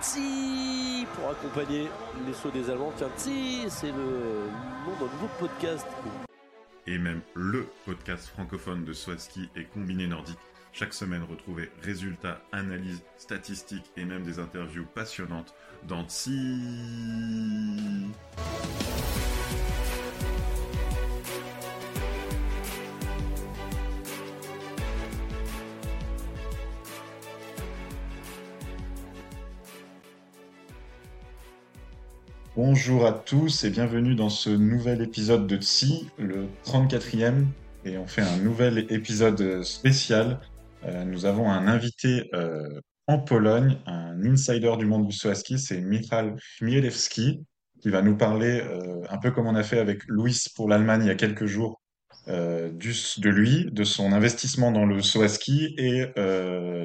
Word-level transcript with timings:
Tsi 0.00 1.06
pour 1.14 1.30
accompagner 1.30 1.88
les 2.26 2.32
sauts 2.32 2.50
des 2.50 2.70
Allemands. 2.70 2.92
Tiens, 2.96 3.10
Tsi, 3.16 3.64
c'est 3.68 3.90
le 3.90 4.48
nom 4.86 4.92
d'un 5.00 5.12
nouveau 5.12 5.28
podcast. 5.38 5.86
Et 6.86 6.98
même 6.98 7.20
le 7.34 7.66
podcast 7.84 8.28
francophone 8.28 8.84
de 8.84 8.92
Swaski 8.92 9.50
et 9.56 9.64
combiné 9.64 10.06
nordique. 10.06 10.38
Chaque 10.72 10.94
semaine, 10.94 11.24
retrouvez 11.28 11.70
résultats, 11.82 12.40
analyses, 12.52 13.02
statistiques 13.16 13.90
et 13.96 14.04
même 14.04 14.22
des 14.22 14.38
interviews 14.38 14.86
passionnantes 14.94 15.54
dans 15.88 16.06
Tsi. 16.06 16.32
Bonjour 32.60 33.06
à 33.06 33.12
tous 33.12 33.62
et 33.62 33.70
bienvenue 33.70 34.16
dans 34.16 34.30
ce 34.30 34.50
nouvel 34.50 35.00
épisode 35.00 35.46
de 35.46 35.58
Tsi, 35.58 36.08
le 36.18 36.48
34e. 36.64 37.44
Et 37.84 37.98
on 37.98 38.08
fait 38.08 38.22
un 38.22 38.36
nouvel 38.38 38.84
épisode 38.90 39.62
spécial. 39.62 40.40
Euh, 40.84 41.04
nous 41.04 41.24
avons 41.24 41.48
un 41.48 41.68
invité 41.68 42.28
euh, 42.34 42.80
en 43.06 43.20
Pologne, 43.20 43.78
un 43.86 44.24
insider 44.24 44.76
du 44.76 44.86
monde 44.86 45.06
du 45.06 45.12
saut 45.14 45.28
à 45.28 45.36
ski, 45.36 45.56
c'est 45.56 45.80
Michal 45.80 46.34
Chmielewski, 46.58 47.44
qui 47.80 47.90
va 47.90 48.02
nous 48.02 48.16
parler 48.16 48.60
euh, 48.60 49.02
un 49.08 49.18
peu 49.18 49.30
comme 49.30 49.46
on 49.46 49.54
a 49.54 49.62
fait 49.62 49.78
avec 49.78 50.04
Louis 50.08 50.42
pour 50.56 50.68
l'Allemagne 50.68 51.02
il 51.04 51.06
y 51.06 51.10
a 51.10 51.14
quelques 51.14 51.46
jours, 51.46 51.80
de 52.26 53.28
lui, 53.28 53.68
de 53.70 53.84
son 53.84 54.12
investissement 54.12 54.72
dans 54.72 54.84
le 54.84 55.00
saut 55.00 55.22
à 55.22 55.28
ski 55.28 55.76
et 55.78 56.06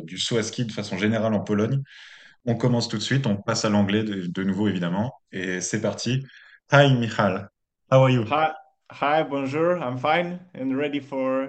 du 0.03 0.19
saut 0.19 0.37
à 0.37 0.43
ski 0.43 0.65
de 0.65 0.71
façon 0.71 0.99
générale 0.99 1.33
en 1.33 1.39
Pologne. 1.41 1.81
On 2.45 2.55
commence 2.55 2.89
tout 2.89 2.97
de 2.97 3.01
suite, 3.01 3.25
on 3.25 3.37
passe 3.37 3.63
à 3.63 3.69
l'anglais 3.69 4.03
de, 4.03 4.43
nouveau 4.43 4.67
évidemment, 4.67 5.13
et 5.31 5.61
c'est 5.61 5.81
parti. 5.81 6.25
Hi 6.71 6.93
Michal, 6.93 7.49
how 7.89 8.01
are 8.01 8.09
you? 8.09 8.23
Hi, 8.25 8.51
hi, 8.91 9.23
bonjour. 9.23 9.77
I'm 9.77 9.97
fine 9.97 10.39
and 10.53 10.75
ready 10.75 10.99
for 10.99 11.47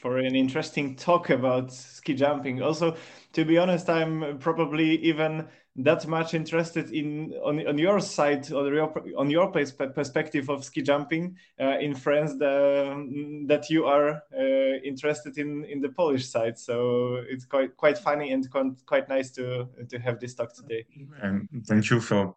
for 0.00 0.18
an 0.18 0.34
interesting 0.34 0.96
talk 0.96 1.30
about 1.30 1.70
ski 1.70 2.14
jumping. 2.14 2.62
Also, 2.62 2.96
to 3.32 3.44
be 3.44 3.58
honest, 3.58 3.90
I'm 3.90 4.38
probably 4.38 4.96
even 5.02 5.46
that 5.76 6.06
much 6.06 6.34
interested 6.34 6.90
in 6.90 7.32
on, 7.42 7.66
on 7.66 7.78
your 7.78 7.98
side 7.98 8.52
on 8.52 8.66
your 8.66 8.92
on 9.16 9.30
your 9.30 9.50
perspective 9.50 10.50
of 10.50 10.64
ski 10.64 10.82
jumping 10.82 11.36
uh, 11.60 11.78
in 11.78 11.94
France 11.94 12.34
the, 12.34 13.44
that 13.46 13.70
you 13.70 13.86
are 13.86 14.22
uh, 14.38 14.76
interested 14.84 15.38
in 15.38 15.64
in 15.64 15.80
the 15.80 15.88
Polish 15.88 16.28
side. 16.28 16.58
So 16.58 17.22
it's 17.28 17.46
quite 17.46 17.76
quite 17.76 17.96
funny 17.96 18.32
and 18.32 18.46
quite 18.86 19.08
nice 19.08 19.30
to 19.32 19.68
to 19.88 19.98
have 19.98 20.20
this 20.20 20.34
talk 20.34 20.54
today. 20.54 20.84
And 21.22 21.48
thank 21.66 21.88
you 21.88 22.00
for 22.00 22.34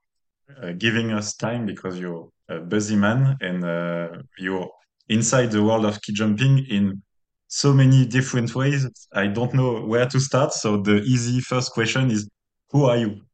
uh, 0.61 0.71
giving 0.77 1.11
us 1.11 1.35
time 1.35 1.65
because 1.65 1.99
you're 1.99 2.29
a 2.47 2.59
busy 2.59 2.95
man 2.95 3.35
and 3.41 3.65
uh, 3.65 4.21
you're 4.37 4.69
inside 5.09 5.51
the 5.51 5.63
world 5.63 5.85
of 5.85 5.95
ski 5.95 6.13
jumping 6.13 6.59
in 6.69 7.01
so 7.47 7.73
many 7.73 8.05
different 8.05 8.55
ways. 8.55 8.87
I 9.13 9.27
don't 9.27 9.53
know 9.53 9.81
where 9.85 10.07
to 10.07 10.19
start. 10.19 10.53
So 10.53 10.77
the 10.81 11.01
easy 11.01 11.41
first 11.41 11.71
question 11.73 12.11
is, 12.11 12.29
who 12.71 12.85
are 12.85 12.97
you? 12.97 13.24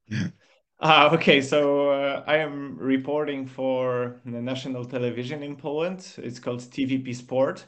Uh, 0.79 1.09
okay, 1.13 1.41
so 1.41 1.89
uh, 1.91 2.23
I 2.27 2.37
am 2.37 2.77
reporting 2.77 3.45
for 3.47 4.19
the 4.25 4.41
national 4.41 4.85
television 4.85 5.43
in 5.43 5.55
Poland. 5.55 6.15
It's 6.17 6.39
called 6.39 6.59
TVP 6.61 7.13
Sport. 7.13 7.65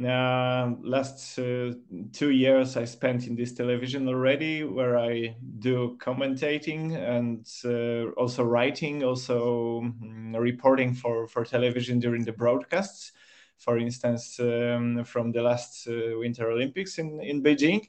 Uh, 0.00 0.74
last 0.82 1.36
uh, 1.40 1.72
two 2.12 2.30
years 2.30 2.76
I 2.76 2.84
spent 2.84 3.26
in 3.26 3.34
this 3.34 3.52
television 3.52 4.06
already, 4.06 4.62
where 4.62 4.96
I 4.96 5.34
do 5.58 5.96
commentating 6.00 6.94
and 6.94 7.44
uh, 7.64 8.12
also 8.12 8.44
writing, 8.44 9.02
also 9.02 9.80
um, 9.80 10.36
reporting 10.36 10.94
for 10.94 11.26
for 11.26 11.44
television 11.44 11.98
during 11.98 12.24
the 12.24 12.32
broadcasts. 12.32 13.12
For 13.58 13.76
instance, 13.76 14.38
um, 14.38 15.04
from 15.04 15.32
the 15.32 15.42
last 15.42 15.88
uh, 15.88 16.16
Winter 16.18 16.48
Olympics 16.48 16.98
in 16.98 17.20
in 17.20 17.42
Beijing. 17.42 17.88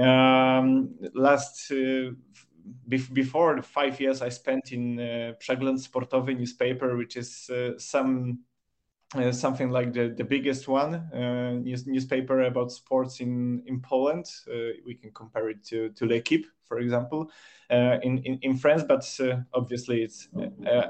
Um, 0.00 0.96
last 1.14 1.70
uh, 1.70 2.10
before 2.88 3.56
the 3.56 3.62
five 3.62 4.00
years 4.00 4.22
I 4.22 4.28
spent 4.28 4.72
in 4.72 4.98
uh, 4.98 5.32
Przegląd 5.38 5.78
Sportowy 5.78 6.36
newspaper, 6.36 6.96
which 6.96 7.16
is 7.16 7.50
uh, 7.50 7.78
some 7.78 8.40
uh, 9.14 9.30
something 9.30 9.70
like 9.70 9.92
the, 9.92 10.08
the 10.08 10.24
biggest 10.24 10.66
one 10.66 10.94
uh, 10.94 11.52
news, 11.62 11.86
newspaper 11.86 12.42
about 12.42 12.72
sports 12.72 13.20
in 13.20 13.62
in 13.66 13.80
Poland. 13.80 14.26
Uh, 14.48 14.74
we 14.84 14.94
can 14.94 15.12
compare 15.12 15.50
it 15.50 15.64
to 15.64 15.90
to 15.90 16.06
L'Equipe, 16.06 16.46
for 16.64 16.78
example, 16.78 17.30
uh, 17.70 17.98
in, 18.02 18.18
in 18.24 18.38
in 18.42 18.56
France, 18.56 18.82
but 18.82 19.04
obviously 19.52 20.02
it's 20.02 20.28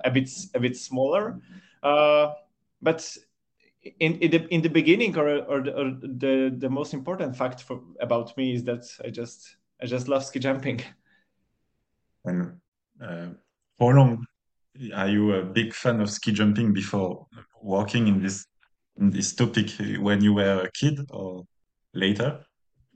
a 0.04 0.10
bit 0.10 0.30
a 0.54 0.60
bit 0.60 0.76
smaller. 0.76 1.40
but 2.82 3.18
in, 4.00 4.14
in 4.20 4.30
the 4.30 4.54
in 4.54 4.62
the 4.62 4.70
beginning, 4.70 5.16
or 5.18 5.28
or 5.44 5.60
the, 5.62 5.72
or 5.78 5.90
the, 6.00 6.54
the 6.56 6.70
most 6.70 6.94
important 6.94 7.36
fact 7.36 7.62
for, 7.62 7.80
about 8.00 8.36
me 8.36 8.54
is 8.54 8.64
that 8.64 8.84
I 9.04 9.10
just 9.10 9.56
I 9.82 9.86
just 9.86 10.08
love 10.08 10.24
ski 10.24 10.38
jumping. 10.38 10.80
And 12.24 12.60
uh, 13.00 13.28
how 13.78 13.88
long 13.88 14.26
are 14.94 15.08
you 15.08 15.34
a 15.34 15.44
big 15.44 15.72
fan 15.72 16.00
of 16.00 16.10
ski 16.10 16.32
jumping 16.32 16.72
before 16.72 17.26
working 17.62 18.08
in 18.08 18.22
this 18.22 18.46
in 18.98 19.10
this 19.10 19.34
topic 19.34 19.70
when 19.98 20.22
you 20.22 20.34
were 20.34 20.60
a 20.60 20.70
kid 20.70 21.00
or 21.10 21.44
later? 21.92 22.44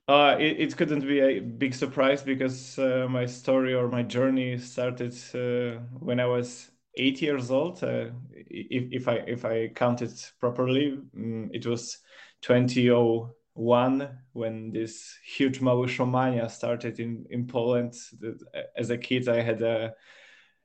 Uh, 0.08 0.36
it, 0.38 0.58
it 0.58 0.76
couldn't 0.76 1.06
be 1.06 1.20
a 1.20 1.40
big 1.40 1.74
surprise 1.74 2.22
because 2.22 2.78
uh, 2.78 3.06
my 3.10 3.26
story 3.26 3.74
or 3.74 3.88
my 3.88 4.02
journey 4.02 4.56
started 4.56 5.12
uh, 5.34 5.78
when 5.98 6.18
I 6.18 6.26
was 6.26 6.70
eight 6.96 7.20
years 7.20 7.50
old. 7.50 7.82
Uh, 7.82 8.06
if, 8.32 8.84
if 8.90 9.08
I 9.08 9.16
if 9.26 9.44
I 9.44 9.68
counted 9.68 10.12
properly, 10.40 10.98
um, 11.14 11.50
it 11.52 11.66
was 11.66 11.98
2001 13.58 14.08
when 14.32 14.70
this 14.70 15.18
huge 15.24 15.60
Małyszmania 15.60 16.48
started 16.50 17.00
in 17.00 17.26
in 17.30 17.46
Poland. 17.46 17.94
As 18.76 18.90
a 18.90 18.98
kid, 18.98 19.28
I 19.28 19.42
had 19.42 19.62
a 19.62 19.94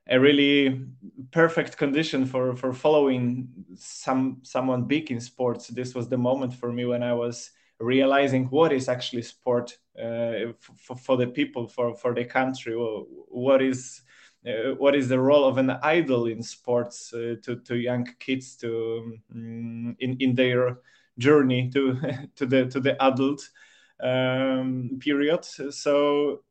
a 0.06 0.20
really 0.20 0.86
perfect 1.30 1.76
condition 1.76 2.26
for 2.26 2.56
for 2.56 2.72
following 2.72 3.48
some 3.76 4.38
someone 4.42 4.84
big 4.84 5.10
in 5.10 5.20
sports. 5.20 5.68
This 5.68 5.94
was 5.94 6.08
the 6.08 6.18
moment 6.18 6.54
for 6.54 6.72
me 6.72 6.84
when 6.84 7.02
I 7.02 7.14
was 7.14 7.50
realizing 7.80 8.46
what 8.50 8.72
is 8.72 8.88
actually 8.88 9.22
sport 9.22 9.78
uh, 9.98 10.52
for, 10.78 10.96
for 10.96 11.16
the 11.16 11.26
people, 11.26 11.68
for 11.68 11.94
for 11.94 12.14
the 12.14 12.24
country. 12.24 12.74
What 12.74 13.62
is 13.62 14.02
uh, 14.46 14.74
what 14.78 14.94
is 14.94 15.08
the 15.08 15.18
role 15.18 15.44
of 15.44 15.58
an 15.58 15.70
idol 15.82 16.26
in 16.26 16.42
sports 16.42 17.12
uh, 17.12 17.36
to 17.42 17.56
to 17.56 17.74
young 17.74 18.06
kids 18.18 18.56
to 18.56 19.18
um, 19.32 19.96
in 19.98 20.16
in 20.20 20.34
their 20.34 20.78
journey 21.18 21.70
to 21.70 21.98
to 22.36 22.46
the 22.46 22.66
to 22.66 22.80
the 22.80 23.02
adult 23.02 23.48
um, 24.02 24.98
period. 25.00 25.44
So 25.44 26.42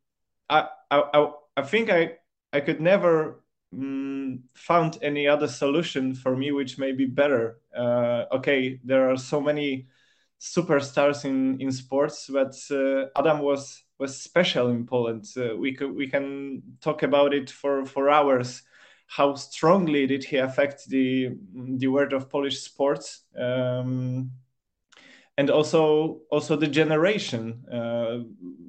I 0.49 0.67
I 0.91 1.31
I 1.57 1.61
think 1.63 1.89
I 1.89 2.17
I 2.51 2.61
could 2.61 2.81
never 2.81 3.43
mm, 3.73 4.41
found 4.55 4.97
any 5.01 5.27
other 5.27 5.47
solution 5.47 6.15
for 6.15 6.35
me 6.35 6.51
which 6.51 6.77
may 6.77 6.91
be 6.91 7.05
better. 7.05 7.59
Uh, 7.75 8.25
okay, 8.31 8.79
there 8.83 9.09
are 9.11 9.17
so 9.17 9.41
many 9.41 9.87
superstars 10.39 11.25
in 11.25 11.59
in 11.61 11.71
sports, 11.71 12.29
but 12.29 12.55
uh, 12.71 13.05
Adam 13.15 13.39
was 13.39 13.83
was 13.99 14.21
special 14.21 14.69
in 14.69 14.85
Poland. 14.85 15.25
Uh, 15.37 15.55
we 15.57 15.73
could 15.73 15.93
we 15.95 16.07
can 16.07 16.61
talk 16.81 17.03
about 17.03 17.33
it 17.33 17.49
for 17.49 17.85
for 17.85 18.09
hours. 18.09 18.63
How 19.07 19.35
strongly 19.35 20.07
did 20.07 20.23
he 20.23 20.37
affect 20.37 20.87
the 20.87 21.37
the 21.53 21.87
world 21.87 22.13
of 22.13 22.29
Polish 22.29 22.59
sports? 22.61 23.25
Um, 23.37 24.31
and 25.37 25.49
also 25.49 26.19
also 26.29 26.55
the 26.55 26.67
generation 26.67 27.63
uh, 27.71 28.19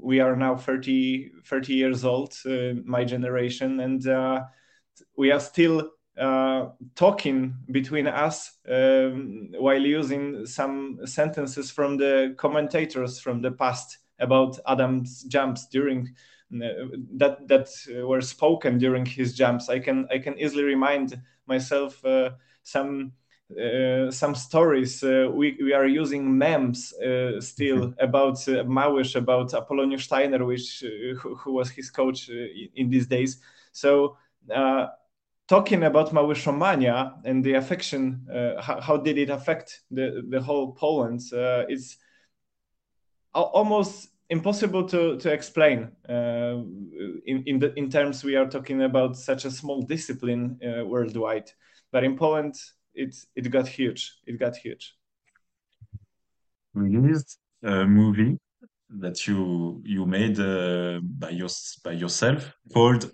we 0.00 0.20
are 0.20 0.37
now 0.37 0.56
30 0.56 1.31
30 1.44 1.75
years 1.75 2.05
old 2.05 2.34
uh, 2.46 2.75
my 2.84 3.05
generation 3.05 3.81
and 3.81 4.06
uh, 4.08 4.43
we 5.16 5.31
are 5.31 5.40
still 5.40 5.90
uh, 6.19 6.66
talking 6.94 7.55
between 7.72 8.06
us 8.06 8.58
um, 8.70 9.49
while 9.58 9.81
using 9.82 10.46
some 10.46 10.99
sentences 11.05 11.70
from 11.70 11.96
the 11.96 12.34
commentators 12.38 13.19
from 13.19 13.43
the 13.43 13.50
past 13.50 13.99
about 14.20 14.58
Adam's 14.69 15.25
jumps 15.25 15.67
during 15.67 16.14
uh, 16.55 16.87
that 17.17 17.49
that 17.49 17.69
were 18.06 18.20
spoken 18.20 18.78
during 18.78 19.05
his 19.05 19.34
jumps. 19.34 19.69
I 19.69 19.81
can 19.81 20.06
I 20.10 20.19
can 20.19 20.38
easily 20.38 20.62
remind 20.62 21.20
myself 21.46 22.05
uh, 22.05 22.31
some. 22.62 23.12
Uh, 23.50 24.11
some 24.11 24.35
stories 24.35 25.05
uh, 25.05 25.29
we, 25.31 25.56
we 25.62 25.73
are 25.75 25.87
using 25.87 26.37
memes 26.37 26.94
uh, 26.94 27.41
still 27.41 27.94
about 28.00 28.37
uh, 28.49 28.64
Małysz, 28.64 29.17
about 29.17 29.52
Apoloniusz 29.52 30.08
Tajner, 30.08 30.46
which 30.46 30.82
who, 31.20 31.35
who, 31.37 31.52
was 31.52 31.70
his 31.70 31.91
coach 31.91 32.31
in 32.75 32.88
these 32.88 33.06
days. 33.06 33.38
So 33.73 34.17
talking 35.46 35.85
about 35.85 36.12
Małyszmania 36.12 37.14
and 37.25 37.44
the 37.44 37.55
affection, 37.55 38.26
uh, 38.32 38.61
how, 38.62 38.81
how, 38.81 38.96
did 38.96 39.19
it 39.19 39.31
affect 39.31 39.82
the, 39.91 40.25
the 40.29 40.41
whole 40.41 40.73
Poland? 40.73 41.20
Uh, 41.32 41.64
it's 41.69 41.99
almost 43.35 44.08
impossible 44.31 44.88
to 44.88 45.19
to 45.19 45.31
explain 45.31 45.91
uh, 46.08 46.62
in 47.26 47.43
in 47.46 47.58
the 47.58 47.73
in 47.76 47.91
terms 47.91 48.25
we 48.25 48.37
are 48.37 48.49
talking 48.49 48.82
about 48.82 49.17
such 49.17 49.44
a 49.44 49.50
small 49.50 49.82
discipline 49.82 50.58
uh, 50.62 50.85
worldwide. 50.85 51.50
But 51.93 52.05
in 52.05 52.17
Poland, 52.17 52.55
it 52.94 53.14
it 53.35 53.50
got 53.50 53.69
huge. 53.69 54.12
It 54.26 54.38
got 54.38 54.56
huge. 54.56 54.94
Released 56.75 57.38
a 57.62 57.85
movie 57.87 58.38
that 59.00 59.26
you 59.26 59.82
you 59.85 60.06
made 60.06 60.38
uh, 60.38 61.00
by 61.02 61.31
your 61.31 61.49
by 61.85 61.93
yourself 61.93 62.52
called 62.73 63.11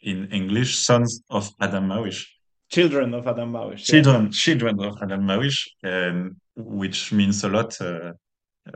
in 0.00 0.28
English 0.32 0.78
"Sons 0.78 1.22
of 1.28 1.50
Adam 1.60 1.88
Małysz." 1.88 2.26
Children 2.68 3.14
of 3.14 3.26
Adam 3.26 3.50
Małysz. 3.50 3.84
Children, 3.84 4.22
yeah. 4.24 4.30
children 4.30 4.80
of 4.80 5.02
Adam 5.02 5.26
Małysz, 5.26 5.68
and 5.82 6.36
which 6.56 7.12
means 7.12 7.44
a 7.44 7.48
lot 7.48 7.80
uh, 7.80 8.12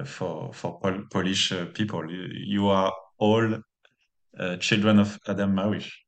for 0.04 0.52
for 0.52 0.80
Pol 0.80 1.04
Polish 1.10 1.52
uh, 1.52 1.66
people. 1.66 2.10
You 2.10 2.68
are 2.68 2.92
all 3.18 3.54
uh, 4.38 4.56
children 4.56 4.98
of 4.98 5.18
Adam 5.28 5.54
Małysz. 5.54 6.03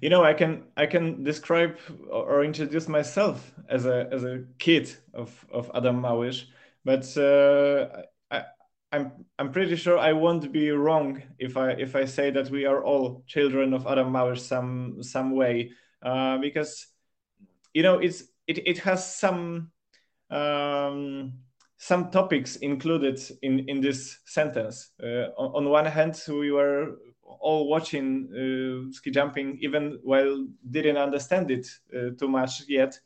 You 0.00 0.10
know, 0.10 0.22
I 0.22 0.34
can 0.34 0.64
I 0.76 0.86
can 0.86 1.24
describe 1.24 1.78
or 2.10 2.44
introduce 2.44 2.88
myself 2.88 3.52
as 3.68 3.86
a 3.86 4.08
as 4.12 4.24
a 4.24 4.44
kid 4.58 4.94
of 5.12 5.44
of 5.52 5.70
Adam 5.74 6.00
Małysz, 6.00 6.44
but 6.84 7.04
uh, 7.16 8.02
I, 8.30 8.44
I'm 8.92 9.12
I'm 9.38 9.52
pretty 9.52 9.76
sure 9.76 9.98
I 9.98 10.12
won't 10.12 10.52
be 10.52 10.70
wrong 10.70 11.22
if 11.38 11.56
I 11.56 11.70
if 11.72 11.96
I 11.96 12.04
say 12.04 12.30
that 12.30 12.50
we 12.50 12.64
are 12.64 12.82
all 12.84 13.24
children 13.26 13.74
of 13.74 13.86
Adam 13.86 14.12
Małysz 14.12 14.40
some 14.40 15.02
some 15.02 15.32
way 15.32 15.72
uh, 16.02 16.38
because 16.38 16.86
you 17.74 17.82
know 17.82 17.98
it's 17.98 18.22
it, 18.46 18.66
it 18.66 18.78
has 18.78 19.14
some 19.14 19.72
um, 20.30 21.32
some 21.78 22.10
topics 22.10 22.56
included 22.56 23.20
in 23.42 23.68
in 23.68 23.80
this 23.80 24.18
sentence. 24.26 24.90
Uh, 25.02 25.30
on, 25.36 25.64
on, 25.64 25.70
one 25.70 25.86
hand, 25.86 26.20
we 26.28 26.50
were 26.50 26.96
all 27.40 27.68
watching 27.68 28.28
uh, 28.32 28.92
ski 28.92 29.10
jumping, 29.10 29.58
even 29.60 29.98
while 30.02 30.46
didn't 30.70 30.96
understand 30.96 31.50
it 31.50 31.68
uh, 31.94 32.10
too 32.18 32.28
much 32.28 32.62
yet. 32.68 32.98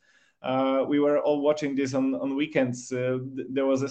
Uh, 0.42 0.84
we 0.88 0.98
were 0.98 1.20
all 1.20 1.40
watching 1.40 1.76
this 1.76 1.94
on, 1.94 2.16
on 2.16 2.34
weekends. 2.34 2.88
There 2.88 3.66
was 3.66 3.82
a, 3.82 3.90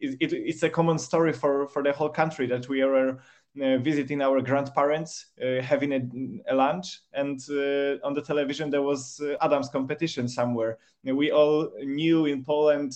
it, 0.00 0.16
it, 0.20 0.32
it's 0.32 0.62
a 0.64 0.70
common 0.70 0.98
story 0.98 1.32
for, 1.32 1.68
for 1.68 1.84
the 1.84 1.92
whole 1.92 2.08
country 2.08 2.46
that 2.48 2.68
we 2.68 2.82
are 2.82 3.10
uh, 3.10 3.14
visiting 3.58 4.22
our 4.22 4.40
grandparents, 4.40 5.26
uh, 5.42 5.60
having 5.62 5.92
a, 5.92 6.52
a, 6.52 6.54
lunch, 6.54 7.00
and 7.12 7.40
uh, 7.50 8.06
on 8.06 8.14
the 8.14 8.22
television 8.22 8.70
there 8.70 8.82
was 8.82 9.20
Adam's 9.40 9.68
competition 9.68 10.28
somewhere. 10.28 10.78
We 11.04 11.30
all 11.30 11.70
knew 11.80 12.26
in 12.26 12.44
Poland 12.44 12.92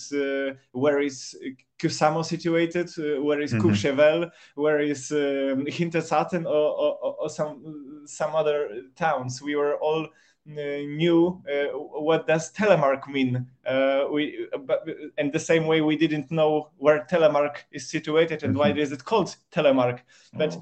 where 0.71 0.99
is 0.99 1.35
Kuusamo 1.79 2.23
situated, 2.23 2.89
where 3.23 3.41
is 3.41 3.53
mm-hmm. 3.53 3.67
Courchevel, 3.67 4.31
where 4.55 4.79
is 4.79 5.11
um, 5.11 5.65
Hinterzarten, 5.65 6.45
or, 6.45 6.49
or, 6.49 7.15
or 7.19 7.29
some 7.29 8.03
some 8.05 8.35
other 8.35 8.83
towns. 8.95 9.41
We 9.41 9.55
were 9.55 9.75
all 9.75 10.07
knew 10.45 11.41
uh, 11.49 11.77
what 11.77 12.27
does 12.27 12.51
telemark 12.51 13.07
mean 13.07 13.47
uh, 13.65 14.05
we 14.11 14.47
but 14.65 14.85
and 15.17 15.31
the 15.31 15.39
same 15.39 15.67
way 15.67 15.81
we 15.81 15.95
didn't 15.95 16.29
know 16.31 16.69
where 16.77 17.05
telemark 17.09 17.57
is 17.71 17.89
situated 17.89 18.43
and 18.43 18.53
mm-hmm. 18.53 18.59
why 18.59 18.71
is 18.71 18.91
it 18.91 19.03
called 19.05 19.35
telemark 19.51 19.99
but 20.33 20.57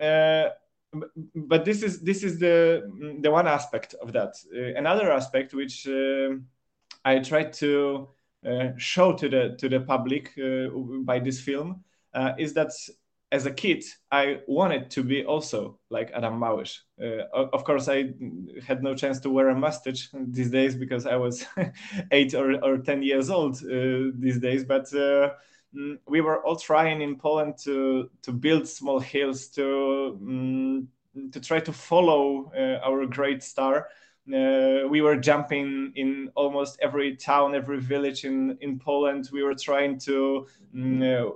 oh. 0.00 0.04
uh, 0.04 0.50
but 1.34 1.64
this 1.64 1.82
is 1.82 2.00
this 2.00 2.22
is 2.22 2.38
the 2.38 2.90
the 3.20 3.30
one 3.30 3.46
aspect 3.46 3.94
of 4.00 4.12
that 4.12 4.34
another 4.76 5.12
aspect 5.12 5.52
which 5.52 5.86
i 7.04 7.18
tried 7.18 7.52
to 7.52 8.08
show 8.78 9.12
to 9.12 9.28
the 9.28 9.56
to 9.58 9.68
the 9.68 9.80
public 9.80 10.32
by 11.04 11.18
this 11.18 11.38
film 11.40 11.84
is 12.38 12.54
that 12.54 12.70
as 13.30 13.44
a 13.44 13.50
kid, 13.50 13.84
I 14.10 14.40
wanted 14.46 14.90
to 14.90 15.02
be 15.02 15.24
also 15.24 15.78
like 15.90 16.10
Adam 16.14 16.40
Małysz. 16.40 16.78
Uh, 17.00 17.24
of 17.52 17.62
course, 17.64 17.88
I 17.88 18.14
had 18.66 18.82
no 18.82 18.94
chance 18.94 19.20
to 19.20 19.30
wear 19.30 19.50
a 19.50 19.54
mustache 19.54 20.08
these 20.14 20.50
days 20.50 20.74
because 20.74 21.06
I 21.06 21.16
was 21.16 21.44
eight 22.10 22.34
or, 22.34 22.62
or 22.64 22.78
10 22.78 23.02
years 23.02 23.28
old 23.28 23.56
uh, 23.56 24.12
these 24.14 24.38
days. 24.38 24.64
But 24.64 24.86
uh, 24.94 25.30
mm, 25.76 25.98
we 26.06 26.22
were 26.22 26.42
all 26.44 26.56
trying 26.56 27.02
in 27.02 27.16
Poland 27.16 27.58
to, 27.64 28.10
to 28.22 28.32
build 28.32 28.66
small 28.66 28.98
hills, 28.98 29.48
to, 29.48 30.18
um, 30.22 30.88
to 31.30 31.40
try 31.40 31.60
to 31.60 31.72
follow 31.72 32.50
uh, 32.56 32.80
our 32.82 33.04
great 33.06 33.42
star. 33.42 33.88
Uh, 34.26 34.86
we 34.88 35.00
were 35.02 35.16
jumping 35.16 35.92
in 35.96 36.30
almost 36.34 36.78
every 36.80 37.16
town, 37.16 37.54
every 37.54 37.80
village 37.80 38.24
in, 38.24 38.56
in 38.60 38.78
Poland. 38.78 39.28
We 39.32 39.42
were 39.42 39.54
trying 39.54 39.98
to 40.00 40.46
um, 40.74 41.28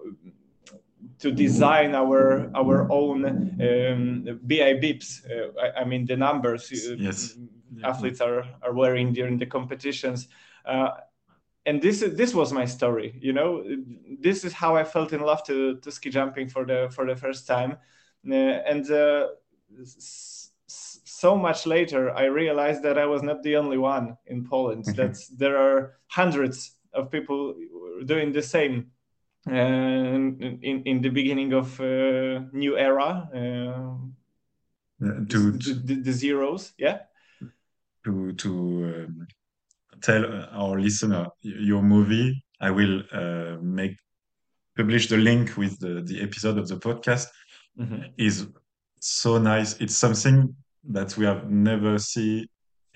to 1.18 1.30
design 1.30 1.94
our 1.94 2.50
our 2.54 2.90
own 2.90 3.24
um, 3.24 4.40
BI 4.42 4.74
bibs. 4.74 5.24
Uh, 5.24 5.48
I, 5.60 5.80
I, 5.80 5.84
mean 5.84 6.04
the 6.04 6.16
numbers 6.16 6.70
uh, 6.72 6.94
yes. 6.98 7.38
athletes 7.84 8.20
are 8.20 8.44
are 8.62 8.72
wearing 8.72 9.12
during 9.12 9.38
the 9.38 9.46
competitions. 9.46 10.28
Uh, 10.64 10.90
and 11.64 11.80
this 11.80 12.02
is 12.02 12.16
this 12.16 12.34
was 12.34 12.52
my 12.52 12.64
story. 12.64 13.18
You 13.20 13.32
know, 13.32 13.64
this 14.20 14.44
is 14.44 14.52
how 14.52 14.76
I 14.76 14.84
felt 14.84 15.12
in 15.12 15.20
love 15.20 15.44
to, 15.44 15.76
to 15.76 15.92
ski 15.92 16.10
jumping 16.10 16.48
for 16.48 16.64
the 16.64 16.88
for 16.94 17.06
the 17.06 17.16
first 17.16 17.46
time, 17.46 17.76
uh, 18.28 18.34
and 18.34 18.90
uh, 18.90 19.28
so 20.66 21.36
much 21.36 21.66
later 21.66 22.10
I 22.10 22.24
realized 22.24 22.82
that 22.82 22.98
I 22.98 23.06
was 23.06 23.22
not 23.22 23.42
the 23.42 23.56
only 23.56 23.78
one 23.78 24.16
in 24.26 24.44
Poland. 24.44 24.84
Mm-hmm. 24.84 24.96
That 24.96 25.18
there 25.36 25.56
are 25.56 25.98
hundreds 26.08 26.72
of 26.92 27.10
people 27.10 27.54
doing 28.04 28.32
the 28.32 28.42
same 28.42 28.90
in 29.46 30.82
in 30.84 31.00
the 31.00 31.08
beginning 31.08 31.52
of 31.52 31.80
uh, 31.80 32.40
new 32.52 32.76
era 32.76 33.28
uh, 33.34 33.96
to, 35.28 35.52
the, 35.52 35.82
the, 35.84 35.94
the, 35.94 36.12
zeros 36.12 36.72
yeah? 36.78 36.98
To 38.04 38.32
to 38.32 38.50
um, 38.50 39.26
tell 40.00 40.24
our 40.52 40.80
listener 40.80 41.28
your 41.42 41.82
movie 41.82 42.44
i 42.60 42.70
will 42.70 43.02
uh, 43.12 43.56
make 43.60 43.96
publish 44.76 45.08
the 45.08 45.16
link 45.16 45.56
with 45.56 45.78
the, 45.80 46.02
the 46.02 46.20
episode 46.22 46.58
of 46.58 46.68
the 46.68 46.76
podcast 46.76 47.28
mm 47.76 47.86
-hmm. 47.86 48.12
is 48.16 48.46
so 49.02 49.38
nice. 49.38 49.76
It's 49.80 49.96
something 49.96 50.54
that 50.90 51.16
we 51.16 51.26
have 51.26 51.50
never 51.50 51.98
see 51.98 52.48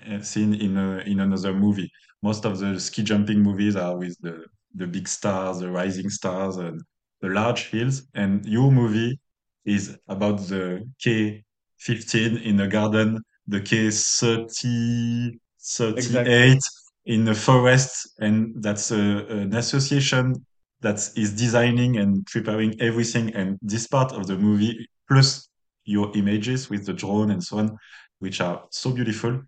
uh, 0.09 0.21
seen 0.21 0.53
in 0.53 0.77
a, 0.77 0.99
in 0.99 1.19
another 1.19 1.53
movie. 1.53 1.91
Most 2.21 2.45
of 2.45 2.59
the 2.59 2.79
ski 2.79 3.03
jumping 3.03 3.41
movies 3.41 3.75
are 3.75 3.97
with 3.97 4.17
the 4.21 4.45
the 4.77 4.87
big 4.87 5.07
stars, 5.07 5.59
the 5.59 5.69
rising 5.69 6.09
stars, 6.09 6.57
and 6.57 6.81
the 7.21 7.29
large 7.29 7.69
hills. 7.69 8.03
And 8.13 8.45
your 8.45 8.71
movie 8.71 9.19
is 9.65 9.97
about 10.07 10.37
the 10.47 10.87
K15 11.03 12.43
in 12.43 12.57
the 12.57 12.67
garden, 12.67 13.21
the 13.47 13.59
K30, 13.59 15.39
38 15.59 15.97
exactly. 15.97 16.59
in 17.05 17.25
the 17.25 17.33
forest. 17.33 18.09
And 18.19 18.53
that's 18.63 18.91
a, 18.91 19.25
an 19.27 19.55
association 19.55 20.45
that 20.81 20.97
is 21.15 21.33
designing 21.33 21.97
and 21.97 22.25
preparing 22.27 22.79
everything. 22.79 23.33
And 23.33 23.57
this 23.61 23.87
part 23.87 24.11
of 24.13 24.27
the 24.27 24.37
movie, 24.37 24.87
plus 25.07 25.49
your 25.85 26.15
images 26.15 26.69
with 26.69 26.85
the 26.85 26.93
drone 26.93 27.31
and 27.31 27.43
so 27.43 27.57
on, 27.57 27.77
which 28.19 28.41
are 28.41 28.63
so 28.71 28.91
beautiful. 28.91 29.41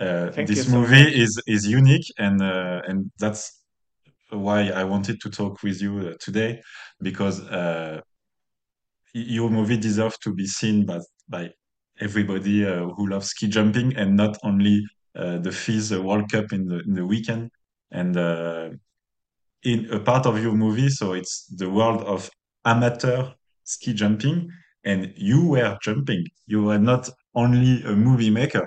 Uh, 0.00 0.30
this 0.30 0.68
movie 0.68 1.22
is 1.22 1.40
is 1.46 1.68
unique 1.68 2.04
and 2.18 2.42
uh, 2.42 2.82
and 2.88 3.12
that's 3.20 3.63
why 4.34 4.68
I 4.68 4.84
wanted 4.84 5.20
to 5.20 5.30
talk 5.30 5.62
with 5.62 5.80
you 5.80 6.08
uh, 6.08 6.14
today 6.20 6.60
because 7.00 7.40
uh, 7.40 8.00
your 9.12 9.50
movie 9.50 9.76
deserves 9.76 10.18
to 10.18 10.34
be 10.34 10.46
seen 10.46 10.84
by, 10.86 11.00
by 11.28 11.50
everybody 12.00 12.66
uh, 12.66 12.86
who 12.96 13.08
loves 13.08 13.28
ski 13.28 13.48
jumping 13.48 13.96
and 13.96 14.16
not 14.16 14.36
only 14.42 14.84
uh, 15.16 15.38
the 15.38 15.52
FIS 15.52 15.92
World 15.92 16.30
Cup 16.30 16.52
in 16.52 16.66
the, 16.66 16.80
in 16.86 16.94
the 16.94 17.06
weekend. 17.06 17.50
And 17.90 18.16
uh, 18.16 18.70
in 19.62 19.88
a 19.92 20.00
part 20.00 20.26
of 20.26 20.42
your 20.42 20.52
movie, 20.52 20.88
so 20.88 21.12
it's 21.12 21.46
the 21.46 21.70
world 21.70 22.02
of 22.02 22.28
amateur 22.64 23.30
ski 23.62 23.94
jumping, 23.94 24.50
and 24.84 25.12
you 25.16 25.46
were 25.46 25.78
jumping. 25.82 26.26
You 26.46 26.64
were 26.64 26.78
not 26.78 27.08
only 27.34 27.82
a 27.84 27.92
movie 27.92 28.30
maker. 28.30 28.66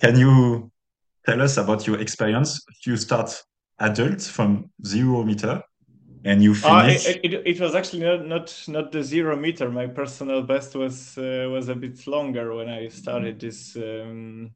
Can 0.00 0.18
you 0.18 0.70
tell 1.26 1.42
us 1.42 1.56
about 1.58 1.86
your 1.86 2.00
experience? 2.00 2.60
You 2.86 2.96
start 2.96 3.42
adult 3.82 4.22
from 4.22 4.70
zero 4.84 5.22
meter 5.24 5.62
and 6.24 6.42
you 6.42 6.52
uh, 6.52 6.54
finish 6.54 7.06
uh, 7.06 7.10
it, 7.10 7.20
it, 7.24 7.42
it, 7.46 7.60
was 7.60 7.74
actually 7.74 8.02
not, 8.02 8.26
not 8.26 8.64
not 8.68 8.92
the 8.92 9.02
zero 9.02 9.36
meter. 9.36 9.70
My 9.70 9.86
personal 9.86 10.42
best 10.42 10.74
was 10.74 11.18
uh, 11.18 11.48
was 11.50 11.68
a 11.68 11.74
bit 11.74 12.06
longer 12.06 12.54
when 12.54 12.68
i 12.68 12.88
started 12.88 13.40
this 13.40 13.76
um, 13.76 14.50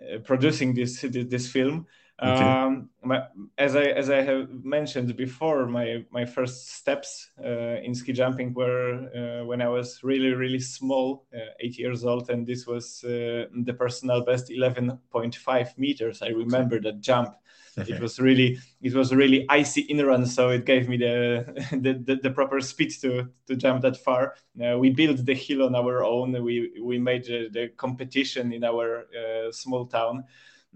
uh, 0.00 0.18
producing 0.18 0.74
this 0.74 1.00
this 1.00 1.50
film. 1.50 1.86
Okay. 2.22 2.44
um, 2.44 2.88
my, 3.02 3.22
as 3.58 3.74
i 3.74 3.82
as 3.82 4.08
i 4.08 4.20
have 4.22 4.48
mentioned 4.62 5.16
before 5.16 5.66
my 5.66 6.04
my 6.10 6.24
first 6.24 6.70
steps 6.70 7.30
uh, 7.42 7.82
in 7.82 7.94
ski 7.94 8.12
jumping 8.12 8.54
were 8.54 9.08
uh, 9.16 9.44
when 9.44 9.60
i 9.60 9.66
was 9.66 9.98
really 10.04 10.32
really 10.32 10.60
small 10.60 11.26
8 11.58 11.78
years 11.78 12.04
old 12.04 12.30
and 12.30 12.46
this 12.46 12.64
was 12.66 13.00
the 13.00 13.76
personal 13.76 14.24
best 14.24 14.50
11.5 14.50 15.78
meters. 15.78 16.22
I 16.22 16.28
remember 16.28 16.80
that 16.80 17.00
jump 17.00 17.34
it 17.76 18.00
was 18.00 18.20
really 18.20 18.58
it 18.82 18.94
was 18.94 19.14
really 19.14 19.46
icy 19.48 19.82
in 19.82 20.04
run, 20.04 20.26
so 20.26 20.50
it 20.50 20.64
gave 20.64 20.88
me 20.88 20.96
the 20.96 21.44
the, 21.72 21.94
the, 21.94 22.16
the 22.22 22.30
proper 22.30 22.60
speed 22.60 22.90
to 23.00 23.28
to 23.46 23.56
jump 23.56 23.82
that 23.82 23.96
far. 23.96 24.34
Uh, 24.62 24.78
we 24.78 24.90
built 24.90 25.24
the 25.24 25.34
hill 25.34 25.62
on 25.62 25.74
our 25.74 26.04
own. 26.04 26.32
We 26.42 26.80
we 26.82 26.98
made 26.98 27.24
the, 27.24 27.48
the 27.50 27.68
competition 27.76 28.52
in 28.52 28.64
our 28.64 29.06
uh, 29.16 29.52
small 29.52 29.86
town. 29.86 30.24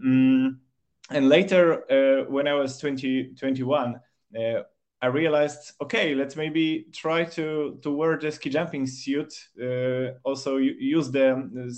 Mm, 0.02 0.56
and 1.10 1.28
later, 1.28 1.84
uh, 1.90 2.30
when 2.30 2.48
I 2.48 2.54
was 2.54 2.78
20, 2.78 3.34
21, 3.38 4.00
uh, 4.36 4.62
I 5.00 5.06
realized, 5.06 5.72
okay, 5.80 6.14
let's 6.14 6.36
maybe 6.36 6.86
try 6.92 7.24
to 7.24 7.78
to 7.82 7.90
wear 7.90 8.18
the 8.18 8.32
ski 8.32 8.50
jumping 8.50 8.86
suit. 8.86 9.34
Uh, 9.60 10.18
also, 10.24 10.56
use 10.56 11.10
the, 11.10 11.48
the 11.52 11.72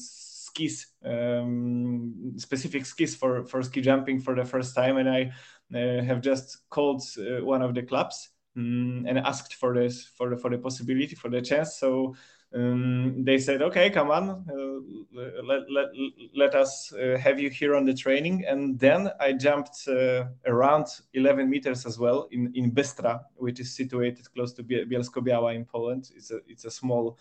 skis, 0.49 0.87
um, 1.05 2.35
specific 2.37 2.87
skis 2.87 3.15
for 3.15 3.45
for 3.45 3.63
ski 3.63 3.81
jumping 3.81 4.21
for 4.21 4.35
the 4.35 4.45
first 4.45 4.75
time, 4.75 4.97
and 4.97 5.09
I 5.09 5.33
uh, 5.75 6.03
have 6.03 6.21
just 6.21 6.69
called 6.71 7.03
uh, 7.19 7.45
one 7.45 7.63
of 7.63 7.75
the 7.75 7.83
clubs 7.83 8.31
um, 8.57 9.05
and 9.09 9.19
asked 9.19 9.55
for 9.55 9.75
this 9.75 10.05
for 10.17 10.31
the 10.31 10.37
for 10.37 10.51
the 10.51 10.59
possibility 10.59 11.15
for 11.15 11.31
the 11.31 11.43
chance. 11.43 11.79
So 11.79 12.15
um, 12.55 13.25
they 13.25 13.39
said, 13.39 13.61
okay, 13.63 13.91
come 13.91 14.11
on, 14.11 14.31
uh, 14.31 15.23
let, 15.45 15.71
let, 15.71 15.89
let 16.35 16.55
us 16.55 16.93
uh, 16.95 17.19
have 17.19 17.39
you 17.39 17.51
here 17.51 17.77
on 17.77 17.85
the 17.85 17.93
training. 17.93 18.45
And 18.49 18.79
then 18.79 19.11
I 19.21 19.33
jumped 19.35 19.87
uh, 19.87 20.25
around 20.47 20.87
11 21.13 21.51
meters 21.51 21.85
as 21.85 21.99
well 21.99 22.29
in, 22.31 22.51
in 22.55 22.71
Bystra, 22.73 23.21
which 23.37 23.61
is 23.61 23.77
situated 23.77 24.33
close 24.33 24.55
to 24.55 24.63
Bielsko-Biała 24.63 25.55
in 25.55 25.67
Poland. 25.67 26.11
It's 26.17 26.31
a, 26.31 26.39
it's 26.47 26.65
a 26.65 26.71
small 26.71 27.19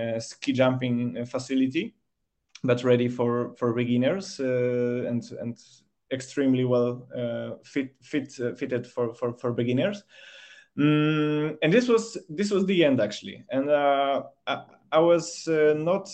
uh, 0.00 0.18
ski 0.18 0.52
jumping 0.52 1.24
facility, 1.26 1.94
but 2.66 2.84
ready 2.84 3.08
for, 3.08 3.54
for 3.56 3.72
beginners 3.72 4.40
uh, 4.40 5.04
and, 5.06 5.22
and 5.40 5.58
extremely 6.12 6.64
well 6.64 7.06
fit, 7.64 7.94
fit, 8.02 8.32
fitted 8.58 8.86
for, 8.86 9.14
for, 9.14 9.32
for 9.32 9.52
beginners. 9.52 10.02
Mm, 10.78 11.56
and 11.62 11.72
this 11.72 11.88
was 11.88 12.18
this 12.28 12.50
was 12.50 12.66
the 12.66 12.84
end 12.84 13.00
actually, 13.00 13.42
and 13.50 13.70
uh, 13.70 14.24
I, 14.46 14.62
I, 14.92 14.98
was 14.98 15.48
uh, 15.48 15.74
not 15.74 16.10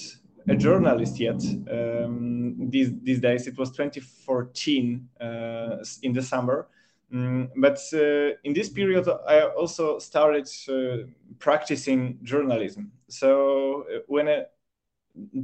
a 0.49 0.55
journalist 0.55 1.19
yet. 1.19 1.43
Um, 1.69 2.71
these 2.71 2.93
these 3.03 3.21
days, 3.21 3.49
it 3.49 3.59
was 3.59 3.73
2014 3.73 5.09
uh, 5.21 5.85
in 6.03 6.13
the 6.13 6.23
summer. 6.23 6.69
Mm, 7.13 7.51
but 7.57 7.81
uh, 7.93 8.37
in 8.45 8.53
this 8.55 8.69
period, 8.69 9.09
I 9.27 9.43
also 9.43 9.99
started 9.99 10.49
uh, 10.69 11.09
practicing 11.41 12.21
journalism. 12.23 12.93
So 13.09 13.85
uh, 13.93 13.99
when 14.07 14.29
a 14.29 14.45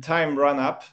time 0.01 0.39
ran 0.39 0.59
up, 0.59 0.85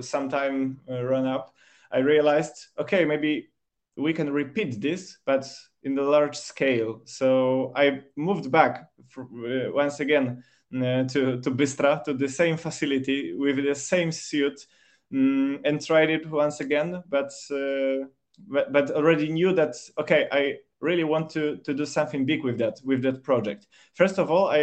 some 0.00 0.28
time 0.28 0.80
ran 0.88 1.26
up, 1.26 1.54
I 1.90 1.98
realized, 1.98 2.68
okay, 2.78 3.04
maybe 3.04 3.48
we 3.96 4.12
can 4.12 4.32
repeat 4.32 4.80
this, 4.80 5.18
but 5.24 5.46
in 5.84 5.94
the 5.94 6.02
large 6.02 6.36
scale. 6.36 7.02
So 7.04 7.72
I 7.76 8.00
moved 8.16 8.50
back 8.50 8.88
for, 9.08 9.22
uh, 9.22 9.72
once 9.72 10.00
again 10.00 10.42
uh, 10.74 11.04
to 11.04 11.40
to 11.40 11.50
Bystra 11.50 12.02
to 12.04 12.14
the 12.14 12.28
same 12.28 12.56
facility 12.56 13.34
with 13.34 13.56
the 13.56 13.74
same 13.74 14.10
suit 14.10 14.66
um, 15.12 15.60
and 15.64 15.80
tried 15.80 16.10
it 16.10 16.28
once 16.28 16.60
again, 16.60 17.02
but, 17.08 17.30
uh, 17.52 18.06
but 18.48 18.72
but 18.72 18.90
already 18.90 19.28
knew 19.30 19.52
that 19.52 19.76
okay, 19.98 20.26
I 20.32 20.56
really 20.84 21.04
want 21.04 21.30
to 21.30 21.56
to 21.66 21.72
do 21.74 21.86
something 21.86 22.26
big 22.26 22.44
with 22.44 22.58
that 22.58 22.76
with 22.84 23.00
that 23.02 23.22
project. 23.22 23.66
First 23.94 24.18
of 24.18 24.30
all, 24.30 24.46
I 24.48 24.60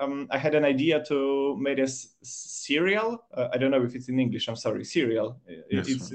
um, 0.00 0.28
I 0.30 0.38
had 0.38 0.54
an 0.54 0.64
idea 0.64 1.02
to 1.04 1.56
make 1.58 1.78
a 1.78 1.88
serial. 1.88 3.24
Uh, 3.36 3.48
I 3.52 3.58
don't 3.58 3.70
know 3.70 3.84
if 3.84 3.94
it's 3.94 4.08
in 4.08 4.18
English. 4.18 4.48
I'm 4.48 4.56
sorry, 4.56 4.84
serial. 4.84 5.40
Yes, 5.70 5.88
it's 5.88 6.12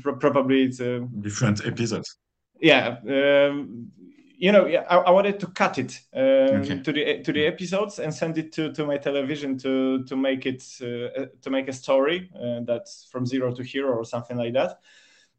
probably 0.00 0.62
it's 0.62 0.80
a 0.80 1.00
different 1.20 1.66
episodes 1.66 2.18
yeah 2.60 2.96
um, 3.08 3.90
you 4.36 4.52
know 4.52 4.66
I, 4.66 4.96
I, 4.96 5.10
wanted 5.10 5.40
to 5.40 5.46
cut 5.48 5.78
it 5.78 6.00
um, 6.14 6.60
okay. 6.60 6.82
to 6.82 6.92
the 6.92 7.22
to 7.22 7.32
the 7.32 7.46
episodes 7.46 7.98
and 7.98 8.12
send 8.14 8.38
it 8.38 8.52
to, 8.52 8.72
to 8.72 8.86
my 8.86 8.96
television 8.96 9.58
to 9.58 10.04
to 10.04 10.16
make 10.16 10.46
it 10.46 10.62
uh, 10.80 11.26
to 11.42 11.50
make 11.50 11.68
a 11.68 11.72
story 11.72 12.30
uh, 12.34 12.60
that's 12.64 13.08
from 13.10 13.26
zero 13.26 13.54
to 13.54 13.62
hero 13.62 13.96
or 13.96 14.04
something 14.04 14.36
like 14.36 14.52
that 14.54 14.78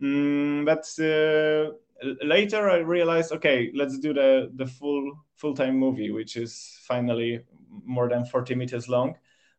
mm, 0.01 0.65
but 0.65 0.85
uh, 1.03 1.73
later 2.23 2.69
i 2.69 2.77
realized 2.77 3.31
okay 3.31 3.71
let's 3.75 3.99
do 3.99 4.13
the 4.13 4.49
the 4.55 4.65
full 4.65 5.13
full-time 5.35 5.77
movie 5.77 6.11
which 6.11 6.35
is 6.35 6.79
finally 6.83 7.41
more 7.85 8.09
than 8.09 8.25
40 8.25 8.55
meters 8.55 8.87
long. 8.89 9.15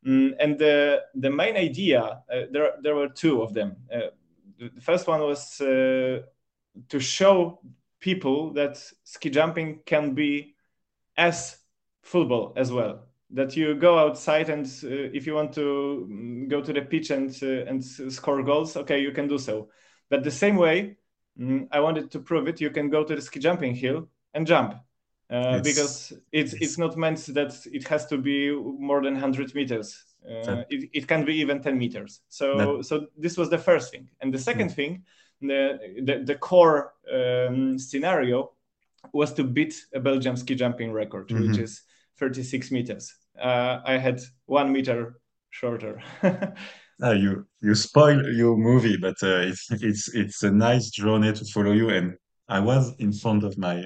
Mm, 0.07 0.33
and 0.41 0.59
the 0.59 1.03
the 1.15 1.31
main 1.31 1.57
idea 1.57 2.23
uh, 2.33 2.43
there 2.51 2.73
there 2.83 2.95
were 2.95 3.09
two 3.09 3.43
of 3.43 3.53
them. 3.53 3.77
Uh, 3.93 4.09
the 4.59 4.81
first 4.81 5.07
one 5.07 5.21
was 5.21 5.61
uh, 5.61 6.21
to 6.89 7.01
show 7.01 7.61
people 8.01 8.53
that 8.55 8.83
ski 9.05 9.29
jumping 9.29 9.81
can 9.85 10.15
be 10.15 10.55
as 11.17 11.59
football 12.03 12.55
as 12.57 12.73
well. 12.73 13.07
That 13.31 13.57
you 13.57 13.75
go 13.75 13.99
outside 13.99 14.49
and 14.49 14.67
uh, 14.67 15.13
if 15.15 15.27
you 15.27 15.35
want 15.35 15.53
to 15.55 16.09
mm, 16.11 16.49
go 16.49 16.63
to 16.63 16.73
the 16.73 16.83
pitch 16.83 17.11
and 17.11 17.31
uh, 17.43 17.69
and 17.69 17.85
score 17.85 18.43
goals 18.43 18.77
okay 18.77 19.01
you 19.01 19.13
can 19.13 19.29
do 19.29 19.39
so. 19.39 19.69
But 20.09 20.25
the 20.25 20.31
same 20.31 20.57
way 20.57 20.97
i 21.73 21.81
wanted 21.81 22.11
to 22.11 22.19
prove 22.19 22.49
it 22.49 22.61
you 22.61 22.71
can 22.71 22.89
go 22.89 23.05
to 23.05 23.15
the 23.15 23.23
ski 23.23 23.41
jumping 23.41 23.75
hill 23.75 24.09
and 24.35 24.47
jump 24.47 24.75
uh, 25.33 25.59
it's, 25.59 25.69
because 25.69 26.13
it's, 26.33 26.53
it's, 26.53 26.63
it's 26.63 26.79
not 26.79 26.97
meant 26.97 27.19
that 27.27 27.55
it 27.73 27.87
has 27.87 28.07
to 28.07 28.19
be 28.19 28.51
more 28.53 29.01
than 29.03 29.15
100 29.15 29.55
meters 29.55 30.05
uh, 30.29 30.65
it, 30.69 30.91
it 30.93 31.07
can 31.07 31.25
be 31.25 31.35
even 31.35 31.63
10 31.63 31.79
meters 31.79 32.21
so 32.29 32.57
that, 32.59 32.85
so 32.85 33.07
this 33.17 33.37
was 33.37 33.49
the 33.49 33.59
first 33.59 33.91
thing 33.93 34.09
and 34.21 34.35
the 34.35 34.39
second 34.39 34.69
yeah. 34.71 34.75
thing 34.75 35.05
the, 35.41 35.79
the, 36.03 36.23
the 36.25 36.35
core 36.35 36.93
um, 37.13 37.79
scenario 37.79 38.53
was 39.13 39.33
to 39.35 39.45
beat 39.45 39.75
a 39.95 40.01
Belgian 40.01 40.37
ski 40.37 40.55
jumping 40.55 40.93
record, 40.93 41.29
mm-hmm. 41.29 41.49
which 41.49 41.59
is 41.59 41.83
36 42.19 42.71
meters. 42.71 43.15
Uh, 43.41 43.81
I 43.85 43.97
had 43.99 44.21
one 44.47 44.73
meter 44.73 45.21
shorter. 45.51 46.03
uh, 47.03 47.13
you 47.13 47.47
you 47.61 47.75
spoil 47.75 48.23
your 48.35 48.57
movie, 48.57 48.97
but 48.97 49.17
uh, 49.23 49.41
it's 49.41 49.71
it's 49.71 50.15
it's 50.15 50.43
a 50.43 50.51
nice 50.51 50.91
journey 50.91 51.33
to 51.33 51.45
follow 51.47 51.73
you. 51.73 51.91
And 51.91 52.15
I 52.49 52.61
was 52.61 52.95
in 52.99 53.13
front 53.13 53.45
of 53.45 53.57
my 53.59 53.85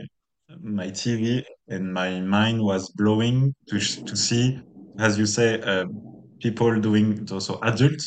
my 0.61 0.89
TV, 0.89 1.45
and 1.69 1.93
my 1.93 2.21
mind 2.21 2.63
was 2.63 2.91
blowing 2.91 3.55
to 3.69 3.79
to 3.79 4.17
see, 4.17 4.61
as 4.99 5.19
you 5.19 5.27
say, 5.27 5.61
uh, 5.61 5.87
people 6.41 6.81
doing 6.81 7.27
also 7.33 7.59
adult 7.63 8.01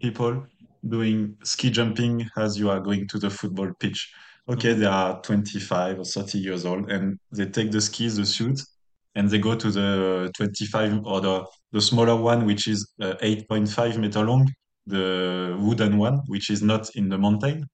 people 0.00 0.44
doing 0.88 1.36
ski 1.42 1.70
jumping 1.70 2.28
as 2.36 2.58
you 2.58 2.70
are 2.70 2.80
going 2.80 3.08
to 3.08 3.18
the 3.18 3.30
football 3.30 3.70
pitch. 3.80 4.12
Okay, 4.48 4.70
mm-hmm. 4.70 4.80
they 4.80 4.86
are 4.86 5.20
25 5.22 6.00
or 6.00 6.04
30 6.04 6.38
years 6.38 6.64
old 6.64 6.90
and 6.90 7.18
they 7.32 7.46
take 7.46 7.70
the 7.72 7.80
skis, 7.80 8.16
the 8.16 8.26
suit, 8.26 8.60
and 9.16 9.30
they 9.30 9.38
go 9.38 9.56
to 9.56 9.70
the 9.70 10.30
25 10.36 11.04
or 11.04 11.20
the, 11.20 11.44
the 11.72 11.80
smaller 11.80 12.14
one, 12.14 12.46
which 12.46 12.68
is 12.68 12.92
uh, 13.00 13.14
8.5 13.22 13.96
meter 13.96 14.22
long, 14.22 14.46
the 14.86 15.56
wooden 15.58 15.98
one, 15.98 16.20
which 16.26 16.50
is 16.50 16.62
not 16.62 16.94
in 16.94 17.08
the 17.08 17.18
mountain. 17.18 17.66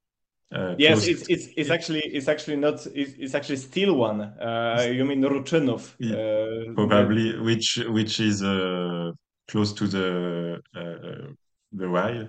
Uh, 0.54 0.74
yes, 0.78 1.06
it's, 1.06 1.26
it's 1.30 1.48
it's 1.56 1.70
actually 1.70 2.00
it's 2.00 2.28
actually 2.28 2.56
not 2.56 2.86
it's, 2.94 3.14
it's 3.18 3.34
actually 3.34 3.56
steel 3.56 3.94
one. 3.94 4.20
Uh, 4.20 4.86
you 4.92 5.02
mean 5.04 5.22
Ruczynów? 5.22 5.94
Uh, 5.98 6.74
probably, 6.74 7.38
which 7.40 7.78
which 7.88 8.20
is 8.20 8.42
uh, 8.42 9.12
close 9.48 9.72
to 9.72 9.86
the 9.86 10.60
uh, 10.76 11.32
the 11.72 11.88
rail 11.88 12.28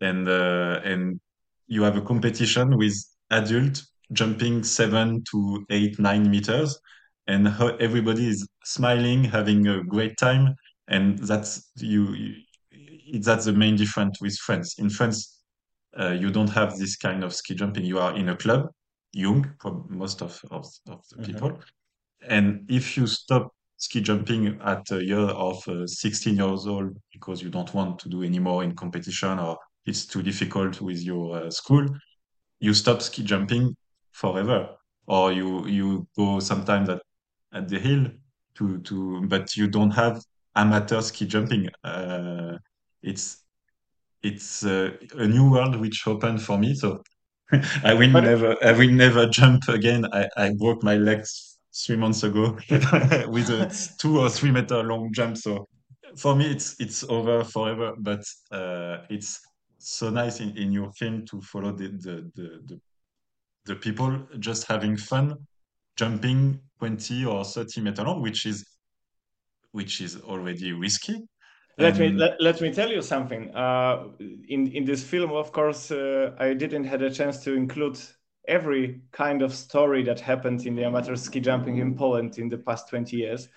and 0.00 0.28
uh, 0.28 0.80
and 0.84 1.20
you 1.66 1.82
have 1.82 1.96
a 1.96 2.02
competition 2.02 2.76
with 2.76 2.94
adult 3.32 3.82
jumping 4.12 4.62
seven 4.62 5.24
to 5.32 5.66
eight 5.70 5.98
nine 5.98 6.30
meters 6.30 6.78
and 7.26 7.48
everybody 7.80 8.28
is 8.28 8.46
smiling 8.64 9.24
having 9.24 9.66
a 9.66 9.82
great 9.82 10.16
time 10.18 10.54
and 10.88 11.18
that's 11.18 11.70
you, 11.76 12.12
you 12.12 13.20
that's 13.20 13.44
the 13.44 13.52
main 13.52 13.76
difference 13.76 14.20
with 14.20 14.36
france. 14.36 14.78
In 14.78 14.90
france 14.90 15.34
uh, 15.98 16.10
you 16.10 16.30
don't 16.30 16.50
have 16.50 16.76
this 16.76 16.96
kind 16.96 17.22
of 17.22 17.32
ski 17.32 17.54
jumping. 17.54 17.84
You 17.84 17.98
are 17.98 18.16
in 18.16 18.28
a 18.30 18.36
club 18.36 18.68
young 19.12 19.52
for 19.60 19.84
most 19.88 20.22
of, 20.22 20.40
of, 20.50 20.66
of 20.88 21.02
the 21.10 21.16
mm-hmm. 21.16 21.24
people. 21.24 21.58
And 22.26 22.68
if 22.68 22.96
you 22.96 23.06
stop 23.06 23.54
ski 23.76 24.00
jumping 24.00 24.58
at 24.64 24.90
a 24.90 25.04
year 25.04 25.18
of 25.18 25.66
uh, 25.68 25.86
16 25.86 26.36
years 26.36 26.66
old 26.66 26.96
because 27.12 27.42
you 27.42 27.50
don't 27.50 27.72
want 27.74 27.98
to 28.00 28.08
do 28.08 28.22
anymore 28.22 28.64
in 28.64 28.74
competition 28.74 29.38
or 29.38 29.58
it's 29.86 30.06
too 30.06 30.22
difficult 30.22 30.80
with 30.80 31.00
your 31.00 31.36
uh, 31.36 31.50
school, 31.50 31.86
you 32.58 32.74
stop 32.74 33.02
ski 33.02 33.22
jumping 33.22 33.76
forever, 34.12 34.68
or 35.06 35.32
you 35.32 35.66
you 35.66 36.08
go 36.16 36.40
sometimes 36.40 36.88
at, 36.88 37.02
at 37.54 37.68
the 37.68 37.78
hill 37.78 38.06
to 38.56 38.78
to, 38.80 39.22
but 39.26 39.56
you 39.56 39.68
don't 39.68 39.92
have 39.92 40.22
amateur 40.54 41.00
ski 41.00 41.26
jumping. 41.26 41.68
Uh, 41.82 42.58
it's 43.02 43.42
it's 44.22 44.64
uh, 44.64 44.90
a 45.14 45.26
new 45.26 45.50
world 45.50 45.76
which 45.76 46.06
opened 46.06 46.42
for 46.42 46.58
me. 46.58 46.74
So 46.74 47.02
I 47.84 47.94
will 47.94 48.12
but 48.12 48.24
never 48.24 48.56
I 48.64 48.72
will 48.72 48.90
never 48.90 49.26
jump 49.28 49.68
again. 49.68 50.06
I, 50.12 50.28
I 50.36 50.52
broke 50.58 50.82
my 50.82 50.96
legs 50.96 51.58
three 51.74 51.96
months 51.96 52.22
ago 52.22 52.56
with 53.28 53.50
a 53.50 53.94
two 54.00 54.20
or 54.20 54.28
three 54.30 54.50
meter 54.50 54.82
long 54.82 55.12
jump. 55.12 55.36
So 55.36 55.68
for 56.16 56.34
me, 56.34 56.50
it's 56.50 56.76
it's 56.80 57.04
over 57.04 57.44
forever. 57.44 57.94
But 57.98 58.24
uh, 58.50 58.98
it's 59.10 59.40
so 59.78 60.10
nice 60.10 60.40
in, 60.40 60.56
in 60.56 60.72
your 60.72 60.90
film 60.92 61.26
to 61.26 61.40
follow 61.42 61.72
the, 61.72 61.88
the, 61.88 62.30
the, 62.34 62.60
the 62.66 62.80
the 63.66 63.76
people 63.76 64.26
just 64.38 64.66
having 64.66 64.96
fun 64.96 65.36
jumping 65.96 66.60
20 66.78 67.24
or 67.24 67.44
30 67.44 67.80
meter 67.80 68.02
long, 68.02 68.22
which 68.22 68.46
is 68.46 68.64
which 69.72 70.00
is 70.00 70.20
already 70.20 70.72
risky. 70.72 71.26
Let 71.76 71.98
me 71.98 72.10
let, 72.10 72.40
let 72.40 72.60
me 72.60 72.72
tell 72.72 72.90
you 72.90 73.02
something. 73.02 73.50
Uh, 73.54 74.08
in 74.48 74.68
in 74.68 74.84
this 74.84 75.02
film, 75.02 75.32
of 75.32 75.50
course, 75.50 75.90
uh, 75.90 76.30
I 76.38 76.54
didn't 76.54 76.84
had 76.84 77.02
a 77.02 77.10
chance 77.10 77.42
to 77.44 77.54
include 77.54 77.98
every 78.46 79.00
kind 79.10 79.42
of 79.42 79.52
story 79.52 80.02
that 80.04 80.20
happened 80.20 80.66
in 80.66 80.76
the 80.76 80.84
amateur 80.84 81.16
ski 81.16 81.40
jumping 81.40 81.78
in 81.78 81.96
Poland 81.96 82.38
in 82.38 82.48
the 82.48 82.58
past 82.58 82.88
20 82.88 83.16
years. 83.16 83.48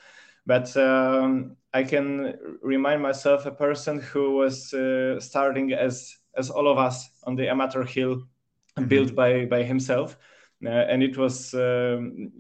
But 0.46 0.75
um, 0.77 1.58
I 1.74 1.84
can 1.84 2.36
remind 2.62 3.01
myself 3.01 3.46
a 3.46 3.51
person 3.51 4.00
who 4.00 4.38
was 4.38 4.74
uh, 4.74 5.20
starting 5.20 5.74
as 5.74 6.15
as 6.36 6.50
all 6.50 6.67
of 6.67 6.77
us 6.77 7.10
on 7.25 7.36
the 7.36 7.50
amateur 7.50 7.84
hill 7.84 8.15
mm-hmm. 8.15 8.88
built 8.88 9.13
by 9.13 9.46
by 9.46 9.63
himself, 9.63 10.17
and 10.61 11.03
it 11.03 11.17
was 11.17 11.53
um, 11.53 12.31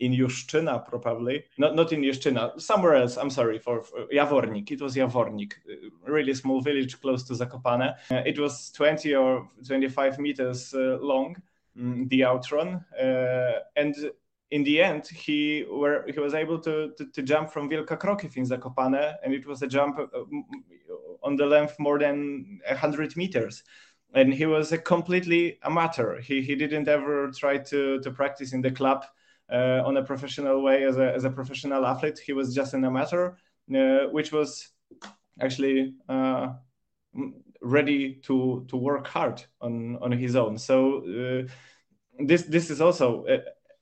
in 0.00 0.12
Juszczyna 0.12 0.84
probably, 0.86 1.44
not 1.58 1.74
not 1.74 1.92
in 1.92 2.02
Juszczyna, 2.02 2.60
somewhere 2.60 2.94
else. 2.94 3.16
I'm 3.16 3.30
sorry 3.30 3.58
for, 3.58 3.82
for 3.82 4.06
Jawornik. 4.12 4.70
It 4.70 4.80
was 4.80 4.94
Jawornik, 4.94 5.52
really 6.06 6.34
small 6.34 6.60
village 6.60 7.00
close 7.00 7.24
to 7.24 7.34
Zakopane. 7.34 7.94
Uh, 8.10 8.22
it 8.26 8.38
was 8.38 8.70
20 8.72 9.14
or 9.14 9.48
25 9.66 10.18
meters 10.18 10.74
uh, 10.74 10.98
long, 11.00 11.36
mm, 11.76 12.08
the 12.08 12.24
outrun, 12.24 12.84
uh, 13.00 13.60
and 13.76 13.94
in 14.50 14.62
the 14.62 14.80
end, 14.80 15.06
he 15.08 15.64
were 15.70 16.04
he 16.12 16.20
was 16.20 16.34
able 16.34 16.58
to, 16.60 16.92
to, 16.96 17.06
to 17.06 17.22
jump 17.22 17.50
from 17.50 17.68
Wielka 17.68 17.98
Krokiew 17.98 18.36
in 18.36 18.44
Zakopane, 18.44 19.14
and 19.24 19.34
it 19.34 19.46
was 19.46 19.62
a 19.62 19.66
jump 19.66 19.98
uh, 19.98 20.06
on 21.22 21.36
the 21.36 21.46
length 21.46 21.76
more 21.78 21.98
than 21.98 22.60
hundred 22.76 23.16
meters. 23.16 23.64
And 24.14 24.32
he 24.32 24.46
was 24.46 24.72
a 24.72 24.78
completely 24.78 25.58
amateur. 25.64 26.20
He 26.20 26.42
he 26.42 26.54
didn't 26.54 26.88
ever 26.88 27.30
try 27.30 27.58
to 27.58 28.00
to 28.00 28.10
practice 28.10 28.52
in 28.52 28.62
the 28.62 28.70
club 28.70 29.04
uh, 29.52 29.82
on 29.84 29.96
a 29.96 30.04
professional 30.04 30.62
way 30.62 30.84
as 30.84 30.96
a 30.96 31.12
as 31.12 31.24
a 31.24 31.30
professional 31.30 31.84
athlete. 31.84 32.18
He 32.18 32.32
was 32.32 32.54
just 32.54 32.74
an 32.74 32.84
amateur, 32.84 33.34
uh, 33.74 34.06
which 34.10 34.32
was 34.32 34.68
actually 35.40 35.94
uh, 36.08 36.52
ready 37.60 38.14
to 38.22 38.64
to 38.68 38.76
work 38.76 39.06
hard 39.06 39.42
on 39.60 39.96
on 40.00 40.12
his 40.12 40.36
own. 40.36 40.58
So 40.58 40.98
uh, 40.98 41.48
this 42.24 42.42
this 42.44 42.70
is 42.70 42.80
also 42.80 43.24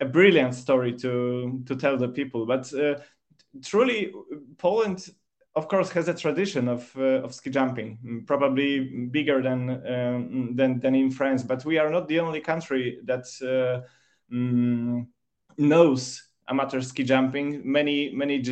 a 0.03 0.05
brilliant 0.05 0.55
story 0.55 0.93
to 0.99 1.63
to 1.67 1.77
tell 1.77 1.97
the 1.97 2.09
people. 2.09 2.45
But 2.47 2.73
uh, 2.75 2.99
truly, 3.63 4.13
Poland, 4.59 5.09
of 5.55 5.69
course, 5.69 5.91
has 5.91 6.09
a 6.09 6.15
tradition 6.15 6.69
of 6.69 6.91
uh, 6.97 7.23
of 7.23 7.35
ski 7.35 7.51
jumping, 7.51 8.25
probably 8.27 9.09
bigger 9.11 9.43
than 9.43 9.71
um, 9.87 10.57
than 10.57 10.81
than 10.81 10.95
in 10.95 11.11
France. 11.11 11.43
But 11.43 11.65
we 11.65 11.79
are 11.79 11.91
not 11.91 12.09
the 12.09 12.21
only 12.21 12.41
country 12.41 12.99
that 13.05 13.27
uh, 13.43 13.87
mm, 14.35 15.07
knows 15.59 16.29
amateur 16.49 16.81
ski 16.81 17.05
jumping. 17.05 17.61
Many 17.65 18.15
many 18.15 18.43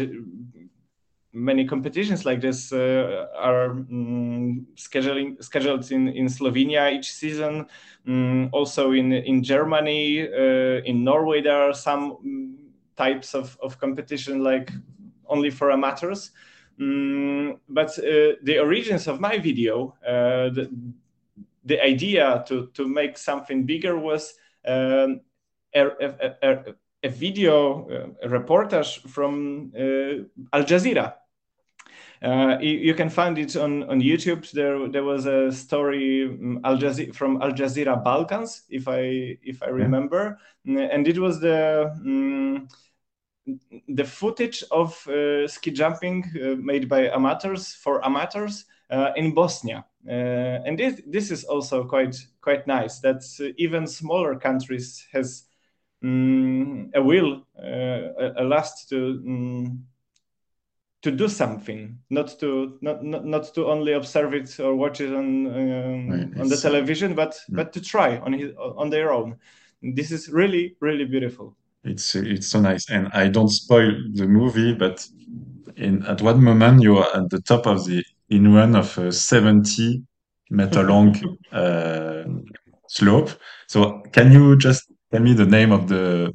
many 1.32 1.64
competitions 1.64 2.24
like 2.26 2.40
this 2.40 2.72
uh, 2.72 3.28
are 3.36 3.70
um, 3.70 4.66
scheduling 4.74 5.42
scheduled 5.42 5.90
in, 5.92 6.08
in 6.08 6.26
Slovenia 6.26 6.92
each 6.92 7.12
season. 7.12 7.66
Um, 8.06 8.50
also 8.52 8.92
in 8.92 9.12
in 9.12 9.42
Germany, 9.42 10.28
uh, 10.28 10.82
in 10.84 11.02
Norway, 11.02 11.40
there 11.40 11.62
are 11.62 11.72
some 11.72 12.58
types 12.96 13.34
of, 13.34 13.56
of 13.62 13.78
competition 13.78 14.42
like 14.42 14.70
only 15.26 15.50
for 15.50 15.70
amateurs. 15.72 16.32
Um, 16.80 17.60
but 17.68 17.90
uh, 17.98 18.36
the 18.42 18.58
origins 18.58 19.06
of 19.06 19.20
my 19.20 19.38
video, 19.38 19.94
uh, 20.06 20.48
the, 20.48 20.70
the 21.64 21.84
idea 21.84 22.42
to, 22.48 22.70
to 22.74 22.88
make 22.88 23.18
something 23.18 23.66
bigger 23.66 23.98
was 23.98 24.34
um, 24.66 25.20
a, 25.74 25.86
a, 25.86 26.34
a, 26.42 26.74
a 27.02 27.08
video 27.08 27.88
uh, 27.88 28.26
a 28.26 28.28
reportage 28.28 29.00
from 29.08 29.72
uh, 29.76 30.56
Al 30.56 30.64
Jazeera. 30.64 31.14
Uh, 32.22 32.58
you, 32.60 32.72
you, 32.72 32.94
can 32.94 33.08
find 33.08 33.38
it 33.38 33.56
on, 33.56 33.82
on 33.84 34.00
YouTube. 34.00 34.50
There 34.50 34.88
there 34.88 35.04
was 35.04 35.24
a 35.24 35.50
story 35.50 36.26
um, 36.26 36.60
Al 36.64 36.76
Jazeera, 36.76 37.14
from 37.14 37.40
Al 37.40 37.52
Jazeera 37.52 38.02
Balkans, 38.04 38.64
if 38.68 38.88
I 38.88 39.38
if 39.42 39.62
I 39.62 39.68
remember, 39.68 40.38
and 40.66 41.08
it 41.08 41.18
was 41.18 41.40
the 41.40 41.90
um, 42.04 42.68
the 43.88 44.04
footage 44.04 44.64
of 44.70 45.06
uh, 45.08 45.46
ski 45.48 45.70
jumping 45.70 46.24
uh, 46.36 46.56
made 46.56 46.88
by 46.88 47.08
amateurs 47.08 47.74
for 47.74 48.04
amateurs 48.04 48.64
uh, 48.90 49.12
in 49.16 49.34
Bosnia. 49.34 49.84
Uh, 50.08 50.64
and 50.66 50.78
this, 50.78 51.00
this 51.06 51.30
is 51.30 51.44
also 51.44 51.84
quite 51.84 52.16
quite 52.40 52.66
nice 52.66 53.00
that 53.00 53.22
even 53.58 53.86
smaller 53.86 54.34
countries 54.38 55.06
has 55.12 55.44
um, 56.02 56.90
a 56.94 57.02
will, 57.02 57.46
a, 57.62 58.32
a 58.38 58.44
lust 58.44 58.88
to 58.88 59.20
mm, 59.24 59.78
to 61.02 61.10
do 61.10 61.28
something, 61.28 61.98
not 62.10 62.38
to 62.40 62.78
not 62.80 63.02
not, 63.04 63.24
not 63.24 63.54
to 63.54 63.66
only 63.66 63.92
observe 63.92 64.34
it 64.34 64.58
or 64.60 64.74
watch 64.74 65.00
it 65.00 65.14
on 65.14 65.46
um, 65.46 66.08
right. 66.08 66.40
on 66.40 66.48
the 66.48 66.56
television, 66.56 67.14
but 67.14 67.36
yeah. 67.48 67.56
but 67.56 67.72
to 67.72 67.80
try 67.80 68.18
on 68.18 68.32
his, 68.32 68.52
on 68.56 68.90
their 68.90 69.12
own. 69.12 69.36
This 69.82 70.10
is 70.10 70.28
really 70.28 70.76
really 70.80 71.04
beautiful. 71.04 71.56
It's 71.84 72.14
it's 72.14 72.48
so 72.48 72.60
nice, 72.60 72.90
and 72.90 73.08
I 73.12 73.28
don't 73.28 73.48
spoil 73.48 73.92
the 74.12 74.26
movie, 74.26 74.74
but 74.74 75.06
in 75.76 76.04
at 76.06 76.20
one 76.20 76.42
moment 76.42 76.82
you 76.82 76.98
are 76.98 77.16
at 77.16 77.30
the 77.30 77.40
top 77.40 77.66
of 77.66 77.86
the 77.86 78.04
in 78.28 78.52
one 78.52 78.76
of 78.76 78.98
a 78.98 79.10
seventy 79.12 80.02
meter 80.50 80.82
long 80.82 81.16
uh, 81.52 82.24
slope. 82.88 83.30
So 83.66 84.02
can 84.12 84.30
you 84.32 84.58
just 84.58 84.90
tell 85.10 85.22
me 85.22 85.32
the 85.32 85.46
name 85.46 85.72
of 85.72 85.88
the 85.88 86.32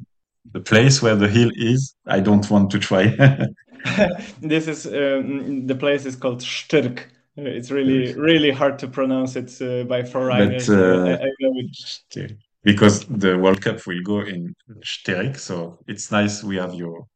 the 0.52 0.60
place 0.60 1.00
where 1.00 1.16
the 1.16 1.28
hill 1.28 1.50
is? 1.54 1.94
I 2.06 2.20
don't 2.20 2.50
want 2.50 2.70
to 2.72 2.78
try. 2.80 3.06
this 4.40 4.66
is 4.66 4.86
um, 4.86 5.66
the 5.66 5.76
place 5.76 6.06
is 6.06 6.16
called 6.16 6.40
Szczyrk. 6.40 7.04
It's 7.36 7.70
really 7.70 8.14
really 8.14 8.50
hard 8.50 8.78
to 8.80 8.88
pronounce 8.88 9.36
it 9.36 9.62
uh, 9.62 9.84
by 9.84 10.02
foreigners. 10.02 10.66
But, 10.66 10.76
uh, 10.76 11.18
I, 11.20 12.20
I. 12.20 12.36
Because 12.66 13.04
the 13.04 13.38
World 13.38 13.60
Cup 13.62 13.86
will 13.86 14.02
go 14.02 14.22
in 14.22 14.52
Szczyrk, 14.82 15.38
so 15.38 15.78
it's 15.86 16.10
nice 16.10 16.42
we 16.42 16.56
have 16.56 16.74
your 16.74 17.06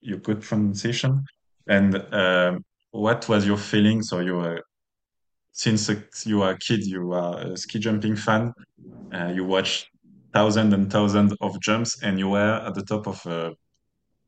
your 0.00 0.18
good 0.20 0.40
pronunciation. 0.40 1.22
And 1.68 2.02
um, 2.14 2.64
what 2.92 3.28
was 3.28 3.46
your 3.46 3.58
feeling? 3.58 4.02
So 4.02 4.20
you 4.20 4.36
were 4.36 4.62
since 5.52 5.90
you 6.24 6.40
are 6.40 6.52
a 6.52 6.58
kid, 6.58 6.86
you 6.86 7.12
are 7.12 7.38
a 7.40 7.56
ski 7.58 7.78
jumping 7.78 8.16
fan. 8.16 8.54
Uh, 9.12 9.32
you 9.34 9.44
watched 9.44 9.86
thousands 10.32 10.72
and 10.72 10.90
thousands 10.90 11.34
of 11.42 11.60
jumps, 11.60 12.02
and 12.02 12.18
you 12.18 12.30
were 12.30 12.62
at 12.66 12.74
the 12.74 12.82
top 12.82 13.06
of 13.06 13.20
a 13.26 13.52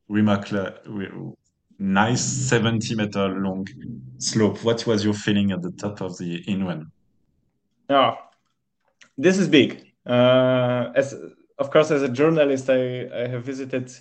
remarkable 0.07 1.35
nice 1.79 2.21
70 2.21 2.93
meter 2.93 3.27
long 3.29 3.65
slope. 4.19 4.63
What 4.63 4.85
was 4.85 5.03
your 5.03 5.15
feeling 5.15 5.51
at 5.51 5.63
the 5.63 5.71
top 5.71 6.01
of 6.01 6.15
the 6.19 6.43
inrun? 6.47 6.91
Oh, 7.89 8.13
this 9.17 9.39
is 9.39 9.47
big. 9.47 9.88
Uh, 10.09 10.91
as 10.95 11.15
of 11.59 11.69
course, 11.71 11.91
as 11.91 12.01
a 12.01 12.09
journalist, 12.09 12.69
I, 12.69 13.07
I 13.13 13.27
have 13.27 13.43
visited 13.43 13.91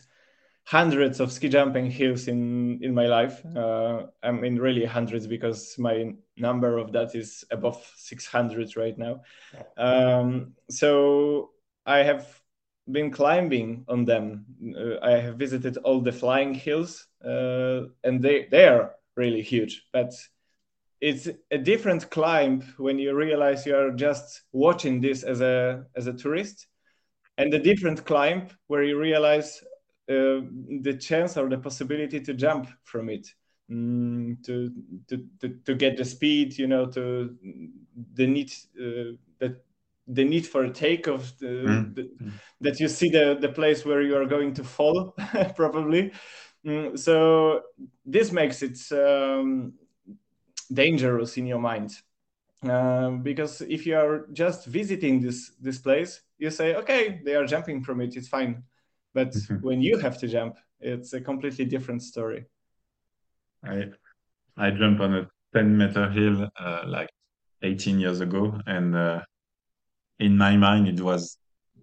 hundreds 0.64 1.21
of 1.21 1.33
ski 1.33 1.49
jumping 1.49 1.90
hills 1.90 2.29
in 2.29 2.79
in 2.83 2.94
my 2.94 3.07
life. 3.07 3.44
Uh, 3.57 4.07
I 4.23 4.31
mean, 4.33 4.57
really 4.57 4.85
hundreds 4.85 5.27
because 5.27 5.77
my 5.79 6.14
number 6.37 6.79
of 6.79 6.92
that 6.92 7.14
is 7.14 7.44
above 7.51 7.85
600 7.97 8.77
right 8.77 8.97
now. 8.97 9.21
Um, 9.77 10.55
so 10.71 11.51
I 11.85 11.99
have 11.99 12.27
been 12.90 13.11
climbing 13.11 13.85
on 13.88 14.05
them. 14.07 14.47
Uh, 14.77 14.99
I 15.03 15.18
have 15.18 15.37
visited 15.37 15.77
all 15.79 16.01
the 16.01 16.12
flying 16.12 16.55
hills, 16.55 17.07
uh, 17.25 17.83
and 18.03 18.23
they 18.23 18.47
they 18.51 18.66
are 18.66 18.94
really 19.16 19.42
huge. 19.42 19.87
But 19.92 20.14
it's 21.00 21.28
a 21.50 21.58
different 21.58 22.11
climb 22.11 22.62
when 22.76 22.98
you 22.98 23.14
realize 23.14 23.66
you 23.66 23.76
are 23.76 23.92
just 23.92 24.42
watching 24.52 25.00
this 25.00 25.22
as 25.22 25.40
a 25.40 25.84
as 25.96 26.06
a 26.06 26.12
tourist, 26.12 26.66
and 27.37 27.52
a 27.54 27.58
different 27.58 28.04
climb 28.04 28.48
where 28.66 28.82
you 28.82 28.98
realize 28.98 29.62
uh, 30.08 30.42
the 30.82 30.96
chance 31.00 31.37
or 31.37 31.48
the 31.48 31.58
possibility 31.58 32.20
to 32.20 32.34
jump 32.34 32.68
from 32.84 33.08
it. 33.08 33.28
Mm, 33.70 34.42
to, 34.44 34.72
to, 35.08 35.26
to 35.40 35.48
to 35.66 35.74
get 35.74 35.98
the 35.98 36.04
speed, 36.04 36.56
you 36.56 36.66
know, 36.66 36.87
to 36.87 37.37
the 38.14 38.26
need 38.26 38.50
uh, 38.80 39.12
that 39.38 39.62
the 40.08 40.24
need 40.24 40.46
for 40.46 40.64
a 40.64 40.70
takeoff, 40.70 41.37
the, 41.38 41.46
mm. 41.46 41.94
the, 41.94 42.11
that 42.62 42.80
you 42.80 42.88
see 42.88 43.11
the, 43.11 43.37
the 43.40 43.48
place 43.50 43.84
where 43.84 44.02
you 44.02 44.16
are 44.16 44.24
going 44.24 44.54
to 44.54 44.64
fall, 44.64 45.14
probably. 45.54 46.12
Mm, 46.64 46.98
so 46.98 47.61
this 48.06 48.32
makes 48.32 48.62
it 48.62 48.78
um, 48.92 49.74
dangerous 50.68 51.37
in 51.37 51.46
your 51.46 51.61
mind. 51.61 51.92
Uh, 52.62 53.11
because 53.11 53.61
if 53.62 53.87
you 53.87 53.96
are 53.96 54.26
just 54.33 54.66
visiting 54.66 55.20
this 55.20 55.52
this 55.61 55.78
place, 55.78 56.22
you 56.38 56.50
say, 56.50 56.74
okay, 56.74 57.20
they 57.24 57.35
are 57.35 57.46
jumping 57.46 57.83
from 57.83 58.00
it, 58.00 58.16
it's 58.16 58.28
fine. 58.28 58.62
But 59.14 59.33
mm-hmm. 59.33 59.57
when 59.66 59.81
you 59.81 59.98
have 59.98 60.18
to 60.18 60.28
jump, 60.28 60.57
it's 60.81 61.12
a 61.12 61.20
completely 61.20 61.64
different 61.64 62.02
story. 62.02 62.46
I 63.64 63.90
I 64.57 64.70
jumped 64.70 65.00
on 65.00 65.14
a 65.14 65.28
10 65.54 65.78
meter 65.78 66.11
hill 66.11 66.48
uh, 66.59 66.83
like 66.87 67.11
18 67.62 68.00
years 68.00 68.20
ago, 68.20 68.61
and 68.66 68.96
uh, 68.96 69.20
in 70.18 70.37
my 70.37 70.57
mind 70.57 70.88
it 70.88 71.00
was 71.00 71.38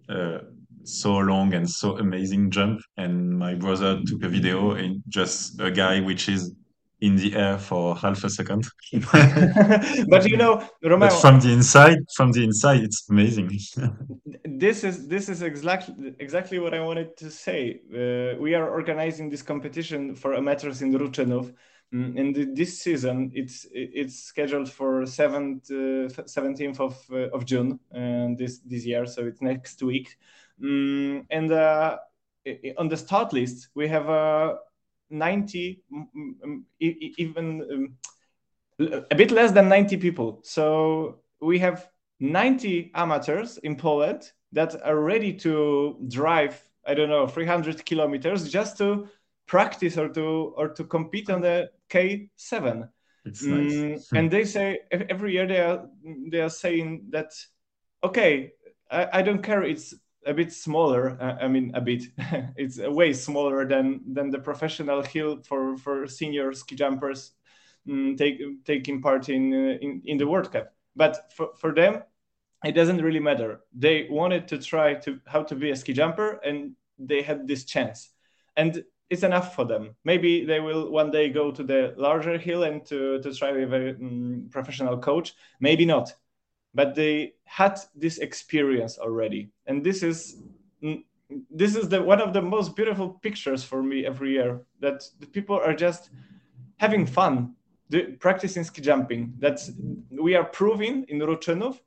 uh, 0.08 0.38
so 0.84 1.16
long 1.16 1.54
and 1.54 1.68
so 1.68 1.98
amazing 1.98 2.50
jump. 2.50 2.80
And 2.96 3.38
my 3.38 3.54
brother 3.54 4.00
took 4.06 4.22
a 4.22 4.28
video 4.28 4.72
and 4.72 5.02
just 5.08 5.60
a 5.60 5.70
guy 5.70 6.00
which 6.00 6.28
is 6.28 6.54
in 7.00 7.16
the 7.16 7.34
air 7.34 7.58
for 7.58 7.94
half 7.94 8.24
a 8.24 8.30
second. 8.30 8.66
but 10.08 10.28
you 10.28 10.36
know, 10.36 10.66
Romeo, 10.82 11.08
but 11.08 11.20
from 11.20 11.40
the 11.40 11.52
inside, 11.52 11.98
from 12.14 12.32
the 12.32 12.42
inside, 12.42 12.82
it's 12.82 13.08
amazing. 13.10 13.50
this 14.44 14.84
is 14.84 15.06
this 15.06 15.28
is 15.28 15.42
exactly 15.42 16.14
exactly 16.18 16.58
what 16.58 16.74
I 16.74 16.80
wanted 16.80 17.16
to 17.18 17.30
say. 17.30 17.80
Uh, 17.92 18.40
we 18.40 18.54
are 18.54 18.68
organizing 18.70 19.28
this 19.28 19.42
competition 19.42 20.14
for 20.14 20.34
amateurs 20.34 20.82
in 20.82 20.92
Ruczynów. 20.92 21.52
Mm, 21.94 22.18
and 22.18 22.56
this 22.56 22.80
season, 22.80 23.30
it's 23.32 23.66
it's 23.72 24.24
scheduled 24.24 24.68
for 24.68 25.06
seventh, 25.06 25.70
seventeenth 26.26 26.80
uh, 26.80 26.84
of 26.84 26.96
uh, 27.12 27.28
of 27.32 27.44
June, 27.44 27.78
and 27.92 28.36
this 28.36 28.58
this 28.60 28.84
year, 28.84 29.06
so 29.06 29.24
it's 29.24 29.40
next 29.40 29.82
week. 29.82 30.16
Um, 30.60 31.26
and 31.30 31.52
uh, 31.52 31.98
on 32.78 32.88
the 32.88 32.96
start 32.96 33.32
list, 33.32 33.68
we 33.74 33.86
have 33.86 34.08
uh, 34.08 34.54
90, 35.10 35.82
even 37.18 37.96
um, 38.80 38.96
a 39.10 39.14
bit 39.14 39.30
less 39.30 39.52
than 39.52 39.68
90 39.68 39.96
people. 39.96 40.40
So 40.42 41.20
we 41.40 41.58
have 41.58 41.88
90 42.20 42.92
amateurs 42.94 43.58
in 43.58 43.76
Poland 43.76 44.30
that 44.52 44.76
are 44.84 45.00
ready 45.00 45.32
to 45.34 45.96
drive, 46.08 46.60
I 46.86 46.94
don't 46.94 47.08
know, 47.08 47.26
300 47.26 47.84
kilometers 47.84 48.50
just 48.50 48.78
to 48.78 49.08
practice 49.46 49.96
or 49.96 50.08
to 50.08 50.54
or 50.56 50.68
to 50.68 50.84
compete 50.84 51.30
on 51.30 51.40
the 51.40 51.70
K7. 51.90 52.88
It's 53.24 53.42
nice. 53.42 53.72
Mm, 53.74 54.18
and 54.18 54.30
they 54.30 54.44
say 54.44 54.80
every 54.90 55.32
year 55.32 55.46
they 55.46 55.60
are 55.60 55.86
they 56.30 56.40
are 56.40 56.50
saying 56.50 57.06
that 57.10 57.32
okay, 58.02 58.52
I, 58.90 59.08
I 59.14 59.22
don't 59.22 59.42
care. 59.42 59.62
It's 59.62 59.94
a 60.26 60.34
bit 60.34 60.52
smaller. 60.52 61.16
Uh, 61.20 61.36
I 61.44 61.48
mean, 61.48 61.72
a 61.74 61.80
bit. 61.80 62.04
it's 62.56 62.78
way 62.78 63.12
smaller 63.12 63.66
than 63.66 64.00
than 64.12 64.30
the 64.30 64.38
professional 64.38 65.02
hill 65.02 65.42
for 65.42 65.76
for 65.76 66.06
senior 66.06 66.52
ski 66.52 66.76
jumpers 66.76 67.32
um, 67.88 68.16
take, 68.16 68.40
taking 68.64 69.00
part 69.00 69.28
in, 69.28 69.52
uh, 69.52 69.78
in 69.80 70.02
in 70.04 70.18
the 70.18 70.26
World 70.26 70.52
Cup. 70.52 70.74
But 70.94 71.32
for 71.32 71.50
for 71.56 71.74
them, 71.74 72.02
it 72.64 72.72
doesn't 72.72 73.02
really 73.02 73.20
matter. 73.20 73.60
They 73.72 74.08
wanted 74.10 74.48
to 74.48 74.58
try 74.58 74.94
to 74.94 75.20
how 75.26 75.42
to 75.44 75.54
be 75.54 75.70
a 75.70 75.76
ski 75.76 75.92
jumper, 75.92 76.40
and 76.44 76.72
they 76.98 77.22
had 77.22 77.46
this 77.46 77.64
chance. 77.64 78.10
And 78.56 78.84
it's 79.08 79.22
enough 79.22 79.54
for 79.54 79.64
them. 79.64 79.94
Maybe 80.04 80.44
they 80.44 80.60
will 80.60 80.90
one 80.90 81.10
day 81.10 81.30
go 81.30 81.52
to 81.52 81.62
the 81.62 81.94
larger 81.96 82.38
hill 82.38 82.64
and 82.64 82.84
to, 82.86 83.20
to 83.20 83.32
try 83.32 83.52
with 83.52 83.72
a 83.72 83.90
um, 83.90 84.48
professional 84.50 84.98
coach. 84.98 85.34
Maybe 85.60 85.84
not, 85.84 86.12
but 86.76 86.94
they 86.94 87.32
had 87.44 87.80
this 87.94 88.18
experience 88.18 88.98
already, 88.98 89.50
and 89.66 89.82
this 89.82 90.02
is 90.02 90.36
this 91.50 91.74
is 91.74 91.88
the 91.88 92.00
one 92.02 92.20
of 92.20 92.32
the 92.32 92.42
most 92.42 92.76
beautiful 92.76 93.08
pictures 93.22 93.64
for 93.64 93.82
me 93.82 94.06
every 94.06 94.32
year. 94.32 94.60
That 94.80 95.02
the 95.18 95.26
people 95.26 95.56
are 95.56 95.74
just 95.74 96.10
having 96.76 97.06
fun 97.06 97.54
practicing 98.20 98.64
ski 98.64 98.82
jumping. 98.82 99.34
That 99.38 99.58
we 100.10 100.36
are 100.36 100.44
proving 100.44 101.04
in 101.08 101.18
Ruczynów 101.18 101.80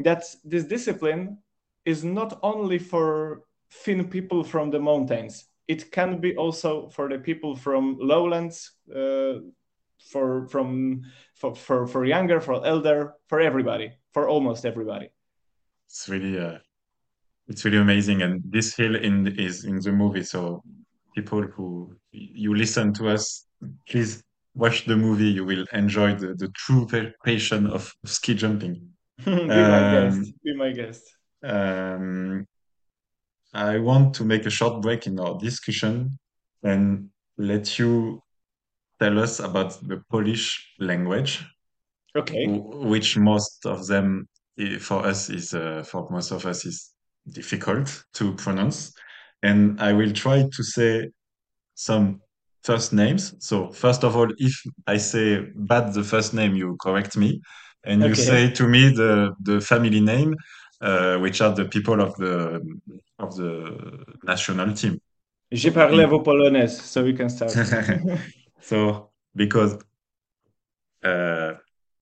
that 0.00 0.24
this 0.44 0.64
discipline 0.64 1.38
is 1.84 2.04
not 2.04 2.38
only 2.42 2.78
for 2.78 3.42
thin 3.70 4.08
people 4.08 4.44
from 4.44 4.70
the 4.70 4.78
mountains 4.78 5.46
it 5.68 5.90
can 5.90 6.20
be 6.20 6.36
also 6.36 6.88
for 6.90 7.08
the 7.08 7.18
people 7.18 7.56
from 7.56 7.96
lowlands 8.00 8.72
uh, 8.94 9.34
for 9.98 10.46
from 10.48 11.02
for, 11.34 11.54
for 11.54 11.86
for 11.86 12.04
younger 12.04 12.40
for 12.40 12.64
elder 12.66 13.14
for 13.28 13.40
everybody 13.40 13.92
for 14.12 14.28
almost 14.28 14.64
everybody. 14.64 15.08
It's 15.88 16.08
really 16.08 16.38
uh, 16.38 16.58
it's 17.48 17.64
really 17.64 17.78
amazing. 17.78 18.22
And 18.22 18.42
this 18.44 18.74
hill 18.76 18.96
in 18.96 19.26
is 19.38 19.64
in 19.64 19.80
the 19.80 19.92
movie. 19.92 20.24
So 20.24 20.62
people 21.14 21.42
who 21.42 21.94
you 22.12 22.54
listen 22.54 22.92
to 22.94 23.08
us 23.08 23.46
please 23.88 24.22
watch 24.54 24.84
the 24.86 24.96
movie. 24.96 25.28
You 25.28 25.44
will 25.44 25.64
enjoy 25.72 26.14
the, 26.14 26.34
the 26.34 26.48
true 26.48 26.86
passion 27.24 27.66
of 27.66 27.92
ski 28.04 28.34
jumping. 28.34 28.90
Be 29.24 29.32
um, 29.32 29.48
my 29.48 29.90
guest. 29.92 30.32
Be 30.44 30.56
my 30.56 30.72
guest. 30.72 31.02
um, 31.42 32.46
I 33.54 33.78
want 33.78 34.14
to 34.16 34.24
make 34.24 34.44
a 34.44 34.50
short 34.50 34.82
break 34.82 35.06
in 35.06 35.18
our 35.18 35.38
discussion 35.38 36.18
and 36.62 37.08
let 37.38 37.78
you 37.78 38.22
tell 38.98 39.18
us 39.18 39.40
about 39.40 39.78
the 39.86 40.02
Polish 40.10 40.74
language. 40.78 41.44
Okay. 42.16 42.46
Which 42.48 43.16
most 43.16 43.66
of 43.66 43.86
them, 43.86 44.28
for 44.80 45.04
us, 45.04 45.30
is 45.30 45.52
uh, 45.52 45.84
for 45.86 46.08
most 46.10 46.30
of 46.32 46.46
us 46.46 46.64
is 46.64 46.92
difficult 47.30 48.04
to 48.14 48.32
pronounce, 48.34 48.94
and 49.42 49.78
I 49.80 49.92
will 49.92 50.12
try 50.12 50.48
to 50.50 50.62
say 50.62 51.10
some 51.74 52.20
first 52.62 52.92
names. 52.92 53.34
So 53.38 53.70
first 53.70 54.02
of 54.02 54.16
all, 54.16 54.30
if 54.38 54.54
I 54.86 54.96
say 54.96 55.46
bad 55.54 55.92
the 55.92 56.02
first 56.02 56.32
name, 56.32 56.56
you 56.56 56.76
correct 56.80 57.16
me, 57.16 57.40
and 57.84 58.02
okay. 58.02 58.08
you 58.08 58.14
say 58.14 58.50
to 58.50 58.66
me 58.66 58.88
the 58.88 59.34
the 59.42 59.60
family 59.60 60.00
name, 60.00 60.34
uh, 60.80 61.18
which 61.18 61.40
are 61.42 61.54
the 61.54 61.66
people 61.66 62.00
of 62.00 62.14
the 62.16 62.60
of 63.18 63.36
the 63.36 64.04
national 64.24 64.72
team. 64.72 64.98
J'ai 65.52 65.70
parlé 65.70 66.06
vos 66.06 66.22
polonaise, 66.22 66.80
so 66.80 67.04
we 67.04 67.14
can 67.14 67.28
start. 67.28 67.52
so 68.66 69.10
because 69.34 69.78
uh, 71.04 71.54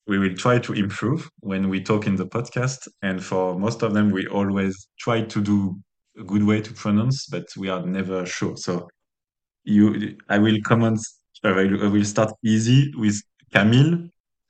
we 0.06 0.18
will 0.18 0.34
try 0.34 0.58
to 0.58 0.72
improve 0.72 1.30
when 1.40 1.68
we 1.68 1.82
talk 1.82 2.06
in 2.06 2.16
the 2.16 2.26
podcast, 2.26 2.88
and 3.02 3.22
for 3.22 3.58
most 3.58 3.82
of 3.82 3.94
them, 3.94 4.10
we 4.10 4.26
always 4.26 4.88
try 4.98 5.22
to 5.22 5.40
do 5.40 5.78
a 6.18 6.24
good 6.24 6.42
way 6.42 6.60
to 6.60 6.72
pronounce, 6.72 7.26
but 7.26 7.46
we 7.56 7.68
are 7.68 7.84
never 7.84 8.26
sure. 8.26 8.56
So 8.56 8.88
you, 9.64 10.16
I 10.28 10.38
will 10.38 10.58
comment. 10.64 11.00
I 11.42 11.52
will, 11.52 11.84
I 11.84 11.88
will 11.88 12.04
start 12.04 12.32
easy 12.42 12.92
with 12.96 13.20
Kamil. 13.52 14.08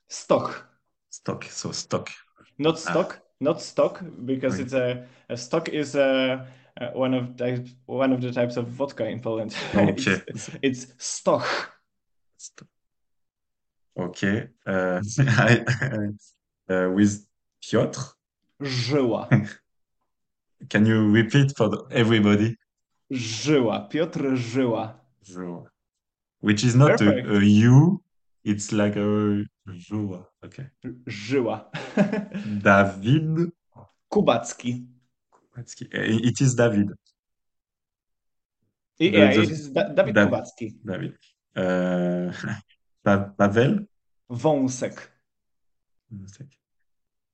Stock. 0.09 0.67
Stock. 1.09 1.43
So 1.45 1.71
stock. 1.71 2.09
Not 2.57 2.75
ah. 2.75 2.91
stock. 2.91 3.19
Ah 3.19 3.25
not 3.39 3.61
stock 3.61 4.01
because 4.25 4.59
it's 4.59 4.73
a, 4.73 5.05
a, 5.29 5.37
stock 5.37 5.69
is 5.69 5.95
a, 5.95 6.47
a, 6.79 6.85
one 6.97 7.13
of 7.13 7.35
types 7.37 7.71
one 7.85 8.13
of 8.13 8.21
the 8.21 8.31
types 8.31 8.57
of 8.57 8.67
vodka 8.67 9.05
in 9.07 9.19
Poland. 9.19 9.55
Okay. 9.75 10.21
it's, 10.27 10.49
it's 10.61 10.87
stoch. 10.97 11.71
Okay. 13.97 14.49
Uh, 14.67 15.01
uh, 16.69 16.89
with 16.95 17.27
Piotr. 17.61 18.01
Żyła. 18.59 19.29
Can 20.69 20.85
you 20.85 21.13
repeat 21.13 21.55
for 21.57 21.69
the, 21.69 21.77
everybody? 21.95 22.55
Żyła. 23.11 23.87
Piotr 23.89 24.35
Żyła. 24.35 24.99
Żyła. 25.23 25.69
Which 26.41 26.63
is 26.63 26.75
not 26.75 27.01
a, 27.01 27.05
a 27.05 27.39
U, 27.39 27.99
it's 28.43 28.71
like 28.71 28.97
a 28.97 29.71
Żyła. 29.73 30.31
Okay. 30.41 30.69
Żyła. 31.07 31.71
Dawid. 32.63 33.51
Kubacki. 34.09 34.87
Kubacki. 35.31 35.85
It 36.23 36.41
is 36.41 36.55
David. 36.55 36.91
Yeah, 38.99 39.33
it 39.33 39.49
is 39.49 39.71
da 39.71 39.89
Dawid 39.93 40.15
da 40.15 40.25
Kubacki. 40.25 40.73
Dawid. 40.85 41.17
Uh, 41.55 42.33
pa 43.03 43.17
Paweł. 43.37 43.85
Wąsek. 44.29 45.11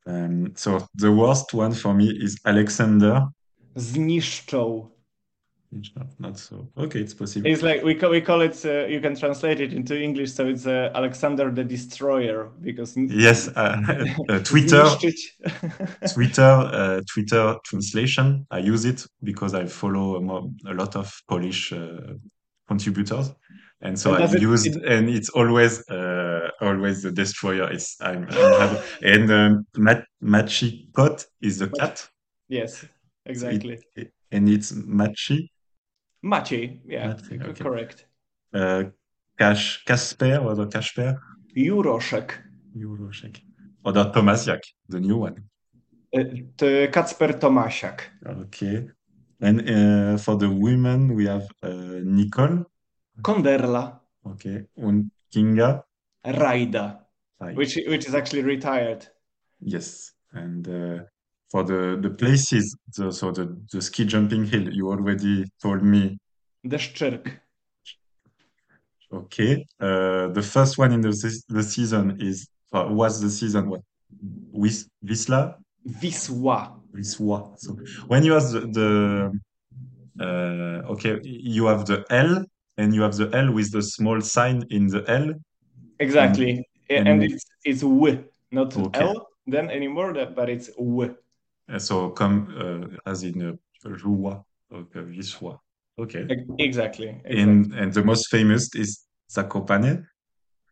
Um, 0.05 0.53
so 0.55 0.87
the 0.95 1.11
worst 1.11 1.53
one 1.53 1.73
for 1.73 1.93
me 1.93 2.05
is 2.05 2.37
Alexander. 2.45 3.27
Zniszczoł. 3.75 4.91
Not, 5.71 6.19
not 6.19 6.39
so. 6.39 6.67
Okay, 6.75 6.99
it's 6.99 7.13
possible. 7.13 7.49
It's 7.49 7.61
like 7.61 7.81
we 7.81 7.95
call, 7.95 8.09
we 8.09 8.19
call 8.19 8.41
it. 8.41 8.65
Uh, 8.65 8.87
you 8.87 8.99
can 8.99 9.15
translate 9.15 9.61
it 9.61 9.71
into 9.71 9.97
English, 9.97 10.33
so 10.33 10.45
it's 10.47 10.67
uh, 10.67 10.91
Alexander 10.93 11.49
the 11.49 11.63
Destroyer 11.63 12.49
because 12.61 12.97
yes, 12.97 13.47
uh, 13.55 13.77
uh 14.27 14.39
Twitter, 14.43 14.83
Twitter, 16.13 16.41
uh, 16.41 17.01
Twitter 17.13 17.55
translation. 17.63 18.45
I 18.51 18.57
use 18.57 18.83
it 18.83 19.07
because 19.23 19.53
I 19.53 19.65
follow 19.65 20.17
a, 20.17 20.71
a 20.71 20.73
lot 20.73 20.97
of 20.97 21.09
Polish 21.29 21.71
uh, 21.71 22.15
contributors, 22.67 23.31
and 23.81 23.99
so 23.99 24.13
I 24.13 24.25
use 24.25 24.65
it, 24.65 24.83
and 24.83 25.09
it's 25.09 25.29
always 25.29 25.83
always 26.61 27.03
the 27.03 27.11
Destroyer. 27.11 27.71
Is 27.71 27.95
I'm, 28.01 28.27
I'm 28.31 28.77
and 29.03 29.31
um, 29.31 29.67
Mat- 29.77 30.07
Machikot 30.23 31.25
is 31.41 31.59
the 31.59 31.69
cat. 31.69 32.07
Yes, 32.47 32.85
exactly. 33.25 33.79
It, 33.95 34.13
and 34.31 34.47
it's 34.49 34.71
Machi 34.73 35.51
Maciej, 36.23 36.81
yeah, 36.85 37.13
Maciej, 37.13 37.41
okay. 37.49 37.63
correct. 37.63 38.05
Uh, 38.53 38.83
Kasz, 39.39 39.83
Kasper 39.85 40.37
or 40.37 40.55
the 40.55 40.67
Kasper? 40.67 41.19
Juroszek. 41.55 42.31
Juroszek. 42.75 43.41
Or 43.83 43.93
the 43.93 44.11
Tomasiak, 44.11 44.61
the 44.87 44.99
new 44.99 45.17
one. 45.17 45.43
Uh, 46.13 46.23
the 46.57 46.89
Kacper 46.91 47.33
Tomasiak. 47.39 48.01
Okay. 48.27 48.87
And 49.41 49.67
uh, 49.67 50.17
for 50.17 50.35
the 50.37 50.49
women, 50.49 51.15
we 51.15 51.25
have 51.25 51.47
uh, 51.63 52.01
Nicole. 52.03 52.65
Konderla. 53.21 53.99
Okay. 54.25 54.65
And 54.77 55.11
Kinga. 55.33 55.83
Rajda, 56.25 56.99
Which, 57.55 57.75
which 57.87 58.07
is 58.07 58.13
actually 58.13 58.43
retired. 58.43 59.07
Yes. 59.59 60.13
And 60.33 60.67
uh, 60.67 61.03
for 61.49 61.63
the 61.63 61.99
the 62.01 62.11
places, 62.11 62.77
the, 62.95 63.11
so 63.11 63.31
the 63.31 63.57
the 63.71 63.81
ski 63.81 64.05
jumping 64.05 64.45
hill, 64.45 64.71
you 64.71 64.89
already 64.89 65.45
told 65.61 65.83
me. 65.83 66.17
Deszczyrk. 66.65 67.41
Okay. 69.11 69.65
Uh, 69.79 70.27
the 70.29 70.41
first 70.41 70.77
one 70.77 70.93
in 70.93 71.01
the 71.01 71.11
the 71.49 71.63
season 71.63 72.17
is 72.21 72.47
uh, 72.71 72.85
was 72.89 73.19
the 73.19 73.29
season 73.29 73.69
what? 73.69 73.81
Wis 74.53 74.87
Wisla. 75.03 75.55
Wisła. 76.01 76.79
Wisła. 76.93 77.53
So 77.57 77.75
when 78.07 78.23
you 78.23 78.33
have 78.33 78.51
the, 78.51 78.61
the 78.71 79.31
uh, 80.19 80.91
okay, 80.91 81.19
you 81.23 81.65
have 81.65 81.85
the 81.85 82.05
L 82.09 82.45
and 82.77 82.93
you 82.93 83.01
have 83.01 83.15
the 83.15 83.29
L 83.35 83.51
with 83.51 83.71
the 83.71 83.81
small 83.81 84.21
sign 84.21 84.63
in 84.69 84.87
the 84.87 85.03
L. 85.07 85.33
Exactly, 85.99 86.65
and, 86.89 87.07
and- 87.07 87.23
it's 87.23 87.45
it's 87.63 87.81
w, 87.81 88.23
not 88.51 88.75
Okay. 88.77 89.01
l 89.03 89.27
then 89.47 89.69
anymore, 89.69 90.13
but 90.35 90.49
it's 90.49 90.67
w. 90.77 91.15
Uh, 91.69 91.79
So 91.79 92.09
come 92.09 92.47
uh, 92.57 93.09
as 93.11 93.23
in 93.23 93.41
uh, 93.41 93.53
okay, 94.73 94.99
Wisła. 95.01 95.59
Okay. 95.99 96.25
Exactly. 96.29 96.55
exactly. 96.59 97.21
And 97.25 97.73
and 97.73 97.93
the 97.93 98.03
most 98.03 98.29
famous 98.29 98.73
is 98.75 99.05
Zakopane. 99.29 100.05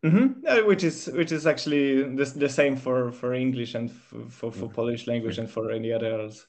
Mhm. 0.03 0.35
Uh, 0.47 0.65
which 0.65 0.83
is 0.83 1.07
which 1.13 1.31
is 1.31 1.45
actually 1.45 2.03
the, 2.15 2.25
the 2.39 2.49
same 2.49 2.75
for 2.77 3.11
for 3.11 3.33
English 3.33 3.75
and 3.75 3.89
f- 3.89 4.31
for 4.31 4.51
for 4.51 4.69
Polish 4.69 5.07
language 5.07 5.37
and 5.39 5.49
for 5.49 5.71
any 5.71 5.91
others. 5.93 6.47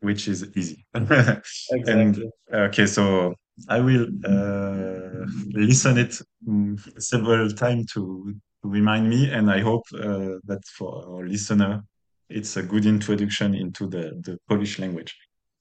which 0.00 0.28
is 0.28 0.44
easy. 0.56 0.84
Exactly. 1.72 2.30
okay, 2.52 2.86
so 2.86 3.34
I 3.68 3.80
will 3.80 4.06
uh, 4.24 5.26
listen 5.52 5.98
it 5.98 6.20
mm, 6.46 6.78
several 7.02 7.50
times 7.50 7.92
to, 7.92 8.34
to 8.62 8.68
remind 8.68 9.08
me, 9.08 9.30
and 9.30 9.50
I 9.50 9.60
hope 9.60 9.84
uh, 9.94 10.38
that 10.44 10.62
for 10.76 11.04
our 11.08 11.26
listener, 11.26 11.84
it's 12.28 12.56
a 12.56 12.62
good 12.62 12.86
introduction 12.86 13.54
into 13.54 13.86
the, 13.86 14.20
the 14.24 14.38
Polish 14.48 14.78
language. 14.78 15.14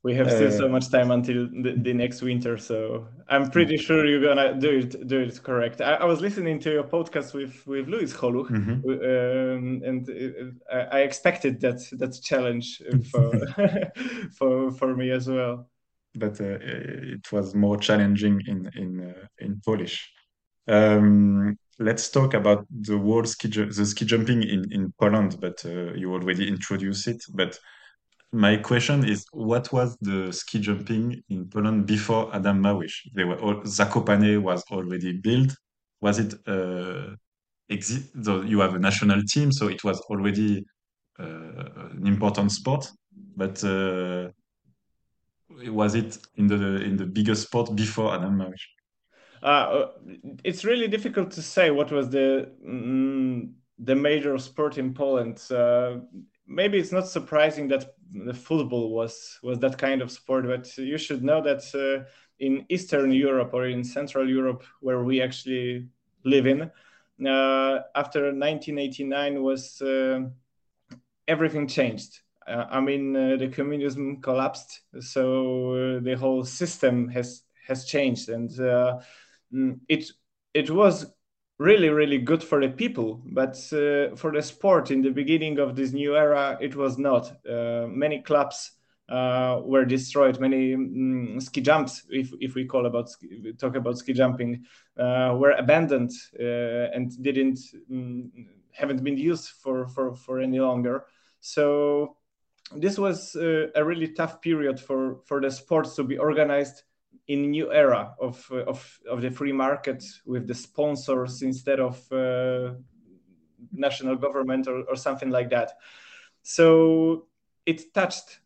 We 0.03 0.15
have 0.15 0.29
still 0.29 0.47
Uh, 0.47 0.51
so 0.51 0.67
much 0.67 0.89
time 0.91 1.11
until 1.11 1.47
the, 1.47 1.75
the 1.77 1.93
next 1.93 2.21
winter, 2.21 2.57
so 2.57 3.07
I'm 3.29 3.49
pretty 3.49 3.77
sure 3.77 4.05
you're 4.05 4.21
gonna 4.21 4.59
do 4.59 4.79
it 4.79 5.07
do 5.07 5.19
it 5.21 5.41
correct. 5.43 5.79
I, 5.79 5.93
I 5.93 6.05
was 6.05 6.19
listening 6.19 6.59
to 6.59 6.71
your 6.71 6.83
podcast 6.83 7.33
with 7.33 7.65
with 7.65 7.87
Luis 7.87 8.13
Holuch, 8.13 8.49
Mhm. 8.49 8.83
um, 8.83 9.81
and 9.85 10.09
I 10.69 10.79
I 10.97 10.99
expected 11.03 11.61
that 11.61 11.79
that 11.99 12.19
challenge 12.21 12.81
for 13.11 13.45
for 14.37 14.71
for 14.71 14.95
me 14.95 15.11
as 15.11 15.27
well. 15.29 15.69
But 16.15 16.39
uh, 16.39 16.57
it 16.61 17.31
was 17.31 17.55
more 17.55 17.77
challenging 17.77 18.41
in 18.47 18.69
in 18.75 18.99
uh, 19.01 19.27
in 19.39 19.61
Polish. 19.65 20.11
Um, 20.67 21.57
let's 21.79 22.09
talk 22.09 22.33
about 22.33 22.65
the 22.69 22.97
world 22.97 23.27
ski 23.27 23.47
the 23.49 23.85
ski 23.85 24.05
jumping 24.05 24.43
in 24.43 24.71
in 24.71 24.93
Poland. 24.99 25.37
But 25.39 25.65
uh, 25.65 25.93
you 25.95 26.13
already 26.13 26.47
introduced 26.47 27.07
it. 27.07 27.23
But 27.33 27.59
my 28.31 28.57
question 28.57 29.07
is, 29.07 29.25
what 29.31 29.71
was 29.71 29.95
the 30.01 30.31
ski 30.31 30.59
jumping 30.59 31.23
in 31.29 31.49
Poland 31.49 31.85
before 31.85 32.33
Adam 32.33 32.61
Małysz? 32.61 32.93
They 33.15 33.23
were 33.23 33.39
all, 33.39 33.61
Zakopane 33.63 34.41
was 34.41 34.63
already 34.71 35.13
built. 35.13 35.55
Was 36.01 36.19
it 36.19 36.33
uh, 36.47 37.15
exi- 37.71 38.09
so 38.23 38.41
you 38.41 38.59
have 38.59 38.75
a 38.75 38.79
national 38.79 39.21
team, 39.23 39.51
so 39.51 39.67
it 39.67 39.83
was 39.83 39.99
already 40.09 40.65
uh, 41.19 41.89
an 41.91 42.07
important 42.07 42.51
sport. 42.51 42.91
But 43.35 43.63
uh, 43.63 44.29
was 45.67 45.95
it 45.95 46.17
in 46.35 46.47
the 46.47 46.81
in 46.83 46.97
the 46.97 47.05
biggest 47.05 47.43
sport 47.43 47.75
before 47.75 48.13
Adam 48.15 48.37
Małysz? 48.37 48.65
Uh, 49.41 49.87
it's 50.43 50.63
really 50.63 50.87
difficult 50.87 51.31
to 51.31 51.41
say 51.41 51.69
what 51.69 51.91
was 51.91 52.09
the 52.09 52.49
mm, 52.65 53.51
the 53.79 53.95
major 53.95 54.37
sport 54.37 54.77
in 54.77 54.93
Poland. 54.93 55.41
Uh, 55.51 55.97
maybe 56.47 56.77
it's 56.77 56.91
not 56.91 57.07
surprising 57.07 57.67
that 57.67 57.95
the 58.11 58.33
football 58.33 58.93
was 58.93 59.39
was 59.43 59.59
that 59.59 59.77
kind 59.77 60.01
of 60.01 60.11
sport, 60.11 60.45
but 60.45 60.77
you 60.77 60.97
should 60.97 61.23
know 61.23 61.41
that 61.41 61.63
uh, 61.75 62.09
in 62.39 62.65
Eastern 62.69 63.11
Europe 63.11 63.53
or 63.53 63.67
in 63.67 63.83
Central 63.83 64.29
Europe, 64.29 64.63
where 64.81 65.03
we 65.03 65.21
actually 65.21 65.87
live 66.23 66.47
in, 66.47 66.61
uh, 67.27 67.79
after 67.95 68.31
1989 68.31 69.43
was 69.43 69.81
uh, 69.81 70.21
everything 71.27 71.67
changed. 71.67 72.19
I 72.47 72.81
mean, 72.81 73.15
uh, 73.15 73.35
the 73.37 73.47
communism 73.49 74.21
collapsed, 74.21 74.81
so 74.99 75.73
uh, 75.73 75.99
the 76.01 76.15
whole 76.19 76.43
system 76.43 77.07
has 77.09 77.43
has 77.67 77.85
changed, 77.85 78.29
and 78.29 78.51
uh, 78.59 78.99
mm, 79.53 79.79
it 79.87 80.09
it 80.53 80.69
was 80.69 81.05
really 81.59 81.89
really 81.89 82.17
good 82.17 82.43
for 82.43 82.59
the 82.59 82.69
people, 82.69 83.21
but 83.25 83.55
uh, 83.71 84.15
for 84.15 84.31
the 84.33 84.41
sport 84.41 84.91
in 84.91 85.01
the 85.01 85.11
beginning 85.11 85.59
of 85.59 85.75
this 85.75 85.93
new 85.93 86.15
era, 86.15 86.57
it 86.61 86.75
was 86.75 86.97
not. 86.97 87.31
Uh, 87.47 87.87
many 87.87 88.21
clubs 88.21 88.71
uh, 89.09 89.61
were 89.63 89.85
destroyed. 89.85 90.39
Many 90.39 90.75
mm, 90.75 91.41
ski 91.41 91.61
jumps, 91.61 92.03
if 92.09 92.31
if 92.39 92.55
we 92.55 92.65
call 92.65 92.85
about 92.85 93.09
talk 93.59 93.75
about 93.75 93.97
ski 93.97 94.13
jumping, 94.13 94.65
were 94.97 95.51
abandoned 95.51 96.11
and 96.39 97.11
didn't 97.23 97.59
mm, 97.89 98.29
haven't 98.71 99.03
been 99.03 99.17
used 99.17 99.49
for 99.61 99.87
for 99.87 100.15
for 100.15 100.39
any 100.39 100.59
longer. 100.59 101.05
So 101.39 102.17
this 102.75 102.97
was 102.97 103.35
uh, 103.35 103.67
a 103.75 103.83
really 103.83 104.09
tough 104.09 104.41
period 104.41 104.79
for 104.79 105.21
for 105.25 105.41
the 105.41 105.51
sports 105.51 105.95
to 105.95 106.03
be 106.03 106.17
organized 106.17 106.83
in 107.27 107.51
new 107.51 107.71
era 107.71 108.13
of 108.19 108.45
uh, 108.51 108.63
of 108.65 108.99
of 109.09 109.21
the 109.21 109.31
free 109.31 109.53
market 109.53 110.03
with 110.25 110.47
the 110.47 110.55
sponsors 110.55 111.41
instead 111.41 111.79
of 111.79 112.11
uh, 112.11 112.73
national 113.71 114.15
government 114.15 114.67
or, 114.67 114.83
or 114.83 114.95
something 114.95 115.29
like 115.29 115.49
that. 115.49 115.73
So 116.41 117.27
it 117.65 117.93
touched 117.93 118.39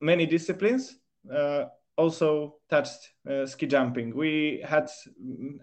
many 0.00 0.26
disciplines. 0.26 0.96
Uh, 1.30 1.64
also 1.96 2.56
touched 2.68 3.12
uh, 3.30 3.46
ski 3.46 3.66
jumping. 3.66 4.14
We 4.14 4.62
had 4.66 4.90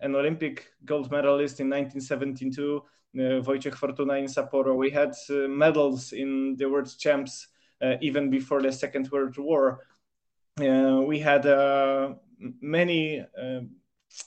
an 0.01 0.15
Olympic 0.15 0.67
gold 0.85 1.11
medalist 1.11 1.59
in 1.59 1.69
1972, 1.69 2.77
uh, 2.77 3.19
Wojciech 3.43 3.75
Fortuna 3.75 4.13
in 4.13 4.25
Sapporo. 4.25 4.75
We 4.75 4.89
had 4.89 5.13
uh, 5.29 5.47
medals 5.49 6.13
in 6.13 6.55
the 6.57 6.69
World 6.69 6.89
Champs 6.97 7.47
even 8.01 8.29
before 8.29 8.61
the 8.61 8.71
Second 8.71 9.09
World 9.11 9.37
War. 9.37 9.85
Uh, 10.59 11.01
we 11.05 11.19
had 11.19 11.45
uh, 11.45 12.13
many 12.61 13.19
uh, 13.19 13.61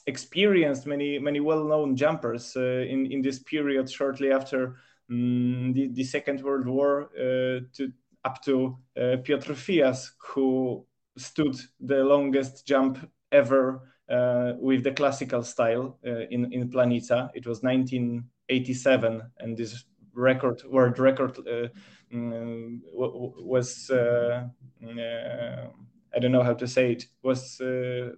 experienced, 0.07 0.85
many 0.85 1.19
many 1.19 1.39
well-known 1.39 1.95
jumpers 1.95 2.55
uh, 2.55 2.85
in 2.89 3.11
in 3.11 3.21
this 3.21 3.39
period 3.39 3.89
shortly 3.89 4.31
after 4.31 4.75
mm, 5.11 5.73
the, 5.73 5.87
the 5.87 6.03
Second 6.03 6.41
World 6.41 6.67
War 6.67 7.09
uh, 7.15 7.61
to 7.73 7.91
up 8.23 8.41
to 8.43 8.77
uh, 8.99 9.17
Piotr 9.23 9.53
Fijas, 9.53 10.09
who 10.17 10.85
stood 11.17 11.55
the 11.79 12.03
longest 12.03 12.65
jump 12.65 12.97
ever 13.31 13.93
uh, 14.09 14.53
with 14.59 14.83
the 14.83 14.91
classical 14.91 15.43
style 15.43 15.99
uh, 16.05 16.25
in 16.31 16.51
in 16.51 16.69
Planica. 16.69 17.29
It 17.33 17.45
was 17.45 17.61
1987, 17.61 19.21
and 19.39 19.57
this 19.57 19.85
record, 20.15 20.61
world 20.69 20.97
record, 20.99 21.37
uh, 21.39 21.67
mm, 22.11 22.79
was 22.93 23.89
uh, 23.89 24.47
uh, 24.83 25.67
I 26.15 26.19
don't 26.19 26.31
know 26.31 26.43
how 26.43 26.53
to 26.53 26.67
say 26.67 26.93
it 26.93 27.05
was 27.21 27.59
uh, 27.61 28.11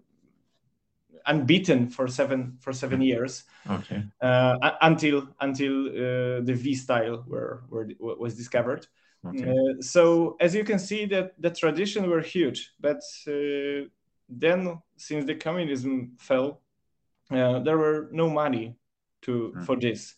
unbeaten 1.26 1.90
for 1.90 2.08
seven 2.08 2.58
for 2.62 2.74
seven 2.74 3.02
years 3.02 3.44
Okay. 3.70 4.04
uh, 4.22 4.56
until 4.82 5.28
until 5.42 5.88
uh, 5.90 6.42
the 6.42 6.54
V 6.56 6.74
style 6.76 7.24
were, 7.28 7.64
were 7.70 7.88
was 8.00 8.36
discovered. 8.36 8.88
Okay. 9.26 9.50
Uh, 9.50 9.82
so 9.82 10.38
as 10.40 10.56
you 10.56 10.64
can 10.64 10.80
see, 10.80 11.06
that 11.06 11.34
the 11.42 11.50
tradition 11.50 12.10
were 12.10 12.22
huge, 12.22 12.72
but 12.80 13.02
uh, 13.28 13.88
then 14.30 14.82
since 14.96 15.26
the 15.26 15.36
communism 15.36 16.14
fell, 16.18 16.62
uh, 17.32 17.60
there 17.60 17.78
were 17.78 18.10
no 18.12 18.30
money 18.30 18.76
to 19.24 19.54
Mm. 19.56 19.66
for 19.66 19.76
this. 19.76 20.16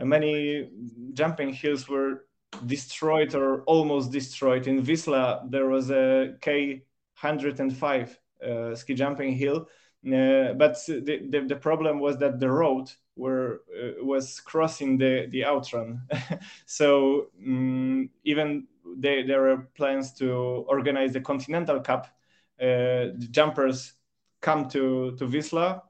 Many 0.00 0.70
jumping 1.12 1.52
hills 1.52 1.88
were 1.88 2.26
destroyed 2.66 3.34
or 3.34 3.62
almost 3.64 4.10
destroyed. 4.12 4.66
In 4.66 4.82
Wisla, 4.82 5.50
there 5.50 5.66
was 5.66 5.90
a 5.90 6.36
K 6.40 6.82
hundred 7.14 7.60
and 7.60 7.76
five 7.76 8.18
uh, 8.44 8.74
ski 8.74 8.94
jumping 8.94 9.32
hill, 9.32 9.68
uh, 10.06 10.54
but 10.54 10.76
the, 10.86 11.26
the 11.30 11.44
the 11.46 11.56
problem 11.56 12.00
was 12.00 12.18
that 12.18 12.40
the 12.40 12.50
road 12.50 12.90
were 13.16 13.62
uh, 13.78 14.04
was 14.04 14.40
crossing 14.40 14.98
the 14.98 15.26
the 15.30 15.44
outrun. 15.44 16.02
so 16.66 17.26
mm, 17.40 18.08
even 18.24 18.66
they, 18.96 19.22
there 19.22 19.42
were 19.42 19.68
plans 19.76 20.12
to 20.14 20.32
organize 20.68 21.12
the 21.12 21.20
Continental 21.20 21.80
Cup. 21.80 22.06
Uh, 22.60 23.14
the 23.16 23.28
jumpers 23.30 23.92
come 24.40 24.68
to 24.70 25.14
to 25.16 25.26
Wisla. 25.26 25.82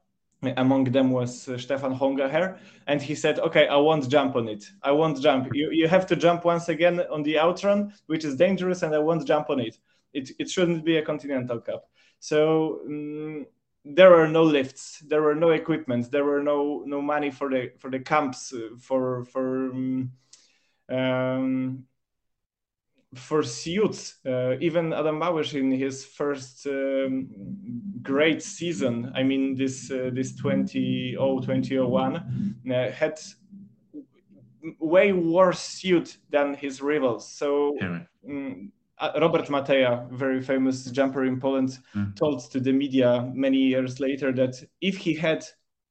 Among 0.57 0.85
them 0.85 1.11
was 1.11 1.47
uh, 1.47 1.57
Stefan 1.59 1.93
Horngacher, 1.95 2.57
and 2.87 2.99
he 2.99 3.13
said, 3.13 3.37
"Okay, 3.39 3.67
I 3.67 3.75
won't 3.75 4.09
jump 4.09 4.35
on 4.35 4.47
it. 4.47 4.65
I 4.81 4.91
won't 4.91 5.21
jump. 5.21 5.49
You 5.53 5.69
you 5.71 5.87
have 5.87 6.07
to 6.07 6.15
jump 6.15 6.45
once 6.45 6.67
again 6.67 6.99
on 7.11 7.21
the 7.21 7.37
outrun, 7.37 7.93
which 8.07 8.25
is 8.25 8.35
dangerous, 8.37 8.81
and 8.81 8.95
I 8.95 8.99
won't 8.99 9.27
jump 9.27 9.51
on 9.51 9.59
it. 9.59 9.77
It 10.13 10.31
it 10.39 10.49
shouldn't 10.49 10.83
be 10.83 10.97
a 10.97 11.03
Continental 11.03 11.59
Cup." 11.61 11.89
So. 12.19 12.81
mm 12.87 13.45
there 13.83 14.11
were 14.11 14.27
no 14.27 14.43
lifts 14.43 14.99
there 15.07 15.23
were 15.23 15.33
no 15.33 15.49
equipment 15.49 16.11
there 16.11 16.23
were 16.23 16.43
no 16.43 16.83
no 16.85 17.01
money 17.01 17.31
for 17.31 17.49
the 17.49 17.71
for 17.79 17.89
the 17.89 17.99
camps 17.99 18.53
uh, 18.53 18.69
for 18.79 19.25
for 19.25 19.71
um, 19.71 20.11
um, 20.89 21.83
for 23.15 23.43
youths, 23.65 24.19
uh, 24.25 24.55
even 24.59 24.93
Adam 24.93 25.19
Małysz 25.19 25.53
in 25.53 25.71
his 25.71 26.05
first 26.05 26.65
um, 26.65 27.27
great 28.01 28.41
season, 28.41 29.11
I 29.15 29.23
mean 29.23 29.55
this 29.55 29.91
uh, 29.91 30.11
this 30.13 30.35
20 30.35 31.15
2001 31.17 32.15
uh, 32.71 32.91
had 32.91 33.19
way 34.79 35.11
worse 35.11 35.59
suit 35.59 36.17
than 36.29 36.53
his 36.53 36.81
rivals. 36.81 37.29
So 37.29 37.75
yeah. 37.81 37.99
um, 38.27 38.71
Robert 39.19 39.49
Mateja, 39.49 40.07
very 40.11 40.41
famous 40.41 40.85
jumper 40.85 41.25
in 41.25 41.39
Poland, 41.39 41.79
mm. 41.95 42.15
told 42.15 42.49
to 42.51 42.59
the 42.59 42.71
media 42.71 43.29
many 43.33 43.57
years 43.57 43.99
later 43.99 44.31
that 44.33 44.63
if 44.79 44.97
he 44.97 45.13
had 45.13 45.43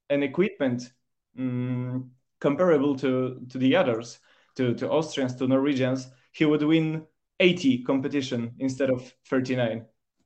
an 0.09 0.23
equipment 0.23 0.91
um, 1.37 2.11
comparable 2.39 2.95
to, 2.95 3.41
to 3.49 3.57
the 3.57 3.75
others, 3.75 4.19
to, 4.55 4.73
to 4.75 4.89
Austrians, 4.89 5.35
to 5.35 5.47
Norwegians, 5.47 6.07
he 6.31 6.45
would 6.45 6.63
win 6.63 7.05
80 7.41 7.83
competition 7.83 8.53
instead 8.59 8.89
of 8.89 9.13
39. 9.27 9.85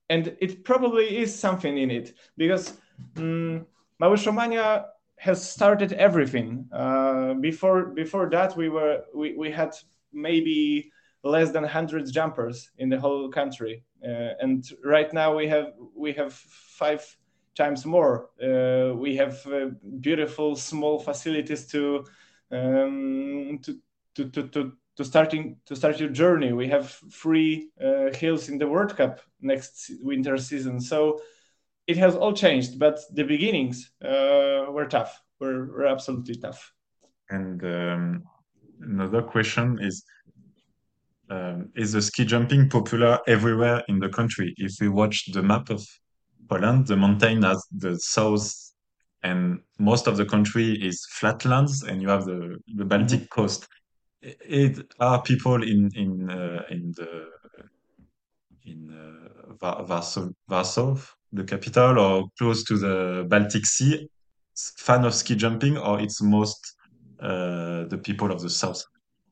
And 0.10 0.36
it 0.40 0.64
probably 0.64 1.18
is 1.18 1.34
something 1.34 1.78
in 1.78 1.90
it 1.90 2.14
because 2.38 2.78
um, 3.18 3.66
Małysz 4.00 4.86
has 5.18 5.50
started 5.50 5.94
everything. 5.94 6.68
Uh, 6.72 7.34
before 7.36 7.86
before 7.86 8.30
that, 8.30 8.56
we 8.56 8.70
were 8.70 9.04
we, 9.16 9.36
we 9.36 9.50
had 9.50 9.74
maybe 10.14 10.92
less 11.24 11.52
than 11.52 11.64
100 11.64 12.12
jumpers 12.12 12.70
in 12.78 12.90
the 12.90 13.00
whole 13.00 13.30
country, 13.30 13.84
uh, 14.06 14.34
and 14.42 14.64
right 14.84 15.12
now 15.14 15.36
we 15.36 15.48
have 15.48 15.74
we 15.96 16.14
have 16.14 16.34
five 16.34 17.04
times 17.56 17.86
more. 17.86 18.30
Uh, 18.44 18.94
we 18.96 19.16
have 19.16 19.46
uh, 19.48 19.70
beautiful 20.02 20.56
small 20.56 21.00
facilities 21.00 21.66
to 21.68 22.06
um, 22.52 23.60
to, 23.64 23.80
to, 24.16 24.30
to, 24.30 24.48
to 24.50 24.72
to 24.96 25.04
starting 25.04 25.58
to 25.66 25.76
start 25.76 26.00
your 26.00 26.10
journey. 26.10 26.54
We 26.54 26.68
have 26.70 26.98
three 27.12 27.70
uh, 27.84 28.14
hills 28.14 28.50
in 28.50 28.58
the 28.58 28.68
World 28.68 28.96
Cup 28.96 29.20
next 29.42 29.92
winter 30.02 30.38
season, 30.38 30.80
so 30.80 31.22
it 31.88 31.98
has 31.98 32.16
all 32.16 32.34
changed. 32.34 32.80
But 32.80 33.00
the 33.14 33.24
beginnings 33.24 33.92
uh, 34.04 34.66
were 34.70 34.88
tough. 34.90 35.22
Were, 35.40 35.66
were 35.66 35.88
absolutely 35.88 36.36
tough. 36.36 36.72
And 37.30 37.64
um, 37.64 38.24
another 38.82 39.22
question 39.22 39.80
is: 39.82 40.04
um, 41.30 41.70
Is 41.76 41.92
the 41.92 42.02
ski 42.02 42.26
jumping 42.26 42.70
popular 42.70 43.20
everywhere 43.28 43.84
in 43.88 44.00
the 44.00 44.10
country? 44.10 44.54
If 44.58 44.80
we 44.80 44.90
watch 44.90 45.32
the 45.34 45.44
map 45.44 45.70
of 45.70 45.86
Poland, 46.50 46.88
the 46.88 46.96
mountain 46.96 47.44
has 47.44 47.66
the 47.72 48.00
south 48.00 48.66
and 49.24 49.60
most 49.80 50.06
of 50.06 50.18
the 50.18 50.26
country 50.26 50.74
is 50.74 51.04
flatlands 51.10 51.82
and 51.82 52.00
you 52.00 52.08
have 52.08 52.26
the, 52.26 52.60
the 52.76 52.86
Baltic 52.86 53.22
mm 53.22 53.26
-hmm. 53.26 53.36
coast 53.38 53.68
it 54.26 54.94
are 55.00 55.22
people 55.22 55.62
in 55.64 55.92
in 55.96 56.30
uh, 56.30 56.64
in 56.70 56.94
the 56.96 57.28
in 58.66 58.92
uh, 58.92 59.84
Warsaw, 59.88 60.30
Warsaw, 60.50 60.98
the 61.32 61.44
capital, 61.44 62.00
or 62.00 62.26
close 62.38 62.64
to 62.66 62.78
the 62.78 63.26
Baltic 63.30 63.66
Sea, 63.66 64.08
fan 64.78 65.06
of 65.06 65.14
ski 65.14 65.36
jumping, 65.36 65.78
or 65.78 66.00
it's 66.00 66.22
most 66.22 66.76
uh, 67.20 67.86
the 67.86 68.00
people 68.04 68.32
of 68.32 68.42
the 68.42 68.50
south? 68.50 68.84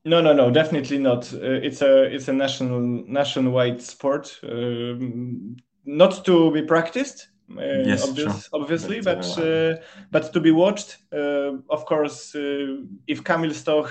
No, 0.04 0.20
no, 0.20 0.32
no, 0.32 0.50
definitely 0.50 0.98
not. 0.98 1.32
Uh, 1.32 1.60
it's 1.62 1.82
a 1.82 2.04
it's 2.04 2.28
a 2.28 2.32
national 2.32 2.80
nationwide 2.80 3.82
sport, 3.82 4.38
um, 4.44 5.56
not 5.84 6.24
to 6.24 6.50
be 6.52 6.62
practiced 6.62 7.28
yes, 7.48 8.08
obvious, 8.08 8.48
sure. 8.48 8.60
obviously, 8.60 9.00
but 9.00 9.20
but, 9.36 9.38
uh, 9.38 9.76
but, 10.10 10.32
to 10.32 10.40
be 10.40 10.50
watched. 10.50 10.98
Uh, 11.12 11.58
of 11.70 11.84
course, 11.86 12.34
if 12.34 13.22
Kamil 13.24 13.54
Stoch 13.54 13.90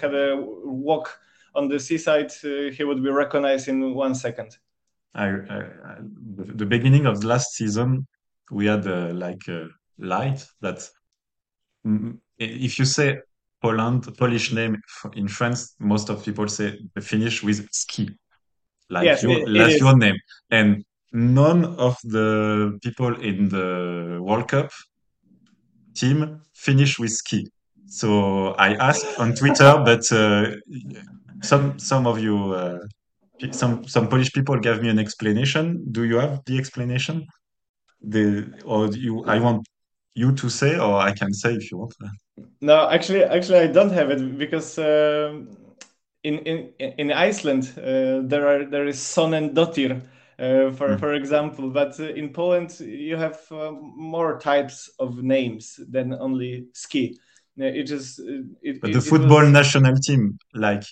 had 0.00 0.14
a 0.14 0.36
walk 0.64 1.18
on 1.54 1.68
the 1.68 1.78
seaside, 1.78 2.32
he 2.32 2.84
would 2.84 3.02
be 3.02 3.10
recognized 3.10 3.68
in 3.68 3.94
one 3.94 4.14
second. 4.14 4.56
I, 5.14 5.26
I, 5.26 5.58
I, 5.58 5.96
the 6.54 6.66
beginning 6.66 7.06
of 7.06 7.20
the 7.20 7.26
last 7.26 7.52
season, 7.54 8.06
we 8.50 8.66
had 8.66 8.86
uh, 8.86 9.12
like 9.12 9.48
a 9.48 9.68
light 9.98 10.46
that 10.60 10.88
mm, 11.86 12.18
if 12.38 12.78
you 12.78 12.84
say 12.84 13.18
Poland, 13.60 14.16
Polish 14.16 14.52
name 14.52 14.80
in 15.14 15.28
France, 15.28 15.74
most 15.78 16.08
of 16.08 16.24
people 16.24 16.48
say 16.48 16.78
the 16.94 17.00
finish 17.00 17.42
with 17.42 17.68
ski, 17.72 18.10
like 18.88 19.04
yes, 19.04 19.22
your, 19.22 19.40
it, 19.40 19.80
your 19.80 19.96
name. 19.96 20.16
And 20.50 20.84
none 21.12 21.64
of 21.76 21.96
the 22.04 22.78
people 22.82 23.14
in 23.20 23.48
the 23.48 24.18
World 24.20 24.48
Cup 24.48 24.70
team 25.94 26.40
finish 26.54 26.98
with 26.98 27.10
ski. 27.10 27.48
So 27.86 28.54
I 28.54 28.74
asked 28.74 29.18
on 29.18 29.34
Twitter, 29.34 29.82
but 29.84 30.10
uh, 30.12 30.56
some 31.42 31.78
some 31.78 32.06
of 32.06 32.20
you, 32.20 32.52
uh, 32.52 32.78
some 33.50 33.86
some 33.88 34.08
Polish 34.08 34.32
people 34.32 34.58
gave 34.58 34.82
me 34.82 34.88
an 34.88 34.98
explanation. 34.98 35.84
Do 35.90 36.04
you 36.04 36.16
have 36.16 36.44
the 36.46 36.58
explanation? 36.58 37.26
The 38.02 38.46
or 38.64 38.86
you? 38.88 39.24
I 39.24 39.40
want 39.40 39.66
you 40.14 40.32
to 40.32 40.48
say, 40.48 40.78
or 40.78 40.96
I 40.96 41.12
can 41.12 41.32
say 41.32 41.54
if 41.54 41.70
you 41.70 41.78
want. 41.78 41.94
No, 42.60 42.88
actually, 42.88 43.24
actually, 43.24 43.58
I 43.58 43.66
don't 43.66 43.92
have 43.92 44.10
it 44.10 44.38
because. 44.38 44.78
Uh, 44.78 45.40
in, 46.22 46.38
in 46.40 46.72
in 46.98 47.12
Iceland, 47.12 47.72
uh, 47.78 48.20
there 48.28 48.46
are 48.46 48.66
there 48.66 48.86
is 48.86 49.00
son 49.00 49.32
and 49.32 49.58
uh, 49.58 50.02
for 50.40 50.88
mm. 50.88 50.98
for 50.98 51.14
example. 51.14 51.70
But 51.70 51.98
uh, 52.00 52.14
in 52.14 52.32
Poland, 52.32 52.78
you 52.80 53.16
have 53.16 53.40
uh, 53.50 53.72
more 53.72 54.38
types 54.38 54.90
of 54.98 55.22
names 55.22 55.78
than 55.88 56.14
only 56.14 56.66
ski. 56.72 57.18
It 57.56 57.90
is. 57.90 58.18
It, 58.62 58.80
but 58.80 58.92
the 58.92 59.00
football 59.00 59.42
was... 59.42 59.50
national 59.50 59.96
team, 59.96 60.38
like 60.54 60.84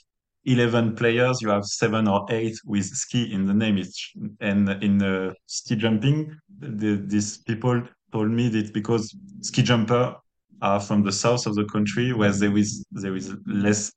11 0.44 0.96
players, 0.96 1.40
you 1.40 1.48
have 1.48 1.64
seven 1.64 2.08
or 2.08 2.26
eight 2.30 2.56
with 2.66 2.84
ski 2.84 3.32
in 3.32 3.46
the 3.46 3.54
name. 3.54 3.78
It's, 3.78 4.12
and 4.40 4.68
in 4.82 5.02
uh, 5.02 5.32
ski 5.46 5.76
jumping, 5.76 6.36
the, 6.58 7.02
these 7.06 7.38
people 7.38 7.82
told 8.12 8.30
me 8.30 8.48
that 8.50 8.74
because 8.74 9.16
ski 9.40 9.62
jumper 9.62 10.14
are 10.60 10.80
from 10.80 11.02
the 11.02 11.12
south 11.12 11.46
of 11.46 11.54
the 11.54 11.64
country 11.66 12.12
where 12.12 12.32
there 12.32 12.56
is 12.56 12.84
there 12.90 13.14
is 13.14 13.34
less 13.46 13.92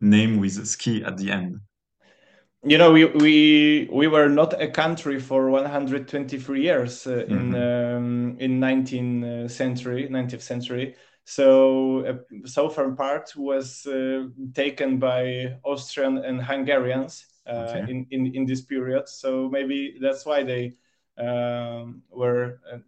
name 0.00 0.38
with 0.38 0.66
ski 0.66 1.02
at 1.02 1.16
the 1.16 1.30
end 1.30 1.58
you 2.64 2.76
know 2.76 2.90
we 2.92 3.04
we 3.04 3.88
we 3.92 4.08
were 4.08 4.28
not 4.28 4.60
a 4.60 4.68
country 4.68 5.20
for 5.20 5.50
123 5.50 6.60
years 6.60 7.06
uh, 7.06 7.24
in 7.28 7.52
mm-hmm. 7.52 7.96
um, 7.96 8.36
in 8.40 8.58
19th 8.58 9.44
uh, 9.44 9.48
century 9.48 10.08
19th 10.10 10.42
century 10.42 10.94
so 11.24 12.04
a 12.04 12.12
uh, 12.14 12.46
southern 12.46 12.96
part 12.96 13.32
was 13.36 13.86
uh, 13.86 14.24
taken 14.54 14.98
by 14.98 15.56
austrian 15.64 16.18
and 16.18 16.42
hungarians 16.42 17.26
uh, 17.46 17.50
okay. 17.68 17.90
in, 17.92 18.06
in 18.10 18.34
in 18.34 18.44
this 18.44 18.62
period 18.62 19.08
so 19.08 19.48
maybe 19.48 19.96
that's 20.00 20.26
why 20.26 20.42
they 20.42 20.74
um, 21.16 22.02
were 22.10 22.58
uh, 22.72 22.78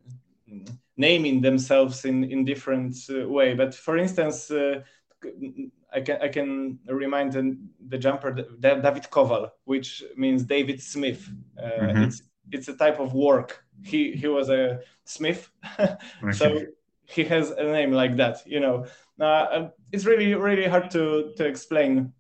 naming 0.97 1.41
themselves 1.41 2.05
in 2.05 2.25
in 2.25 2.45
different 2.45 2.97
way 3.09 3.55
but 3.55 3.73
for 3.73 3.97
instance 3.97 4.51
I 5.93 6.01
can 6.01 6.23
I 6.23 6.29
can 6.29 6.79
remind 6.87 7.33
the, 7.33 7.99
jumper 7.99 8.33
David 8.33 9.05
Kowal, 9.11 9.51
which 9.65 10.03
means 10.17 10.45
David 10.45 10.81
Smith. 10.81 11.29
Uh, 11.59 11.63
mm-hmm. 11.63 12.03
It's 12.03 12.23
it's 12.53 12.69
a 12.69 12.77
type 12.77 13.01
of 13.01 13.15
work. 13.15 13.65
He 13.83 14.13
he 14.13 14.27
was 14.27 14.51
a 14.51 14.81
smith, 15.05 15.51
so 16.33 16.61
he 17.07 17.25
has 17.25 17.51
a 17.51 17.65
name 17.65 17.93
like 17.93 18.17
that. 18.17 18.47
You 18.47 18.61
know, 18.61 18.87
uh, 19.21 19.69
it's 19.93 20.05
really 20.05 20.35
really 20.35 20.67
hard 20.67 20.91
to 20.93 21.33
to 21.37 21.45
explain 21.47 22.13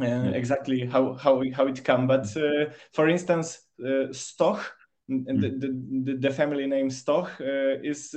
uh, 0.00 0.32
exactly 0.34 0.86
how 0.86 1.14
how 1.14 1.42
how 1.54 1.66
it 1.66 1.84
come. 1.84 2.06
But 2.06 2.36
uh, 2.36 2.70
for 2.92 3.08
instance, 3.08 3.60
uh, 3.84 4.12
Stoch, 4.12 4.74
mm. 5.10 5.40
the, 5.40 5.48
the, 5.48 6.16
the 6.18 6.30
family 6.30 6.66
name 6.66 6.90
Stoch 6.90 7.30
uh, 7.40 7.78
is 7.82 8.14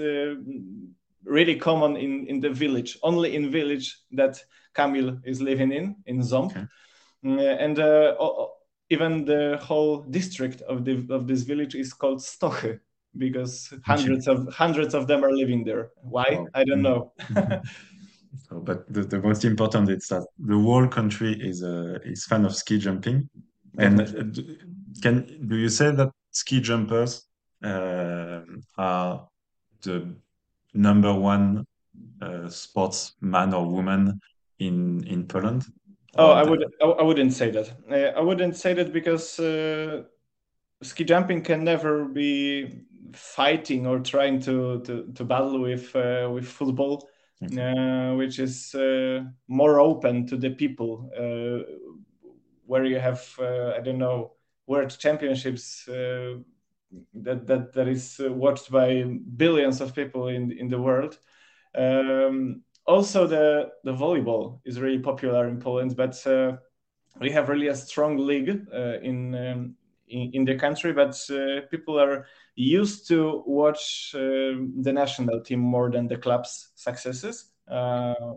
really 1.25 1.55
common 1.55 1.97
in 1.97 2.27
in 2.27 2.39
the 2.39 2.49
village. 2.49 2.97
Only 3.03 3.35
in 3.35 3.51
village 3.51 3.97
that 4.11 4.43
Kamil 4.73 5.19
is 5.23 5.41
living 5.41 5.71
in 5.71 5.95
in 6.05 6.19
Ząb, 6.21 6.51
okay. 6.51 6.67
Mm, 7.25 7.57
and 7.59 7.79
uh, 7.79 8.15
even 8.89 9.25
the 9.25 9.59
whole 9.61 10.03
district 10.03 10.61
of 10.61 10.85
the 10.85 11.05
of 11.09 11.27
this 11.27 11.41
village 11.43 11.75
is 11.75 11.93
called 11.93 12.19
Stochy 12.19 12.79
because 13.17 13.73
hundreds 13.85 14.27
of 14.27 14.53
hundreds 14.53 14.93
of 14.93 15.07
them 15.07 15.23
are 15.23 15.31
living 15.31 15.63
there. 15.63 15.89
Why? 16.01 16.25
Oh. 16.31 16.47
I 16.53 16.63
don't 16.63 16.81
know. 16.81 17.13
so, 18.49 18.59
but 18.59 18.91
the, 18.93 19.03
the 19.03 19.21
most 19.21 19.45
important 19.45 19.89
is 19.89 20.07
that 20.07 20.25
the 20.37 20.57
whole 20.57 20.87
country 20.87 21.33
is 21.33 21.63
uh, 21.63 21.99
is 22.03 22.25
fan 22.25 22.45
of 22.45 22.55
ski 22.55 22.77
jumping. 22.77 23.29
And 23.77 24.01
uh, 24.01 24.41
can 25.01 25.47
do 25.47 25.55
you 25.57 25.69
say 25.69 25.91
that 25.91 26.11
ski 26.31 26.61
jumpers 26.61 27.25
uh, 27.63 28.41
are 28.77 29.27
the 29.81 30.15
number 30.75 31.13
one 31.13 31.65
uh, 32.21 32.49
sportsman 32.49 33.53
or 33.53 33.65
woman 33.65 34.19
in 34.59 35.03
in 35.07 35.27
Poland? 35.27 35.65
Oh, 36.17 36.31
I 36.31 36.43
would 36.43 36.63
I 36.81 37.03
wouldn't 37.03 37.33
say 37.33 37.51
that. 37.51 37.71
Uh, 37.89 38.19
I 38.19 38.21
wouldn't 38.21 38.55
say 38.55 38.73
that 38.73 38.93
because 38.93 39.39
uh, 39.39 40.03
ski 40.81 41.03
jumping 41.03 41.41
can 41.41 41.63
never 41.63 42.05
be 42.05 42.83
fighting 43.13 43.87
or 43.87 43.99
trying 43.99 44.39
to 44.41 44.81
to, 44.81 45.11
to 45.13 45.23
battle 45.23 45.59
with 45.59 45.95
uh, 45.95 46.29
with 46.31 46.45
football, 46.45 47.09
uh, 47.57 48.13
which 48.13 48.39
is 48.39 48.73
uh, 48.75 49.23
more 49.47 49.79
open 49.79 50.27
to 50.27 50.37
the 50.37 50.51
people. 50.51 51.09
Uh, 51.17 51.63
where 52.67 52.85
you 52.85 52.99
have 52.99 53.23
uh, 53.39 53.73
I 53.77 53.81
don't 53.81 53.99
know 53.99 54.31
world 54.67 54.97
championships 54.97 55.87
uh, 55.87 56.35
that 57.13 57.47
that 57.47 57.73
that 57.73 57.87
is 57.87 58.19
watched 58.19 58.71
by 58.71 59.03
billions 59.35 59.81
of 59.81 59.95
people 59.95 60.27
in 60.27 60.51
in 60.51 60.69
the 60.69 60.81
world. 60.81 61.17
Um, 61.75 62.63
also, 62.85 63.27
the 63.27 63.71
the 63.83 63.93
volleyball 63.93 64.59
is 64.65 64.79
really 64.79 64.99
popular 64.99 65.47
in 65.47 65.59
Poland, 65.59 65.95
but 65.95 66.15
we 67.19 67.31
have 67.31 67.49
really 67.49 67.67
a 67.67 67.75
strong 67.75 68.17
league 68.17 68.49
in, 68.49 69.35
um, 69.35 69.75
in, 70.07 70.31
in 70.33 70.45
the 70.45 70.55
country. 70.55 70.93
But 70.93 71.17
people 71.71 71.99
are 71.99 72.27
used 72.55 73.07
to 73.07 73.43
watch 73.45 74.11
the 74.13 74.91
national 74.93 75.41
team 75.41 75.59
more 75.59 75.91
than 75.91 76.07
the 76.07 76.17
club's 76.17 76.69
successes. 76.75 77.51
Uh, 77.67 78.35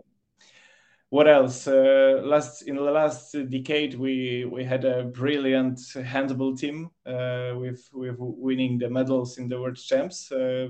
what 1.09 1.27
else? 1.27 1.67
Uh, 1.67 2.21
last 2.23 2.61
in 2.63 2.75
the 2.75 2.81
last 2.81 3.35
decade, 3.49 3.95
we 3.95 4.45
we 4.45 4.63
had 4.63 4.85
a 4.85 5.05
brilliant 5.05 5.79
handball 5.93 6.55
team 6.55 6.91
uh, 7.05 7.53
with 7.55 7.89
with 7.93 8.15
winning 8.19 8.77
the 8.77 8.89
medals 8.89 9.37
in 9.37 9.47
the 9.49 9.59
world 9.59 9.77
champs. 9.77 10.31
Uh, 10.31 10.67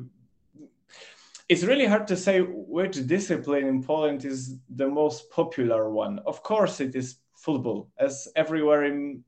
it's 1.50 1.64
really 1.64 1.86
hard 1.86 2.08
to 2.08 2.16
say 2.16 2.42
which 2.42 3.06
discipline 3.08 3.66
in 3.66 3.84
Poland 3.84 4.24
is 4.24 4.56
the 4.76 4.88
most 4.88 5.30
popular 5.30 5.90
one. 5.90 6.20
Of 6.26 6.42
course, 6.42 6.80
it 6.80 6.96
is 6.96 7.18
football, 7.36 7.90
as 7.98 8.28
everywhere 8.36 8.86
in 8.86 9.24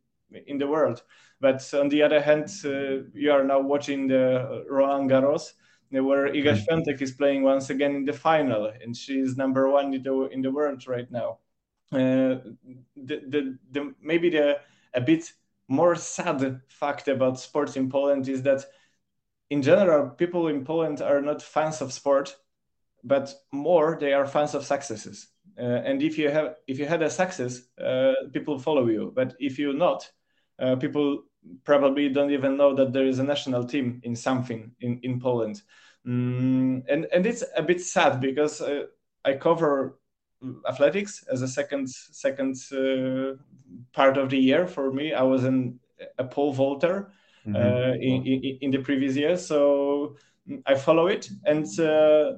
in 0.48 0.58
the 0.58 0.68
world. 0.68 1.04
But 1.42 1.74
on 1.74 1.90
the 1.90 2.04
other 2.04 2.22
hand, 2.22 2.50
uh, 2.64 3.04
you 3.14 3.32
are 3.32 3.44
now 3.44 3.60
watching 3.60 4.08
the 4.08 4.64
Roland 4.70 5.10
Garros, 5.10 5.54
where 5.92 6.34
Iga. 6.34 6.56
Świątek 6.56 7.02
is 7.02 7.12
playing 7.12 7.44
once 7.44 7.70
again 7.70 7.96
in 7.96 8.06
the 8.06 8.14
final, 8.14 8.72
and 8.84 8.96
she's 8.96 9.38
number 9.38 9.70
one 9.70 9.94
in 9.94 10.04
the 10.04 10.30
in 10.32 10.42
the 10.42 10.52
world 10.52 10.88
right 10.88 11.12
now. 11.12 11.40
Uh, 11.92 12.40
the, 12.96 13.22
the, 13.28 13.58
the 13.72 13.94
maybe 14.02 14.30
the 14.30 14.60
a 14.94 15.02
bit 15.02 15.34
more 15.68 15.96
sad 15.96 16.62
fact 16.68 17.08
about 17.08 17.40
sports 17.40 17.76
in 17.76 17.90
Poland 17.90 18.28
is 18.28 18.42
that 18.44 18.66
in 19.50 19.62
general 19.62 20.10
people 20.10 20.48
in 20.48 20.64
Poland 20.64 21.02
are 21.02 21.22
not 21.22 21.42
fans 21.42 21.82
of 21.82 21.92
sport, 21.92 22.38
but 23.04 23.34
more 23.52 23.98
they 24.00 24.14
are 24.14 24.26
fans 24.26 24.56
of 24.56 24.66
successes. 24.66 25.28
Uh, 25.58 25.82
and 25.86 26.02
if 26.02 26.18
you 26.18 26.30
have 26.30 26.56
if 26.68 26.80
you 26.80 26.86
had 26.86 27.02
a 27.02 27.10
success, 27.10 27.62
uh, 27.78 28.14
people 28.32 28.58
follow 28.58 28.88
you. 28.88 29.12
But 29.14 29.36
if 29.40 29.60
you're 29.60 29.74
not, 29.74 30.10
uh, 30.60 30.78
people 30.78 31.24
probably 31.64 32.10
don't 32.10 32.32
even 32.32 32.58
know 32.58 32.76
that 32.76 32.94
there 32.94 33.06
is 33.06 33.20
a 33.20 33.24
national 33.24 33.64
team 33.66 34.02
in 34.04 34.16
something 34.16 34.72
in, 34.82 35.00
in 35.04 35.20
Poland. 35.20 35.62
Mm, 36.06 36.84
and, 36.90 37.08
and 37.14 37.26
it's 37.26 37.44
a 37.56 37.64
bit 37.64 37.82
sad 37.82 38.20
because 38.20 38.62
uh, 38.62 38.86
I 39.24 39.34
cover 39.34 40.00
athletics 40.68 41.24
as 41.32 41.42
a 41.42 41.48
second 41.48 41.90
second 41.90 42.56
uh, 42.72 43.38
part 43.94 44.18
of 44.18 44.30
the 44.30 44.38
year 44.38 44.68
for 44.68 44.92
me. 44.92 45.14
I 45.14 45.22
was 45.22 45.44
a 45.44 46.24
pole 46.24 46.54
vaulter 46.54 47.12
mm-hmm. 47.46 47.56
uh, 47.56 47.94
in, 47.94 48.26
in, 48.26 48.58
in, 48.62 48.72
the 48.72 48.80
previous 48.80 49.16
year, 49.16 49.38
so 49.38 50.16
I 50.66 50.76
follow 50.76 51.08
it, 51.08 51.30
and 51.46 51.68
uh, 51.80 52.34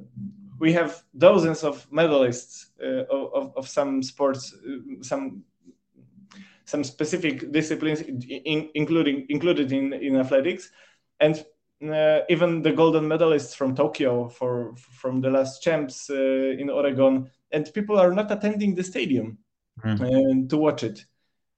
we 0.60 0.74
have 0.74 1.02
dozens 1.18 1.64
of 1.64 1.90
medalists 1.90 2.68
uh, 2.84 3.06
of, 3.10 3.54
of 3.56 3.68
some 3.68 4.04
sports, 4.04 4.54
uh, 4.54 5.02
some 5.02 5.44
some 6.66 6.84
specific 6.84 7.52
disciplines, 7.52 8.02
in, 8.02 8.70
including 8.74 9.26
included 9.30 9.72
in, 9.72 9.94
in 9.94 10.16
athletics, 10.16 10.70
and 11.20 11.44
uh, 11.84 12.22
even 12.30 12.62
the 12.62 12.72
golden 12.72 13.06
medalists 13.06 13.56
from 13.56 13.76
Tokyo 13.76 14.30
for 14.30 14.76
from 14.78 15.22
the 15.22 15.30
last 15.30 15.62
champs 15.62 16.10
uh, 16.10 16.14
in 16.60 16.70
Oregon, 16.70 17.30
and 17.52 17.74
people 17.74 18.00
are 18.00 18.14
not 18.14 18.32
attending 18.32 18.76
the 18.76 18.84
stadium 18.84 19.38
mm. 19.84 20.50
to 20.50 20.58
watch 20.58 20.84
it. 20.84 21.06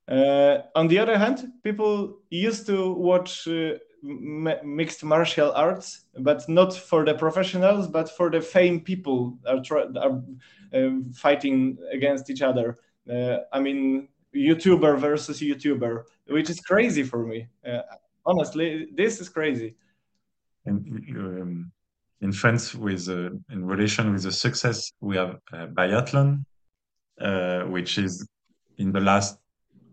Uh, 0.07 0.59
on 0.75 0.87
the 0.87 0.99
other 0.99 1.17
hand, 1.17 1.51
people 1.63 2.19
used 2.29 2.65
to 2.67 2.93
watch 2.93 3.47
uh, 3.47 3.73
mixed 4.01 5.03
martial 5.03 5.51
arts, 5.53 6.05
but 6.19 6.47
not 6.47 6.73
for 6.73 7.05
the 7.05 7.13
professionals, 7.13 7.87
but 7.87 8.09
for 8.09 8.29
the 8.29 8.41
fame 8.41 8.81
people 8.81 9.37
are, 9.47 9.61
are 9.97 10.21
um, 10.73 11.11
fighting 11.13 11.77
against 11.91 12.29
each 12.29 12.43
other. 12.43 12.77
I 13.51 13.59
mean, 13.59 14.09
YouTuber 14.35 14.99
versus 14.99 15.39
YouTuber, 15.39 16.03
which 16.27 16.49
is 16.49 16.59
crazy 16.59 17.03
for 17.03 17.25
me. 17.25 17.47
Uh, 17.67 17.81
honestly, 18.25 18.87
this 18.95 19.19
is 19.19 19.29
crazy. 19.29 19.75
And 20.65 20.77
um, 21.17 21.71
in 22.21 22.31
France, 22.31 22.73
with 22.73 23.07
uh, 23.09 23.29
in 23.49 23.65
relation 23.65 24.11
with 24.13 24.23
the 24.23 24.31
success, 24.31 24.91
we 24.99 25.15
have 25.17 25.37
uh, 25.53 25.67
biathlon, 25.67 26.43
uh, 27.21 27.61
which 27.63 27.97
is 27.97 28.27
in 28.77 28.91
the 28.91 28.99
last 28.99 29.37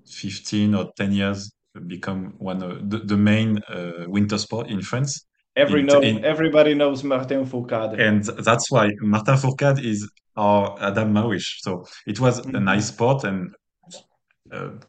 15 0.07 0.75
or 0.75 0.93
10 0.97 1.13
years 1.13 1.53
become 1.87 2.35
one 2.39 2.63
of 2.63 2.91
the, 2.91 2.99
the 2.99 3.17
main 3.17 3.59
uh, 3.69 4.05
winter 4.07 4.39
sport 4.39 4.69
in 4.69 4.83
France. 4.83 5.27
Every 5.57 5.83
know, 5.83 6.01
in, 6.01 6.25
everybody 6.25 6.75
knows 6.75 7.05
Martin 7.05 7.45
Fourcade. 7.45 8.01
And 8.01 8.25
that's 8.45 8.71
why 8.71 8.91
Martin 9.01 9.37
Fourcade 9.37 9.85
is 9.85 10.11
our 10.37 10.77
Adam 10.81 11.13
Małysz. 11.13 11.61
So 11.61 11.85
it 12.07 12.19
was 12.21 12.41
mm 12.41 12.45
-hmm. 12.45 12.49
a 12.49 12.59
mm-hmm. 12.59 12.75
nice 12.75 12.87
sport 12.89 13.25
and 13.25 13.55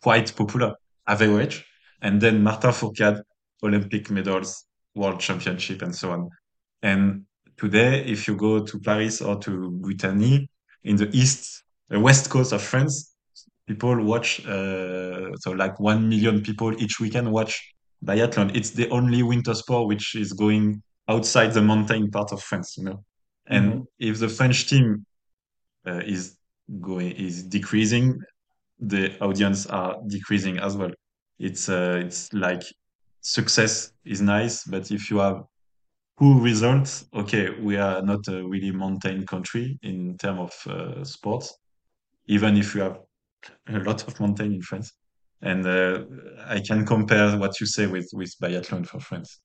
quite 0.02 0.36
popular, 0.36 0.76
average. 1.08 1.66
And 2.02 2.22
then 2.22 2.44
Martin 2.44 2.72
Fourcade, 2.72 3.22
Olympic 3.64 4.10
medals, 4.10 4.66
World 4.96 5.20
Championship, 5.20 5.82
and 5.82 5.96
so 5.96 6.12
on. 6.12 6.30
And 6.82 7.26
today, 7.58 8.04
if 8.06 8.28
you 8.28 8.36
go 8.36 8.60
to 8.60 8.80
Paris 8.80 9.22
or 9.22 9.38
to 9.40 9.72
Brittany, 9.72 10.50
in 10.84 10.98
the 10.98 11.10
east, 11.16 11.64
the 11.90 12.00
west 12.00 12.30
coast 12.30 12.52
of 12.52 12.62
France, 12.62 13.16
people 13.68 14.04
watch, 14.04 14.46
uh, 14.46 15.36
so 15.38 15.52
like 15.52 15.80
1 15.80 16.10
million 16.10 16.42
people 16.42 16.74
each 16.82 17.00
weekend 17.00 17.32
watch 17.32 17.74
biathlon. 18.04 18.56
It's 18.56 18.72
the 18.72 18.90
only 18.90 19.24
winter 19.24 19.54
sport 19.54 19.88
which 19.88 20.16
is 20.16 20.34
going 20.34 20.84
outside 21.08 21.54
the 21.54 21.62
mountain 21.62 22.12
part 22.12 22.32
of 22.32 22.42
France, 22.42 22.78
you 22.78 22.84
know. 22.84 23.04
And 23.48 23.66
mm 23.66 23.72
-hmm. 23.72 23.86
if 24.10 24.20
the 24.20 24.30
French 24.30 24.68
team 24.68 25.06
uh, 25.88 26.02
is 26.06 26.38
going 26.68 27.12
is 27.16 27.44
decreasing, 27.48 28.20
the 28.88 29.18
audience 29.20 29.66
are 29.68 29.98
decreasing 30.08 30.58
as 30.60 30.78
well. 30.78 30.92
It's 31.40 31.70
uh, 31.70 32.02
it's 32.06 32.32
like 32.34 32.64
success 33.22 33.92
is 34.06 34.22
nice, 34.22 34.64
but 34.66 34.92
if 34.92 35.10
you 35.10 35.20
have 35.20 35.44
poor 36.18 36.40
results, 36.40 37.06
okay, 37.14 37.50
we 37.50 37.78
are 37.78 38.02
not 38.02 38.28
a 38.28 38.44
really 38.48 38.72
mountain 38.72 39.26
country 39.26 39.80
in 39.82 40.18
terms 40.18 40.40
of 40.40 40.72
uh, 40.72 41.04
sports, 41.04 41.56
even 42.28 42.58
if 42.58 42.76
you 42.76 42.82
have 42.82 43.00
a 43.68 43.80
lot 43.80 44.08
of 44.08 44.20
mountain 44.20 44.54
in 44.54 44.62
France. 44.62 44.94
And 45.42 45.66
uh, 45.66 46.06
I 46.48 46.62
can 46.62 46.86
compare 46.86 47.38
what 47.38 47.60
you 47.60 47.66
say 47.66 47.88
with 47.88 48.10
with 48.14 48.34
biathlon 48.42 48.86
for 48.86 49.00
France 49.00 49.42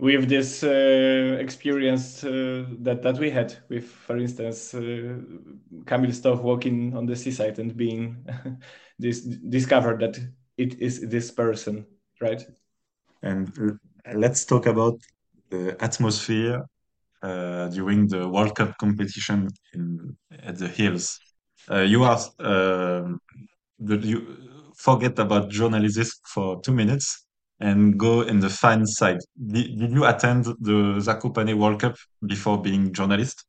with 0.00 0.28
this 0.28 0.62
uh, 0.62 1.36
experience 1.40 2.22
uh, 2.22 2.64
that 2.80 3.02
that 3.02 3.18
we 3.18 3.30
had 3.30 3.54
with, 3.68 3.84
for 3.84 4.16
instance, 4.16 4.74
uh, 4.74 5.16
Kamil 5.86 6.12
Stoch 6.12 6.42
walking 6.42 6.96
on 6.96 7.06
the 7.06 7.16
seaside 7.16 7.58
and 7.58 7.76
being 7.76 8.24
this 8.98 9.22
discovered 9.22 10.00
that 10.00 10.18
it 10.56 10.80
is 10.80 11.00
this 11.08 11.30
person, 11.30 11.86
right? 12.20 12.44
And 13.22 13.78
let's 14.14 14.44
talk 14.44 14.66
about 14.66 15.00
the 15.50 15.76
atmosphere 15.80 16.64
uh, 17.22 17.68
during 17.68 18.06
the 18.06 18.28
World 18.28 18.54
Cup 18.54 18.78
competition 18.78 19.48
in, 19.74 20.16
at 20.30 20.58
the 20.58 20.68
hills. 20.68 21.18
Uh, 21.68 21.80
you 21.80 22.04
are 22.04 22.18
um, 22.38 23.18
you 23.80 24.36
forget 24.76 25.18
about 25.18 25.50
journalism 25.50 26.06
for 26.24 26.60
two 26.62 26.72
minutes 26.72 27.27
and 27.60 27.98
go 27.98 28.22
in 28.22 28.40
the 28.40 28.48
fan 28.48 28.86
side. 28.86 29.18
Did, 29.46 29.78
did 29.78 29.92
you 29.92 30.04
attend 30.04 30.44
the 30.60 31.00
Zakopane 31.00 31.54
World 31.54 31.80
Cup 31.80 31.96
before 32.24 32.60
being 32.60 32.92
journalist? 32.92 33.44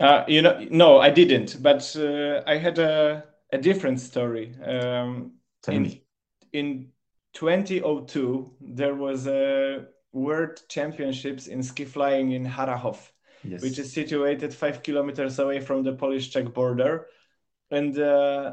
Uh, 0.00 0.24
you 0.26 0.42
know, 0.42 0.66
no, 0.70 0.98
I 0.98 1.10
didn't. 1.10 1.62
But 1.62 1.94
uh, 1.96 2.42
I 2.46 2.56
had 2.56 2.78
a, 2.78 3.24
a 3.52 3.58
different 3.58 4.00
story. 4.00 4.54
Um, 4.64 5.32
Tell 5.62 5.74
in, 5.74 5.82
me. 5.82 6.04
In 6.52 6.88
2002, 7.34 8.54
there 8.60 8.94
was 8.94 9.26
a 9.26 9.86
World 10.12 10.62
Championships 10.68 11.46
in 11.48 11.62
ski 11.62 11.84
flying 11.84 12.32
in 12.32 12.46
Harrachów, 12.46 12.98
yes. 13.42 13.62
which 13.62 13.78
is 13.78 13.92
situated 13.92 14.54
five 14.54 14.82
kilometers 14.82 15.38
away 15.38 15.60
from 15.60 15.82
the 15.82 15.92
Polish-Czech 15.92 16.54
border, 16.54 17.06
and 17.70 17.98
uh, 17.98 18.52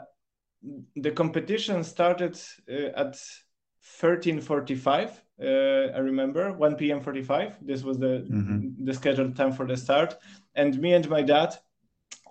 the 0.96 1.12
competition 1.12 1.84
started 1.84 2.40
uh, 2.70 2.90
at 2.96 3.18
13:45. 3.84 5.22
Uh, 5.42 5.92
I 5.96 6.00
remember 6.00 6.54
1 6.54 6.76
p.m. 6.76 7.02
45. 7.02 7.58
This 7.66 7.84
was 7.84 7.98
the 7.98 8.26
mm-hmm. 8.30 8.86
the 8.86 8.94
scheduled 8.94 9.36
time 9.36 9.52
for 9.52 9.66
the 9.66 9.78
start, 9.78 10.18
and 10.56 10.78
me 10.80 10.94
and 10.94 11.10
my 11.10 11.22
dad 11.22 11.56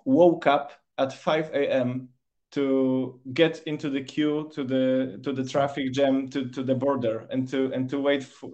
woke 0.05 0.47
up 0.47 0.71
at 0.97 1.13
5 1.13 1.51
a.m. 1.53 2.09
to 2.51 3.19
get 3.33 3.63
into 3.65 3.89
the 3.89 4.01
queue 4.01 4.49
to 4.53 4.63
the 4.63 5.19
to 5.23 5.33
the 5.33 5.43
traffic 5.43 5.91
jam 5.91 6.29
to, 6.29 6.49
to 6.49 6.63
the 6.63 6.75
border 6.75 7.27
and 7.29 7.47
to 7.49 7.71
and 7.73 7.89
to 7.89 7.99
wait 7.99 8.23
for 8.23 8.51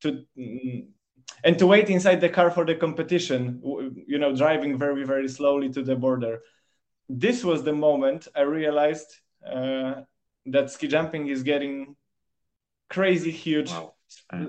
to 0.00 0.24
and 1.44 1.58
to 1.58 1.66
wait 1.66 1.90
inside 1.90 2.20
the 2.20 2.28
car 2.28 2.50
for 2.50 2.64
the 2.64 2.74
competition 2.74 3.60
you 4.06 4.18
know 4.18 4.34
driving 4.34 4.78
very 4.78 5.04
very 5.04 5.28
slowly 5.28 5.68
to 5.68 5.82
the 5.82 5.96
border 5.96 6.40
this 7.08 7.44
was 7.44 7.62
the 7.62 7.72
moment 7.72 8.28
i 8.36 8.42
realized 8.42 9.20
uh, 9.44 9.94
that 10.44 10.70
ski 10.70 10.86
jumping 10.86 11.28
is 11.28 11.42
getting 11.42 11.96
crazy 12.88 13.30
huge 13.30 13.70
Wow. 13.70 13.94
uh, 14.32 14.46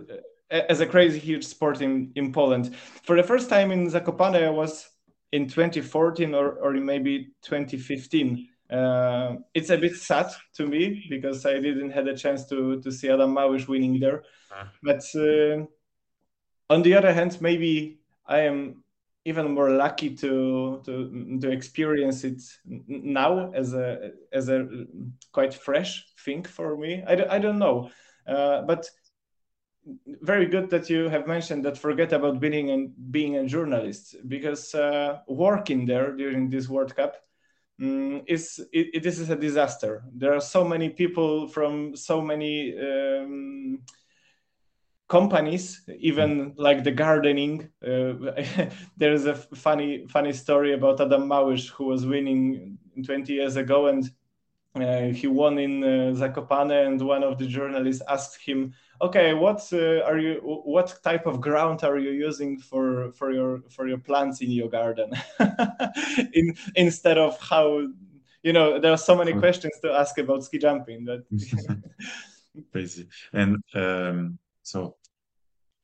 as 0.49 0.79
a 0.79 0.85
crazy 0.85 1.19
huge 1.19 1.45
sport 1.45 1.81
in, 1.81 2.11
in 2.15 2.31
Poland. 2.31 2.75
For 3.03 3.15
the 3.15 3.23
first 3.23 3.49
time 3.49 3.71
in 3.71 3.87
Zakopane, 3.89 4.43
I 4.45 4.49
was 4.49 4.87
in 5.31 5.47
2014 5.47 6.33
or, 6.33 6.51
or 6.53 6.73
maybe 6.73 7.33
2015. 7.41 8.47
Uh, 8.69 9.35
it's 9.53 9.69
a 9.69 9.77
bit 9.77 9.95
sad 9.95 10.27
to 10.55 10.65
me 10.67 11.05
because 11.09 11.45
I 11.45 11.59
didn't 11.59 11.91
have 11.91 12.07
a 12.07 12.15
chance 12.15 12.45
to, 12.47 12.81
to 12.81 12.91
see 12.91 13.09
Adam 13.09 13.33
Małysz 13.33 13.67
winning 13.67 13.99
there. 13.99 14.23
Ah. 14.51 14.71
But 14.83 15.03
uh, 15.15 15.65
on 16.69 16.81
the 16.81 16.93
other 16.93 17.13
hand, 17.13 17.37
maybe 17.41 17.99
I 18.25 18.39
am 18.41 18.83
even 19.25 19.53
more 19.53 19.69
lucky 19.71 20.15
to 20.15 20.81
to 20.85 21.37
to 21.41 21.51
experience 21.51 22.23
it 22.23 22.41
now 22.65 23.51
as 23.53 23.73
a 23.73 24.11
as 24.31 24.47
a 24.49 24.67
quite 25.33 25.53
fresh 25.53 26.05
thing 26.23 26.43
for 26.43 26.77
me. 26.77 27.03
I, 27.07 27.35
I 27.35 27.39
don't 27.39 27.59
know, 27.59 27.89
but 28.27 28.89
very 30.21 30.45
good 30.45 30.69
that 30.69 30.89
you 30.89 31.09
have 31.09 31.27
mentioned 31.27 31.63
that 31.65 31.77
forget 31.77 32.11
about 32.11 32.39
being 32.39 32.71
and 32.71 32.93
being 33.11 33.37
a 33.37 33.45
journalist 33.45 34.15
because 34.27 34.75
uh, 34.75 35.19
working 35.27 35.85
there 35.85 36.11
during 36.15 36.49
this 36.49 36.67
World 36.67 36.95
Cup 36.95 37.15
um, 37.81 38.21
is 38.27 38.59
it, 38.73 38.87
it, 38.93 39.03
this 39.03 39.19
is 39.19 39.29
a 39.29 39.35
disaster. 39.35 40.03
There 40.13 40.33
are 40.33 40.41
so 40.41 40.63
many 40.63 40.89
people 40.89 41.47
from 41.47 41.95
so 41.95 42.21
many 42.21 42.77
um, 42.77 43.79
companies, 45.07 45.83
even 45.99 46.53
like 46.57 46.83
the 46.83 46.91
gardening. 46.91 47.69
Uh, 47.85 48.33
there's 48.97 49.25
a 49.25 49.35
funny 49.35 50.05
funny 50.09 50.33
story 50.33 50.73
about 50.73 50.99
Adam 50.99 51.29
Małysz 51.29 51.69
who 51.69 51.85
was 51.85 52.05
winning 52.05 52.77
20 53.05 53.33
years 53.33 53.55
ago 53.55 53.87
and. 53.87 54.11
Uh, 54.81 55.13
he 55.13 55.27
won 55.27 55.57
in 55.57 55.83
uh, 55.83 56.13
Zakopane, 56.13 56.85
and 56.85 57.01
one 57.01 57.23
of 57.23 57.37
the 57.37 57.47
journalists 57.47 58.03
asked 58.07 58.41
him, 58.41 58.73
"Okay, 59.01 59.33
what 59.33 59.61
uh, 59.73 60.01
are 60.01 60.17
you? 60.17 60.39
What 60.43 60.99
type 61.03 61.25
of 61.25 61.41
ground 61.41 61.83
are 61.83 61.97
you 61.97 62.11
using 62.11 62.59
for 62.59 63.11
for 63.13 63.31
your 63.31 63.61
for 63.69 63.87
your 63.87 63.97
plants 63.97 64.41
in 64.41 64.51
your 64.51 64.69
garden?" 64.69 65.11
in, 66.33 66.55
instead 66.75 67.17
of 67.17 67.39
how, 67.39 67.87
you 68.43 68.53
know, 68.53 68.79
there 68.79 68.91
are 68.91 68.97
so 68.97 69.15
many 69.15 69.33
questions 69.33 69.73
to 69.81 69.91
ask 69.91 70.17
about 70.17 70.43
ski 70.43 70.57
jumping 70.57 71.05
that 71.05 71.23
crazy. 72.71 73.07
And 73.33 73.57
um, 73.73 74.39
so, 74.63 74.95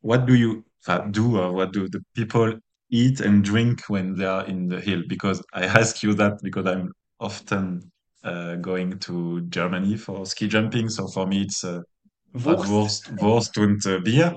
what 0.02 0.26
do 0.26 0.36
you 0.36 0.66
do, 1.12 1.39
or 1.39 1.52
what 1.52 1.72
do 1.72 1.88
the 1.88 2.02
people 2.16 2.60
eat 2.89 3.22
and 3.22 3.44
drink 3.44 3.84
when 3.88 4.16
they 4.16 4.26
are 4.26 4.46
in 4.46 4.68
the 4.68 4.80
hill? 4.80 5.04
Because 5.08 5.44
I 5.54 5.64
ask 5.82 6.04
you 6.04 6.14
that 6.16 6.41
because 6.44 6.68
I'm 6.68 6.91
often 7.20 7.91
going 8.24 8.99
to 8.99 9.41
Germany 9.49 9.97
for 9.97 10.26
ski 10.26 10.47
jumping. 10.47 10.89
So 10.89 11.07
for 11.07 11.28
me, 11.28 11.41
it's 11.41 11.63
uh, 11.63 11.82
Wurst, 12.34 13.11
Wurst 13.21 13.57
und 13.57 13.86
uh, 13.86 13.99
beer. 13.99 14.34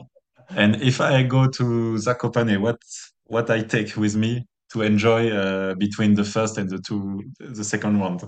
And 0.50 0.76
if 0.82 1.00
I 1.00 1.22
go 1.22 1.48
to 1.48 1.96
Zakopane, 1.96 2.60
what 2.60 2.78
what 3.24 3.50
I 3.50 3.62
take 3.62 3.96
with 3.96 4.16
me 4.16 4.46
to 4.72 4.82
enjoy 4.82 5.30
uh, 5.30 5.74
between 5.74 6.14
the 6.14 6.24
first 6.24 6.58
and 6.58 6.68
the 6.70 6.78
two 6.78 7.22
the 7.38 7.64
second 7.64 8.00
round? 8.00 8.22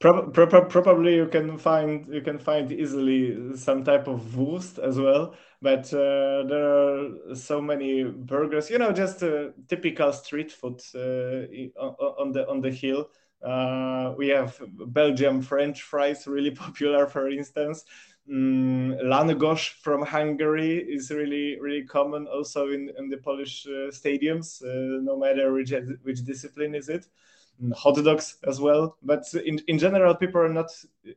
Pro 0.00 0.30
pro 0.30 0.46
probably 0.46 1.16
you 1.16 1.26
can 1.26 1.58
find 1.58 2.06
you 2.12 2.20
can 2.20 2.38
find 2.38 2.70
easily 2.72 3.56
some 3.56 3.84
type 3.84 4.06
of 4.06 4.36
Wurst 4.36 4.78
as 4.78 4.98
well, 4.98 5.34
but 5.60 5.92
uh, 5.92 6.44
there 6.48 6.64
are 6.64 7.34
so 7.34 7.60
many 7.60 8.04
burgers. 8.04 8.70
You 8.70 8.78
know, 8.78 8.92
just 8.92 9.22
uh, 9.22 9.48
typical 9.68 10.12
street 10.12 10.52
food 10.52 10.80
on 10.94 12.32
the 12.32 12.46
on 12.48 12.60
the 12.60 12.70
hill. 12.70 13.08
Uh, 13.44 14.14
we 14.16 14.28
have 14.28 14.58
Belgium 14.88 15.42
French 15.42 15.82
fries, 15.82 16.26
really 16.26 16.50
popular, 16.64 17.06
for 17.06 17.28
instance. 17.28 17.84
Mm, 18.30 19.02
Langosz 19.02 19.68
from 19.82 20.02
Hungary 20.02 20.78
is 20.78 21.10
really, 21.10 21.60
really 21.60 21.84
common 21.84 22.26
also 22.26 22.68
in, 22.68 22.90
in 22.98 23.10
the 23.10 23.18
Polish 23.18 23.66
uh, 23.66 23.90
stadiums, 23.90 24.62
uh, 24.62 25.02
no 25.02 25.18
matter 25.18 25.52
which, 25.52 25.74
which 26.02 26.24
discipline 26.24 26.74
is 26.74 26.88
it. 26.88 27.06
Mm, 27.62 27.74
hot 27.74 27.96
dogs 28.02 28.36
as 28.46 28.60
well. 28.60 28.96
But 29.02 29.24
in, 29.44 29.60
in 29.68 29.78
general, 29.78 30.14
people 30.14 30.40
are 30.40 30.48
not 30.52 30.70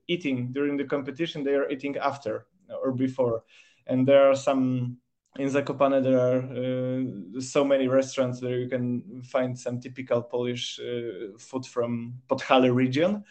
eating 0.08 0.52
during 0.52 0.76
the 0.76 0.84
competition, 0.84 1.44
they 1.44 1.56
are 1.56 1.70
eating 1.70 1.96
after 1.98 2.46
or 2.84 2.92
before. 2.92 3.44
And 3.88 4.06
there 4.06 4.30
are 4.30 4.36
some 4.36 4.98
in 5.38 5.50
Zakopane 5.50 6.04
there 6.04 6.20
are 6.20 6.40
uh, 6.40 7.42
so 7.42 7.64
many 7.64 7.88
restaurants 7.88 8.42
where 8.42 8.58
you 8.58 8.68
can 8.68 9.22
find 9.24 9.58
some 9.58 9.80
typical 9.80 10.22
Polish 10.22 10.80
uh, 10.80 11.38
food 11.38 11.66
from 11.66 12.16
Podhale 12.28 12.74
region 12.74 13.24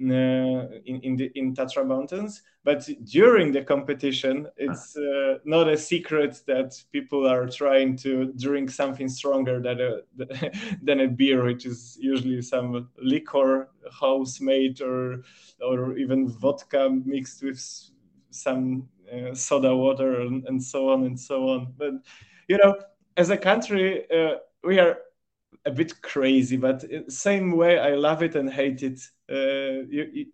uh, 0.00 0.66
in 0.84 1.00
in, 1.02 1.16
the, 1.16 1.30
in 1.34 1.54
Tatra 1.54 1.86
Mountains. 1.86 2.42
But 2.64 2.88
during 3.04 3.52
the 3.52 3.62
competition, 3.62 4.46
it's 4.56 4.96
uh, 4.96 5.38
not 5.44 5.68
a 5.68 5.76
secret 5.76 6.40
that 6.46 6.80
people 6.92 7.26
are 7.28 7.48
trying 7.48 7.96
to 7.98 8.32
drink 8.38 8.70
something 8.70 9.08
stronger 9.08 9.60
than 9.60 9.80
a 9.80 10.50
than 10.82 11.00
a 11.00 11.08
beer, 11.08 11.44
which 11.44 11.66
is 11.66 11.98
usually 12.00 12.42
some 12.42 12.88
liquor, 12.98 13.68
house 14.00 14.40
made, 14.40 14.80
or 14.80 15.22
or 15.60 15.96
even 15.96 16.28
vodka 16.28 16.90
mixed 16.90 17.42
with 17.42 17.60
some 18.30 18.88
uh, 19.12 19.34
soda 19.34 19.74
water 19.76 20.20
and, 20.20 20.46
and, 20.46 20.62
so 20.62 20.90
on 20.90 21.04
and 21.04 21.18
so 21.18 21.48
on. 21.48 21.74
But 21.76 21.94
you 22.48 22.58
know, 22.58 22.74
as 23.16 23.30
a 23.30 23.36
country, 23.36 24.10
uh, 24.10 24.36
we 24.64 24.78
are 24.78 24.98
a 25.64 25.70
bit 25.70 26.00
crazy, 26.02 26.56
but 26.56 26.84
same 27.08 27.56
way 27.56 27.78
I 27.78 27.94
love 27.94 28.22
it 28.22 28.34
and 28.34 28.50
hate 28.50 28.82
it. 28.82 29.00
Uh, 29.30 29.86
you, 29.88 30.26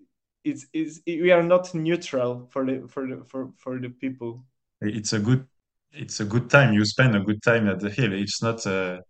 it's, 0.45 0.67
it's, 0.73 1.01
we 1.07 1.31
are 1.31 1.43
not 1.43 1.75
neutral 1.75 2.49
for 2.51 2.65
the 2.65 2.87
for 2.89 3.07
the 3.07 3.25
for, 3.25 3.51
for 3.59 3.79
the 3.79 3.91
people. 3.91 4.45
It's 4.81 5.13
a 5.13 5.19
good 5.19 5.47
it's 5.93 6.21
a 6.21 6.25
good 6.25 6.49
time. 6.51 6.73
You 6.75 6.85
spend 6.85 7.17
a 7.17 7.21
good 7.21 7.43
time 7.43 7.69
at 7.69 7.81
the 7.81 7.91
hill. 7.91 8.13
It's 8.13 8.43
not 8.43 8.65
a, 8.67 9.03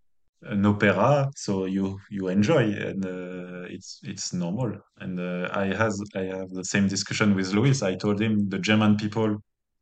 an 0.43 0.65
opera, 0.65 1.31
so 1.37 1.67
you 1.67 2.01
you 2.11 2.29
enjoy, 2.29 2.73
and 2.73 3.05
uh, 3.05 3.67
it's 3.69 4.01
it's 4.03 4.33
normal. 4.33 4.79
And 4.99 5.21
uh, 5.21 5.49
I 5.53 5.67
has 5.67 6.03
I 6.15 6.23
have 6.23 6.51
the 6.51 6.65
same 6.65 6.89
discussion 6.89 7.35
with 7.35 7.53
Louis. 7.53 7.83
I 7.83 7.95
told 7.97 8.21
him 8.21 8.49
the 8.49 8.59
German 8.59 8.97
people 8.97 9.39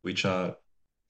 which 0.07 0.24
are 0.24 0.54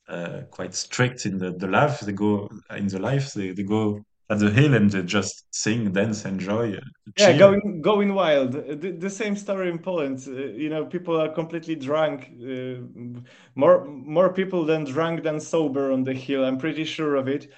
uh, 0.09 0.40
quite 0.51 0.74
strict 0.74 1.26
in 1.26 1.38
the, 1.38 1.51
the 1.53 1.68
life. 1.68 2.01
They 2.01 2.12
go 2.12 2.49
in 2.74 2.86
the 2.88 2.99
life, 2.99 3.34
they, 3.34 3.53
they 3.53 3.62
go 3.62 4.01
at 4.30 4.38
the 4.40 4.51
hill 4.51 4.74
and 4.74 4.90
they 4.90 5.03
just 5.03 5.44
sing, 5.55 5.92
dance, 5.92 6.24
enjoy. 6.24 6.74
Uh, 6.74 6.80
yeah, 7.18 7.36
going 7.38 7.80
going 7.82 8.14
wild. 8.14 8.53
The, 8.53 8.97
the, 8.99 9.11
same 9.11 9.36
story 9.36 9.68
in 9.68 9.78
Poland. 9.78 10.18
Uh, 10.26 10.32
you 10.62 10.68
know, 10.68 10.84
people 10.86 11.20
are 11.20 11.28
completely 11.28 11.76
drunk. 11.76 12.18
Uh, 12.42 13.11
more 13.55 13.84
more 13.84 14.32
people 14.32 14.64
than 14.64 14.84
drunk 14.84 15.22
than 15.22 15.38
sober 15.38 15.92
on 15.92 16.03
the 16.03 16.14
hill. 16.14 16.44
I'm 16.44 16.59
pretty 16.59 16.84
sure 16.84 17.14
of 17.16 17.28
it, 17.28 17.53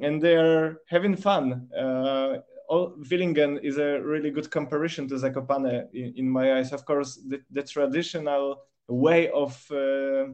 and 0.00 0.22
they 0.22 0.36
are 0.36 0.80
having 0.88 1.16
fun. 1.16 1.68
Uh, 1.76 2.38
all, 2.68 2.96
Willingen 3.10 3.62
is 3.62 3.76
a 3.76 4.00
really 4.00 4.30
good 4.30 4.50
comparison 4.50 5.08
to 5.08 5.16
Zakopane 5.16 5.86
in, 5.92 6.14
in 6.16 6.26
my 6.30 6.54
eyes. 6.56 6.72
Of 6.72 6.84
course, 6.86 7.20
the, 7.28 7.42
the 7.50 7.62
traditional 7.62 8.62
way 8.88 9.30
of 9.30 9.52
uh, 9.70 10.32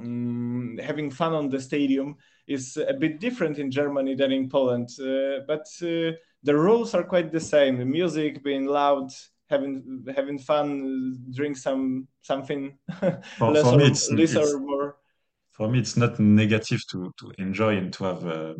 um, 0.00 0.78
having 0.82 1.10
fun 1.10 1.32
on 1.32 1.48
the 1.48 1.60
stadium 1.60 2.16
is 2.46 2.76
a 2.76 2.94
bit 2.94 3.20
different 3.20 3.58
in 3.58 3.70
Germany 3.70 4.14
than 4.14 4.32
in 4.32 4.48
Poland. 4.48 4.88
Uh, 5.00 5.40
but 5.46 5.66
uh, 5.82 6.12
the 6.42 6.54
rules 6.54 6.94
are 6.94 7.04
quite 7.04 7.30
the 7.30 7.40
same. 7.40 7.78
The 7.78 7.84
music 7.84 8.42
being 8.42 8.66
loud, 8.66 9.10
having 9.48 10.04
having 10.14 10.38
fun, 10.38 11.18
drink 11.34 11.56
some 11.56 12.08
something 12.22 12.78
for, 13.38 13.52
less, 13.52 13.64
for 13.64 13.74
or, 13.74 13.76
me 13.78 13.86
it's, 13.86 14.10
less 14.10 14.34
it's, 14.34 14.52
or 14.52 14.60
more. 14.60 14.96
For 15.52 15.68
me, 15.68 15.78
it's 15.78 15.96
not 15.96 16.18
negative 16.18 16.80
to 16.90 17.12
to 17.20 17.32
enjoy 17.38 17.76
and 17.76 17.92
to 17.94 18.04
have. 18.04 18.26
Uh, 18.26 18.54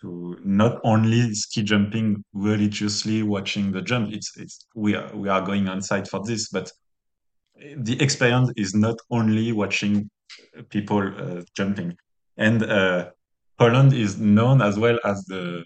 to 0.00 0.38
not 0.42 0.80
only 0.82 1.34
ski 1.34 1.62
jumping 1.62 2.24
religiously 2.32 3.22
watching 3.22 3.70
the 3.70 3.82
jump 3.82 4.10
it's 4.14 4.34
it's 4.38 4.66
we 4.74 4.94
are 4.94 5.14
we 5.14 5.28
are 5.28 5.42
going 5.42 5.68
on 5.68 5.82
site 5.82 6.08
for 6.08 6.24
this 6.24 6.48
but 6.48 6.72
the 7.76 8.00
experience 8.00 8.50
is 8.56 8.74
not 8.74 8.96
only 9.10 9.52
watching 9.52 10.08
people 10.68 11.02
uh, 11.02 11.42
jumping. 11.56 11.96
And 12.36 12.62
uh, 12.62 13.10
Poland 13.58 13.92
is 13.92 14.18
known 14.18 14.62
as 14.62 14.78
well 14.78 14.98
as 15.04 15.24
the 15.24 15.64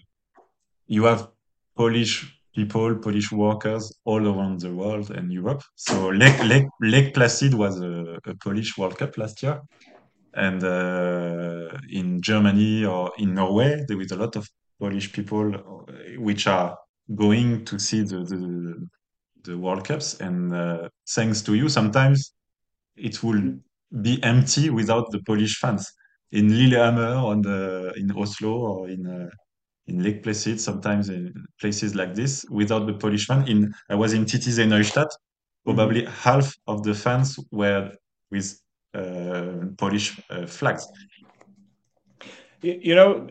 you 0.87 1.05
have 1.05 1.27
Polish 1.75 2.39
people, 2.55 2.95
Polish 2.95 3.31
workers 3.31 3.93
all 4.05 4.25
around 4.27 4.61
the 4.61 4.73
world 4.73 5.11
and 5.11 5.31
Europe. 5.31 5.61
So 5.75 6.09
Lake, 6.09 6.41
Lake, 6.43 6.67
Lake 6.81 7.13
Placid 7.13 7.53
was 7.53 7.81
a, 7.81 8.17
a 8.25 8.35
Polish 8.35 8.77
World 8.77 8.97
Cup 8.97 9.17
last 9.17 9.43
year. 9.43 9.61
And 10.33 10.63
uh, 10.63 11.77
in 11.89 12.21
Germany 12.21 12.85
or 12.85 13.11
in 13.17 13.33
Norway, 13.33 13.83
there 13.87 13.99
is 14.01 14.11
a 14.11 14.17
lot 14.17 14.35
of 14.35 14.47
Polish 14.79 15.11
people 15.11 15.55
uh, 15.55 15.93
which 16.17 16.47
are 16.47 16.77
going 17.13 17.65
to 17.65 17.79
see 17.79 18.01
the, 18.01 18.23
the, 18.23 18.87
the 19.43 19.57
World 19.57 19.85
Cups. 19.85 20.19
And 20.19 20.53
uh, 20.53 20.89
thanks 21.09 21.41
to 21.43 21.53
you, 21.55 21.69
sometimes 21.69 22.33
it 22.95 23.21
will 23.23 23.55
be 24.01 24.21
empty 24.23 24.69
without 24.69 25.11
the 25.11 25.21
Polish 25.25 25.57
fans. 25.59 25.91
In 26.31 26.49
Lillehammer, 26.49 27.15
on 27.15 27.41
the 27.41 27.93
in 27.95 28.11
Oslo, 28.11 28.53
or 28.53 28.89
in 28.89 29.05
uh, 29.05 29.29
in 29.87 30.03
Lake 30.03 30.23
Placid, 30.23 30.59
sometimes 30.59 31.09
in 31.09 31.33
places 31.59 31.95
like 31.95 32.15
this, 32.15 32.45
without 32.49 32.87
the 32.87 32.93
Polish 32.93 33.27
fan. 33.27 33.47
In 33.47 33.73
I 33.89 33.95
was 33.95 34.13
in 34.13 34.25
Titisee 34.25 34.67
Neustadt, 34.67 35.09
probably 35.63 36.01
mm 36.01 36.07
-hmm. 36.07 36.23
half 36.23 36.55
of 36.65 36.81
the 36.83 36.93
fans 36.93 37.39
were 37.51 37.91
with 38.31 38.47
uh, 38.95 39.75
Polish 39.77 40.19
uh, 40.29 40.45
flags. 40.47 40.87
You 42.61 42.95
know, 42.95 43.27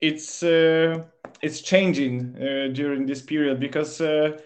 it's 0.00 0.42
uh, 0.42 1.04
it's 1.40 1.60
changing 1.60 2.36
uh, 2.36 2.68
during 2.72 3.06
this 3.06 3.22
period 3.22 3.60
because 3.60 4.00
uh, 4.00 4.36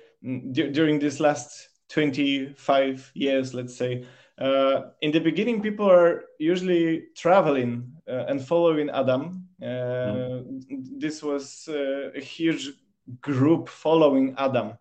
during 0.52 0.98
this 1.00 1.18
last 1.18 1.70
25 1.88 3.12
years, 3.14 3.54
let's 3.54 3.76
say, 3.76 4.04
uh, 4.38 4.90
in 5.00 5.12
the 5.12 5.20
beginning, 5.20 5.62
people 5.62 5.90
are 5.90 6.24
usually 6.38 7.04
traveling 7.16 7.92
uh, 8.08 8.26
and 8.28 8.44
following 8.44 8.90
Adam. 8.90 9.48
Uh, 9.62 9.66
mm. 9.66 10.64
This 10.98 11.22
was 11.22 11.68
a 11.68 12.20
huge 12.20 12.72
group 13.20 13.68
following 13.68 14.34
Adam 14.36 14.74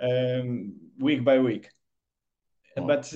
um, 0.00 0.74
week 0.98 1.24
by 1.24 1.38
week. 1.38 1.70
Oh. 2.76 2.86
But 2.86 3.12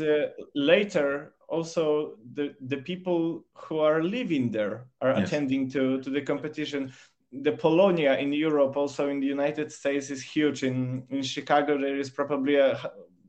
later, 0.55 1.35
also 1.49 2.17
the 2.35 2.55
the 2.61 2.79
people 2.79 3.45
who 3.55 3.79
are 3.79 4.03
living 4.03 4.51
there 4.51 4.87
are 5.01 5.15
yes. 5.15 5.29
attending 5.29 5.71
to 5.71 6.01
to 6.01 6.11
the 6.11 6.21
competition 6.21 6.93
the 7.43 7.53
polonia 7.53 8.17
in 8.19 8.33
europe 8.33 8.77
also 8.77 9.09
in 9.09 9.21
the 9.21 9.27
united 9.27 9.71
states 9.71 10.11
is 10.11 10.23
huge 10.23 10.63
in 10.63 11.05
in 11.11 11.23
chicago 11.23 11.79
there 11.79 11.99
is 11.99 12.11
probably 12.11 12.57
a, 12.57 12.71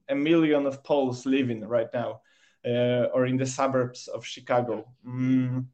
a 0.10 0.16
million 0.16 0.66
of 0.66 0.84
poles 0.84 1.26
living 1.26 1.62
right 1.68 1.92
now 1.94 2.12
uh, 2.12 2.25
or 3.14 3.26
in 3.26 3.38
the 3.38 3.46
suburbs 3.46 4.08
of 4.08 4.26
chicago 4.26 4.86
mm. 5.08 5.66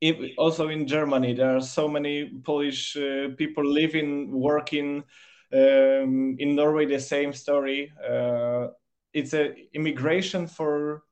It, 0.00 0.34
also 0.36 0.68
in 0.68 0.88
germany 0.88 1.32
there 1.32 1.54
are 1.56 1.60
so 1.60 1.86
many 1.86 2.28
polish 2.42 2.96
uh, 2.96 3.28
people 3.36 3.64
living 3.64 4.32
working 4.32 5.04
um, 5.52 6.34
in 6.40 6.56
norway 6.56 6.86
the 6.86 6.98
same 6.98 7.32
story 7.32 7.92
uh, 8.10 8.66
it's 9.14 9.32
a 9.32 9.54
immigration 9.74 10.48
for 10.48 11.04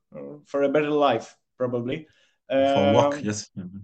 for 0.45 0.63
a 0.63 0.69
better 0.69 0.89
life, 0.89 1.35
probably. 1.57 2.07
For 2.49 2.93
work, 2.93 3.15
um, 3.15 3.21
yes. 3.23 3.49
Mm-hmm. 3.57 3.77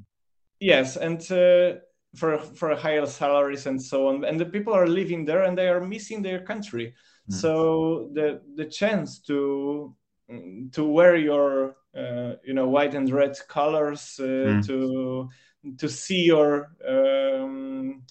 Yes, 0.60 0.98
and 0.98 1.22
uh, 1.32 1.80
for 2.16 2.40
for 2.40 2.76
higher 2.76 3.06
salaries 3.06 3.66
and 3.66 3.82
so 3.82 4.08
on. 4.08 4.26
And 4.26 4.40
the 4.40 4.46
people 4.46 4.74
are 4.74 4.88
living 4.88 5.26
there, 5.26 5.44
and 5.44 5.58
they 5.58 5.70
are 5.70 5.82
missing 5.82 6.22
their 6.22 6.44
country. 6.44 6.94
Mm. 7.32 7.34
So 7.34 8.10
the 8.14 8.42
the 8.56 8.66
chance 8.66 9.20
to 9.28 9.96
to 10.72 10.86
wear 10.86 11.16
your 11.16 11.78
uh, 11.96 12.34
you 12.44 12.54
know 12.54 12.68
white 12.68 12.94
and 12.94 13.10
red 13.12 13.36
colors 13.48 14.20
uh, 14.20 14.24
mm. 14.24 14.66
to 14.66 15.30
to 15.78 15.90
see 15.90 16.26
your 16.26 16.72
um, 16.88 18.04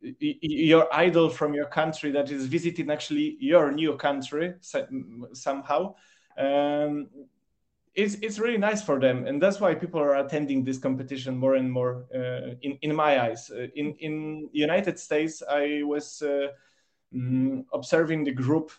your 0.00 0.88
idol 0.92 1.28
from 1.28 1.54
your 1.54 1.66
country 1.66 2.10
that 2.10 2.30
is 2.30 2.46
visiting 2.46 2.90
actually 2.90 3.36
your 3.40 3.70
new 3.72 3.96
country 3.96 4.54
somehow 5.32 5.94
um, 6.38 7.08
it's 7.94 8.14
it's 8.22 8.38
really 8.38 8.58
nice 8.58 8.82
for 8.82 8.98
them, 8.98 9.26
and 9.26 9.40
that's 9.40 9.60
why 9.60 9.74
people 9.74 10.00
are 10.00 10.16
attending 10.16 10.64
this 10.64 10.78
competition 10.78 11.36
more 11.36 11.56
and 11.56 11.70
more. 11.70 12.06
Uh, 12.14 12.54
in 12.62 12.78
in 12.80 12.94
my 12.94 13.20
eyes, 13.20 13.50
uh, 13.50 13.66
in 13.74 13.94
in 13.98 14.48
United 14.52 14.98
States, 14.98 15.42
I 15.48 15.82
was 15.84 16.22
uh, 16.22 16.48
mm, 17.14 17.64
observing 17.72 18.24
the 18.24 18.32
group 18.32 18.70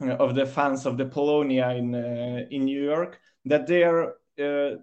of 0.00 0.34
the 0.34 0.46
fans 0.46 0.86
of 0.86 0.96
the 0.96 1.04
Polonia 1.04 1.70
in 1.70 1.94
uh, 1.94 2.44
in 2.50 2.64
New 2.64 2.82
York 2.82 3.18
that 3.44 3.66
they 3.66 3.82
are 3.82 4.14
uh, 4.40 4.76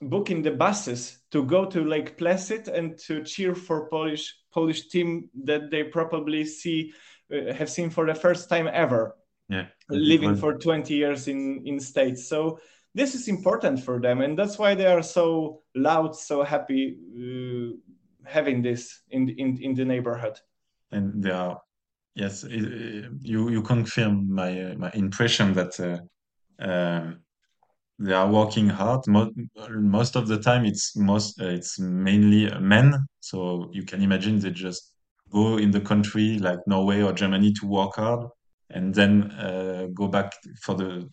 booking 0.00 0.42
the 0.42 0.50
buses 0.50 1.18
to 1.30 1.44
go 1.44 1.64
to 1.66 1.84
Lake 1.84 2.16
Placid 2.18 2.68
and 2.68 2.98
to 3.06 3.22
cheer 3.22 3.54
for 3.54 3.88
Polish 3.88 4.34
Polish 4.52 4.88
team 4.88 5.30
that 5.44 5.70
they 5.70 5.84
probably 5.84 6.44
see 6.44 6.92
have 7.30 7.70
seen 7.70 7.90
for 7.90 8.06
the 8.06 8.14
first 8.14 8.48
time 8.48 8.68
ever. 8.72 9.16
Yeah, 9.48 9.66
living 9.90 10.36
for 10.36 10.54
20 10.54 10.94
years 10.94 11.28
in 11.28 11.62
in 11.66 11.78
states. 11.78 12.28
So 12.28 12.58
this 12.94 13.14
is 13.14 13.28
important 13.28 13.80
for 13.80 14.00
them 14.00 14.20
and 14.20 14.38
that's 14.38 14.58
why 14.58 14.74
they 14.74 14.86
are 14.86 15.02
so 15.02 15.62
loud 15.74 16.14
so 16.14 16.42
happy 16.42 16.96
uh, 17.18 17.76
having 18.24 18.62
this 18.62 19.02
in, 19.10 19.28
in 19.28 19.58
in 19.62 19.74
the 19.74 19.84
neighborhood. 19.84 20.40
And 20.90 21.22
they 21.22 21.30
are 21.30 21.60
yes 22.14 22.44
you 22.44 23.50
you 23.50 23.62
confirm 23.62 24.32
my 24.32 24.74
my 24.76 24.90
impression 24.94 25.52
that 25.54 25.78
uh, 25.80 25.98
um, 26.64 27.24
they 27.98 28.12
are 28.12 28.30
working 28.30 28.68
hard. 28.68 29.06
Most, 29.06 29.32
most 29.70 30.16
of 30.16 30.26
the 30.26 30.38
time 30.38 30.64
it's 30.64 30.96
most 30.96 31.40
uh, 31.40 31.46
it's 31.46 31.78
mainly 31.78 32.50
men. 32.60 32.94
So 33.20 33.68
you 33.72 33.84
can 33.84 34.02
imagine 34.02 34.38
they 34.38 34.50
just 34.50 34.92
go 35.30 35.56
in 35.58 35.70
the 35.70 35.80
country 35.80 36.38
like 36.38 36.58
norway 36.66 37.02
or 37.02 37.12
germany 37.12 37.52
to 37.52 37.66
work 37.66 37.96
hard 37.96 38.28
and 38.70 38.94
then 38.94 39.30
uh, 39.32 39.86
go 39.94 40.06
back 40.08 40.32
for 40.62 40.74
the 40.74 41.08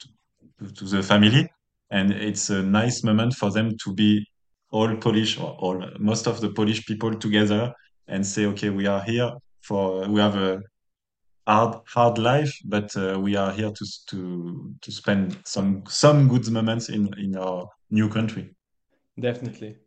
to, 0.59 0.73
to 0.73 0.85
the 0.85 1.03
family. 1.03 1.47
And 1.91 2.11
it's 2.11 2.49
a 2.49 2.61
nice 2.61 3.03
moment 3.03 3.33
for 3.33 3.51
them 3.51 3.71
to 3.83 3.93
be 3.93 4.25
all 4.71 4.95
Polish 4.95 5.37
or 5.37 5.51
all 5.59 5.83
most 5.99 6.27
of 6.27 6.39
the 6.39 6.49
Polish 6.49 6.85
people 6.85 7.13
together 7.13 7.73
and 8.07 8.25
say, 8.25 8.45
okay, 8.45 8.69
we 8.69 8.87
are 8.87 9.01
here 9.01 9.31
for 9.61 10.07
we 10.07 10.19
have 10.19 10.35
a 10.35 10.61
hard 11.47 11.77
hard 11.85 12.17
life, 12.17 12.53
but 12.65 12.95
uh, 12.95 13.19
we 13.19 13.35
are 13.35 13.51
here 13.51 13.71
to 13.71 13.85
to 14.07 14.73
to 14.81 14.91
spend 14.91 15.37
some 15.45 15.83
some 15.87 16.27
good 16.27 16.49
moments 16.51 16.89
in 16.89 17.13
in 17.17 17.35
our 17.35 17.67
new 17.89 18.09
country. 18.09 18.55
Definitely, 19.19 19.77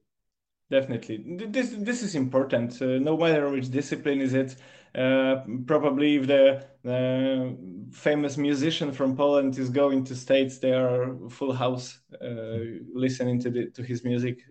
definitely. 0.71 1.25
This 1.49 1.71
this 1.71 2.03
is 2.03 2.15
important. 2.15 2.81
Uh, 2.81 2.99
no 2.99 3.17
matter 3.17 3.49
which 3.51 3.71
discipline 3.71 4.21
is 4.21 4.35
it, 4.35 4.57
uh, 4.95 5.43
probably 5.67 6.17
if 6.17 6.27
the 6.27 6.65
uh, 6.85 7.93
famous 7.93 8.37
musician 8.37 8.93
from 8.93 9.17
Poland 9.17 9.59
is 9.59 9.71
going 9.71 10.05
to 10.05 10.15
States, 10.15 10.59
they 10.59 10.73
are 10.73 11.17
full 11.31 11.53
house 11.53 12.01
uh, 12.21 12.59
listening 12.93 13.41
to 13.41 13.51
the, 13.51 13.71
to 13.71 13.83
his 13.83 14.05
music. 14.05 14.43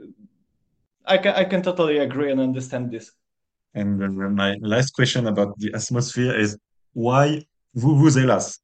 I 1.06 1.18
can 1.18 1.36
I 1.36 1.44
can 1.44 1.62
totally 1.62 1.98
agree 1.98 2.32
and 2.32 2.40
understand 2.40 2.92
this. 2.92 3.12
And 3.76 3.98
my 4.36 4.56
last 4.62 4.94
question 4.94 5.28
about 5.28 5.58
the 5.58 5.74
atmosphere 5.74 6.36
is 6.40 6.58
why 6.94 7.46
vuvuzelas? 7.76 8.60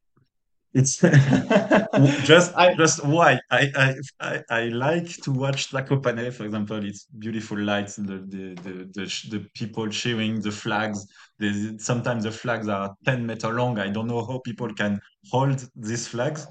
It's 0.71 0.97
just 2.27 2.55
I, 2.55 2.75
just 2.75 3.03
why 3.03 3.39
I, 3.49 3.71
I 3.75 3.95
I 4.19 4.43
I 4.49 4.63
like 4.65 5.07
to 5.23 5.32
watch 5.32 5.71
Zakopane, 5.71 6.32
for 6.32 6.45
example. 6.45 6.86
It's 6.86 7.05
beautiful 7.05 7.57
lights, 7.57 7.95
the 7.95 8.23
the 8.27 8.53
the 8.61 8.89
the, 8.93 9.27
the 9.32 9.49
people 9.55 9.88
cheering, 9.89 10.41
the 10.41 10.51
flags. 10.51 11.07
The, 11.39 11.77
sometimes 11.79 12.23
the 12.23 12.31
flags 12.31 12.67
are 12.67 12.95
ten 13.05 13.25
meter 13.25 13.53
long. 13.53 13.79
I 13.79 13.89
don't 13.89 14.07
know 14.07 14.25
how 14.25 14.39
people 14.39 14.73
can 14.73 14.99
hold 15.31 15.67
these 15.75 16.07
flags. 16.07 16.47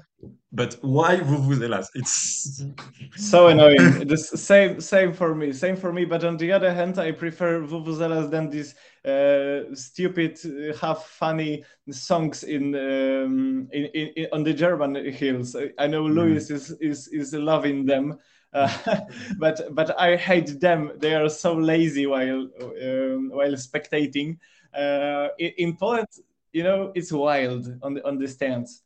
But 0.51 0.77
why 0.81 1.17
vuvuzelas? 1.17 1.87
It's 1.93 2.63
so 3.15 3.47
annoying. 3.47 4.07
the 4.07 4.17
same 4.17 4.81
same 4.81 5.13
for 5.13 5.35
me. 5.35 5.53
Same 5.53 5.75
for 5.75 5.93
me. 5.93 6.05
But 6.05 6.23
on 6.23 6.37
the 6.37 6.51
other 6.51 6.73
hand, 6.73 6.97
I 6.97 7.11
prefer 7.11 7.61
vuvuzelas 7.61 8.29
than 8.29 8.49
these 8.49 8.73
uh, 9.05 9.73
stupid, 9.75 10.39
uh, 10.43 10.75
half 10.75 11.05
funny 11.05 11.63
songs 11.91 12.43
in, 12.43 12.75
um, 12.75 13.69
in, 13.71 13.85
in, 13.85 14.27
on 14.33 14.43
the 14.43 14.53
German 14.53 14.95
hills. 15.13 15.55
I 15.77 15.87
know 15.87 16.03
mm. 16.05 16.15
Louis 16.15 16.49
is, 16.49 16.71
is 16.81 17.07
is 17.09 17.33
loving 17.33 17.85
them. 17.85 18.17
Uh, 18.51 18.99
but 19.37 19.61
but 19.75 19.97
I 19.99 20.15
hate 20.15 20.59
them. 20.59 20.91
They 20.97 21.13
are 21.15 21.29
so 21.29 21.53
lazy 21.53 22.07
while 22.07 22.49
um, 22.81 23.29
while 23.29 23.53
spectating. 23.53 24.37
Uh, 24.73 25.29
in, 25.37 25.51
in 25.57 25.77
Poland, 25.77 26.07
you 26.51 26.63
know, 26.63 26.91
it's 26.95 27.11
wild 27.11 27.67
on 27.83 27.93
the 27.95 28.07
on 28.07 28.17
the 28.17 28.27
stands 28.27 28.83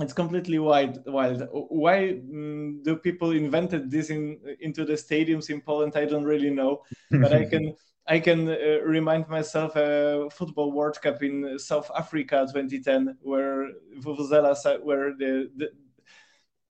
it's 0.00 0.12
completely 0.12 0.58
wild 0.58 1.02
wild. 1.06 1.48
Why 1.52 2.14
mm, 2.14 2.82
do 2.82 2.96
people 2.96 3.32
invented 3.32 3.90
this 3.90 4.10
in 4.10 4.38
into 4.60 4.84
the 4.84 4.94
stadiums 4.94 5.50
in 5.50 5.60
poland? 5.60 5.96
I 5.96 6.06
don't 6.06 6.24
really 6.24 6.50
know. 6.50 6.82
But 7.10 7.32
i 7.32 7.44
can 7.44 7.74
i 8.08 8.18
can 8.18 8.48
uh, 8.48 8.80
remind 8.84 9.28
myself 9.28 9.76
a 9.76 10.28
football 10.30 10.72
world 10.72 11.00
cup 11.00 11.22
in 11.22 11.56
south 11.58 11.88
africa 11.96 12.46
2010 12.52 13.16
where 13.22 13.68
vuvuzelas 14.00 14.64
were 14.82 15.12
the, 15.18 15.48
the 15.56 15.68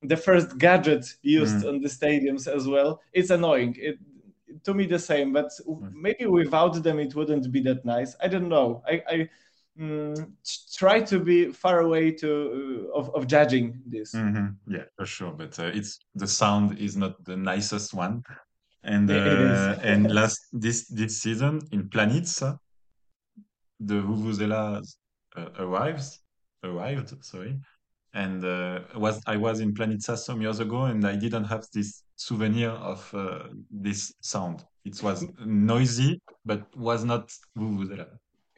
the 0.02 0.16
first 0.16 0.58
gadget 0.58 1.06
used 1.22 1.64
mm. 1.64 1.68
on 1.68 1.80
the 1.80 1.88
stadiums 1.88 2.48
as 2.48 2.66
well. 2.66 3.00
It's 3.12 3.30
annoying. 3.30 3.76
It 3.78 3.98
to 4.64 4.74
me 4.74 4.86
the 4.86 4.98
same 4.98 5.32
but 5.32 5.50
mm. 5.68 5.92
maybe 5.94 6.26
without 6.26 6.82
them 6.82 6.98
it 6.98 7.14
wouldn't 7.14 7.50
be 7.52 7.60
that 7.60 7.84
nice 7.84 8.14
i 8.22 8.28
don't 8.28 8.48
know 8.48 8.82
i 8.86 9.02
i 9.08 9.28
mm, 9.78 10.32
try 10.74 11.00
to 11.00 11.18
be 11.18 11.52
far 11.52 11.80
away 11.80 12.10
to 12.10 12.88
uh, 12.92 12.98
of, 12.98 13.14
of 13.14 13.26
judging 13.26 13.80
this. 13.86 14.12
Mm-hmm. 14.14 14.74
Yeah, 14.74 14.84
for 14.96 15.06
sure. 15.06 15.32
But 15.32 15.58
uh, 15.58 15.70
it's 15.74 15.98
the 16.14 16.26
sound 16.26 16.78
is 16.78 16.96
not 16.96 17.24
the 17.24 17.36
nicest 17.36 17.94
one. 17.94 18.22
And 18.84 19.10
uh, 19.10 19.76
and 19.82 20.12
last 20.12 20.40
this 20.52 20.88
this 20.88 21.22
season 21.22 21.60
in 21.70 21.88
Planica, 21.88 22.58
the 23.78 23.94
Vuvuzela 23.94 24.82
uh, 25.36 25.48
arrives 25.58 26.20
arrived. 26.64 27.14
Sorry, 27.24 27.60
and 28.14 28.44
uh, 28.44 28.80
was 28.96 29.20
I 29.26 29.36
was 29.36 29.60
in 29.60 29.74
Planica 29.74 30.16
some 30.16 30.42
years 30.42 30.60
ago, 30.60 30.84
and 30.84 31.06
I 31.06 31.16
didn't 31.16 31.44
have 31.44 31.66
this 31.72 32.04
souvenir 32.16 32.70
of 32.70 33.12
uh, 33.14 33.48
this 33.70 34.12
sound. 34.20 34.64
It 34.84 35.02
was 35.02 35.26
noisy, 35.44 36.20
but 36.44 36.60
was 36.76 37.04
not 37.04 37.32
Vuvuzela 37.56 38.08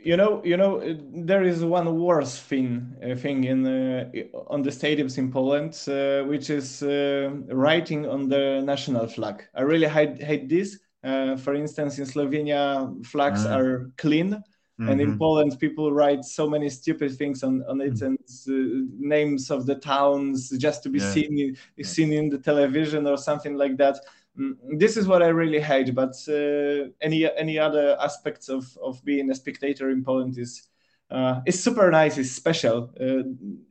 you 0.05 0.17
know, 0.17 0.43
you 0.45 0.57
know, 0.57 0.83
there 1.15 1.43
is 1.43 1.65
one 1.65 1.99
worse 1.99 2.39
thing 2.39 2.95
uh, 3.03 3.17
thing 3.17 3.45
in 3.45 3.67
uh, 3.67 4.11
on 4.49 4.63
the 4.63 4.71
stadiums 4.71 5.17
in 5.19 5.33
Poland, 5.33 5.73
uh, 5.89 6.25
which 6.29 6.51
is 6.51 6.83
uh, 6.83 7.31
writing 7.49 8.07
on 8.07 8.29
the 8.29 8.61
national 8.63 9.09
flag. 9.09 9.45
I 9.55 9.63
really 9.63 9.89
hate, 9.89 10.23
hate 10.23 10.49
this. 10.49 10.79
Uh, 11.03 11.37
for 11.37 11.55
instance, 11.55 11.99
in 11.99 12.05
Slovenia, 12.07 13.05
flags 13.07 13.47
Ah. 13.47 13.57
are 13.57 13.91
clean, 13.97 14.43
and 14.79 15.01
in 15.01 15.11
Mhm. 15.13 15.19
Poland, 15.19 15.59
people 15.61 15.93
write 15.93 16.25
so 16.25 16.49
many 16.49 16.69
stupid 16.69 17.13
things 17.17 17.43
on, 17.43 17.63
on 17.69 17.81
it 17.81 17.95
Mm. 17.95 18.07
and 18.07 18.19
uh, 18.49 18.87
names 18.99 19.51
of 19.51 19.67
the 19.67 19.77
towns 19.77 20.51
just 20.59 20.83
to 20.83 20.89
be 20.91 20.99
Yeah. 20.99 21.13
seen 21.13 21.39
in, 21.39 21.85
seen 21.85 22.13
in 22.13 22.29
the 22.31 22.39
television 22.39 23.07
or 23.07 23.17
something 23.17 23.57
like 23.57 23.77
that. 23.79 23.97
Mm, 24.39 24.57
This 24.79 24.97
is 24.97 25.07
what 25.07 25.23
I 25.23 25.29
really 25.29 25.61
hate. 25.61 25.95
But 25.95 26.15
uh, 26.29 26.91
any 27.01 27.25
any 27.37 27.59
other 27.59 27.97
aspects 28.01 28.49
of, 28.49 28.65
of 28.83 29.03
being 29.05 29.31
a 29.31 29.35
spectator 29.35 29.91
in 29.91 30.03
Poland 30.05 30.39
is 30.39 30.69
uh, 31.11 31.41
it's 31.47 31.61
super 31.61 31.91
nice. 31.91 32.19
It's 32.19 32.33
special. 32.33 32.91
Uh, 33.01 33.23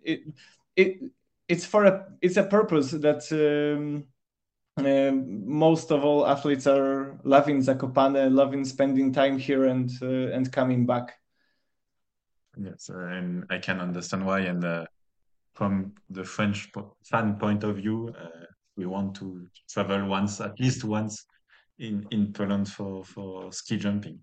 it 0.04 0.22
it 0.76 1.02
it's 1.50 1.66
for 1.66 1.86
a 1.86 1.94
it's 2.22 2.38
a 2.38 2.44
purpose 2.44 2.92
that. 2.92 3.24
Um, 3.32 4.06
um, 4.78 5.48
most 5.48 5.92
of 5.92 6.04
all 6.04 6.28
athletes 6.28 6.68
are 6.68 7.20
loving 7.24 7.60
Zakopane, 7.60 8.34
loving 8.34 8.66
spending 8.66 9.14
time 9.14 9.38
here 9.38 9.66
and 9.66 9.92
uh, 10.02 10.32
and 10.34 10.52
coming 10.52 10.86
back. 10.86 11.20
Yes, 12.58 12.90
uh, 12.90 12.98
and 12.98 13.46
I 13.50 13.60
can 13.60 13.80
understand 13.80 14.26
why. 14.26 14.42
And 14.42 14.64
uh, 14.64 14.86
from 15.54 15.94
the 16.10 16.24
French 16.24 16.72
fan 17.04 17.36
point 17.36 17.64
of 17.64 17.78
view, 17.78 18.14
uh, 18.20 18.46
we 18.76 18.86
want 18.86 19.16
to 19.16 19.48
travel 19.70 20.06
once, 20.08 20.42
at 20.42 20.60
least 20.60 20.84
once, 20.84 21.26
in 21.78 22.08
in 22.12 22.34
Poland 22.34 22.68
for 22.68 23.04
for 23.04 23.52
ski 23.52 23.78
jumping. 23.78 24.20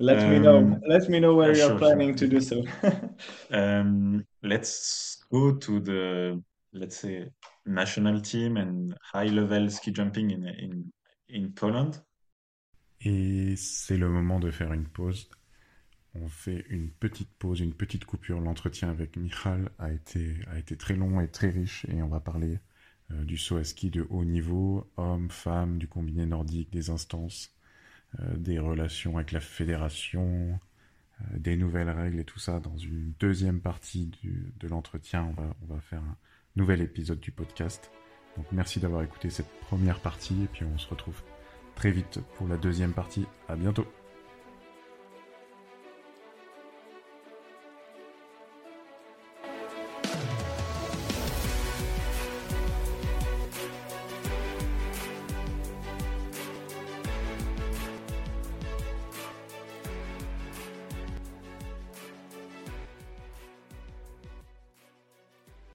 Let 0.00 0.28
me 0.28 0.38
know. 0.38 0.58
Um, 0.58 0.80
Let 0.86 1.08
me 1.08 1.18
know 1.18 1.34
where 1.34 1.48
you're 1.48 1.70
sure, 1.70 1.78
planning 1.78 2.14
to 2.14 2.28
do 2.28 2.40
so. 2.40 2.62
Um, 3.50 4.24
let's 4.44 5.24
go 5.32 5.56
to 5.56 5.80
the 5.80 6.42
let's 6.72 6.96
say 6.98 7.28
national 7.66 8.20
team 8.20 8.56
and 8.56 8.94
high 9.02 9.26
level 9.26 9.70
ski 9.70 9.92
jumping 9.92 10.30
in 10.30 10.46
in 10.46 10.92
in 11.28 11.52
Poland. 11.54 12.02
Et 13.00 13.56
c'est 13.56 13.96
le 13.96 14.08
moment 14.08 14.40
de 14.40 14.50
faire 14.50 14.72
une 14.72 14.86
pause. 14.88 15.28
On 16.14 16.28
fait 16.28 16.66
une 16.70 16.90
petite 16.90 17.30
pause, 17.38 17.60
une 17.60 17.74
petite 17.74 18.04
coupure. 18.06 18.40
L'entretien 18.40 18.90
avec 18.90 19.16
Michal 19.16 19.70
a 19.78 19.92
été, 19.92 20.36
a 20.48 20.58
été 20.58 20.76
très 20.76 20.96
long 20.96 21.20
et 21.20 21.28
très 21.28 21.50
riche 21.50 21.86
et 21.88 22.02
on 22.02 22.08
va 22.08 22.20
parler 22.20 22.60
euh, 23.12 23.24
du 23.24 23.38
saut 23.38 23.58
à 23.58 23.64
ski 23.64 23.90
de 23.90 24.06
haut 24.10 24.24
niveau, 24.24 24.90
hommes, 24.96 25.30
femmes, 25.30 25.78
du 25.78 25.88
combiné 25.88 26.26
nordique, 26.26 26.70
des 26.72 26.90
instances, 26.90 27.54
euh, 28.20 28.36
des 28.36 28.58
relations 28.58 29.16
avec 29.18 29.32
la 29.32 29.40
fédération, 29.40 30.60
euh, 31.22 31.38
des 31.38 31.56
nouvelles 31.56 31.90
règles 31.90 32.20
et 32.20 32.24
tout 32.24 32.38
ça 32.40 32.60
dans 32.60 32.76
une 32.78 33.12
deuxième 33.20 33.60
partie 33.60 34.06
du- 34.06 34.54
de 34.60 34.68
l'entretien. 34.68 35.24
On 35.24 35.42
va, 35.42 35.56
on 35.62 35.74
va 35.74 35.80
faire 35.80 36.02
un 36.02 36.16
nouvel 36.58 36.82
épisode 36.82 37.20
du 37.20 37.30
podcast. 37.30 37.90
Donc 38.36 38.46
merci 38.52 38.80
d'avoir 38.80 39.02
écouté 39.02 39.30
cette 39.30 39.50
première 39.60 40.00
partie 40.00 40.42
et 40.42 40.48
puis 40.52 40.64
on 40.64 40.76
se 40.76 40.88
retrouve 40.88 41.22
très 41.74 41.90
vite 41.90 42.20
pour 42.36 42.48
la 42.48 42.56
deuxième 42.56 42.92
partie. 42.92 43.26
À 43.48 43.56
bientôt. 43.56 43.86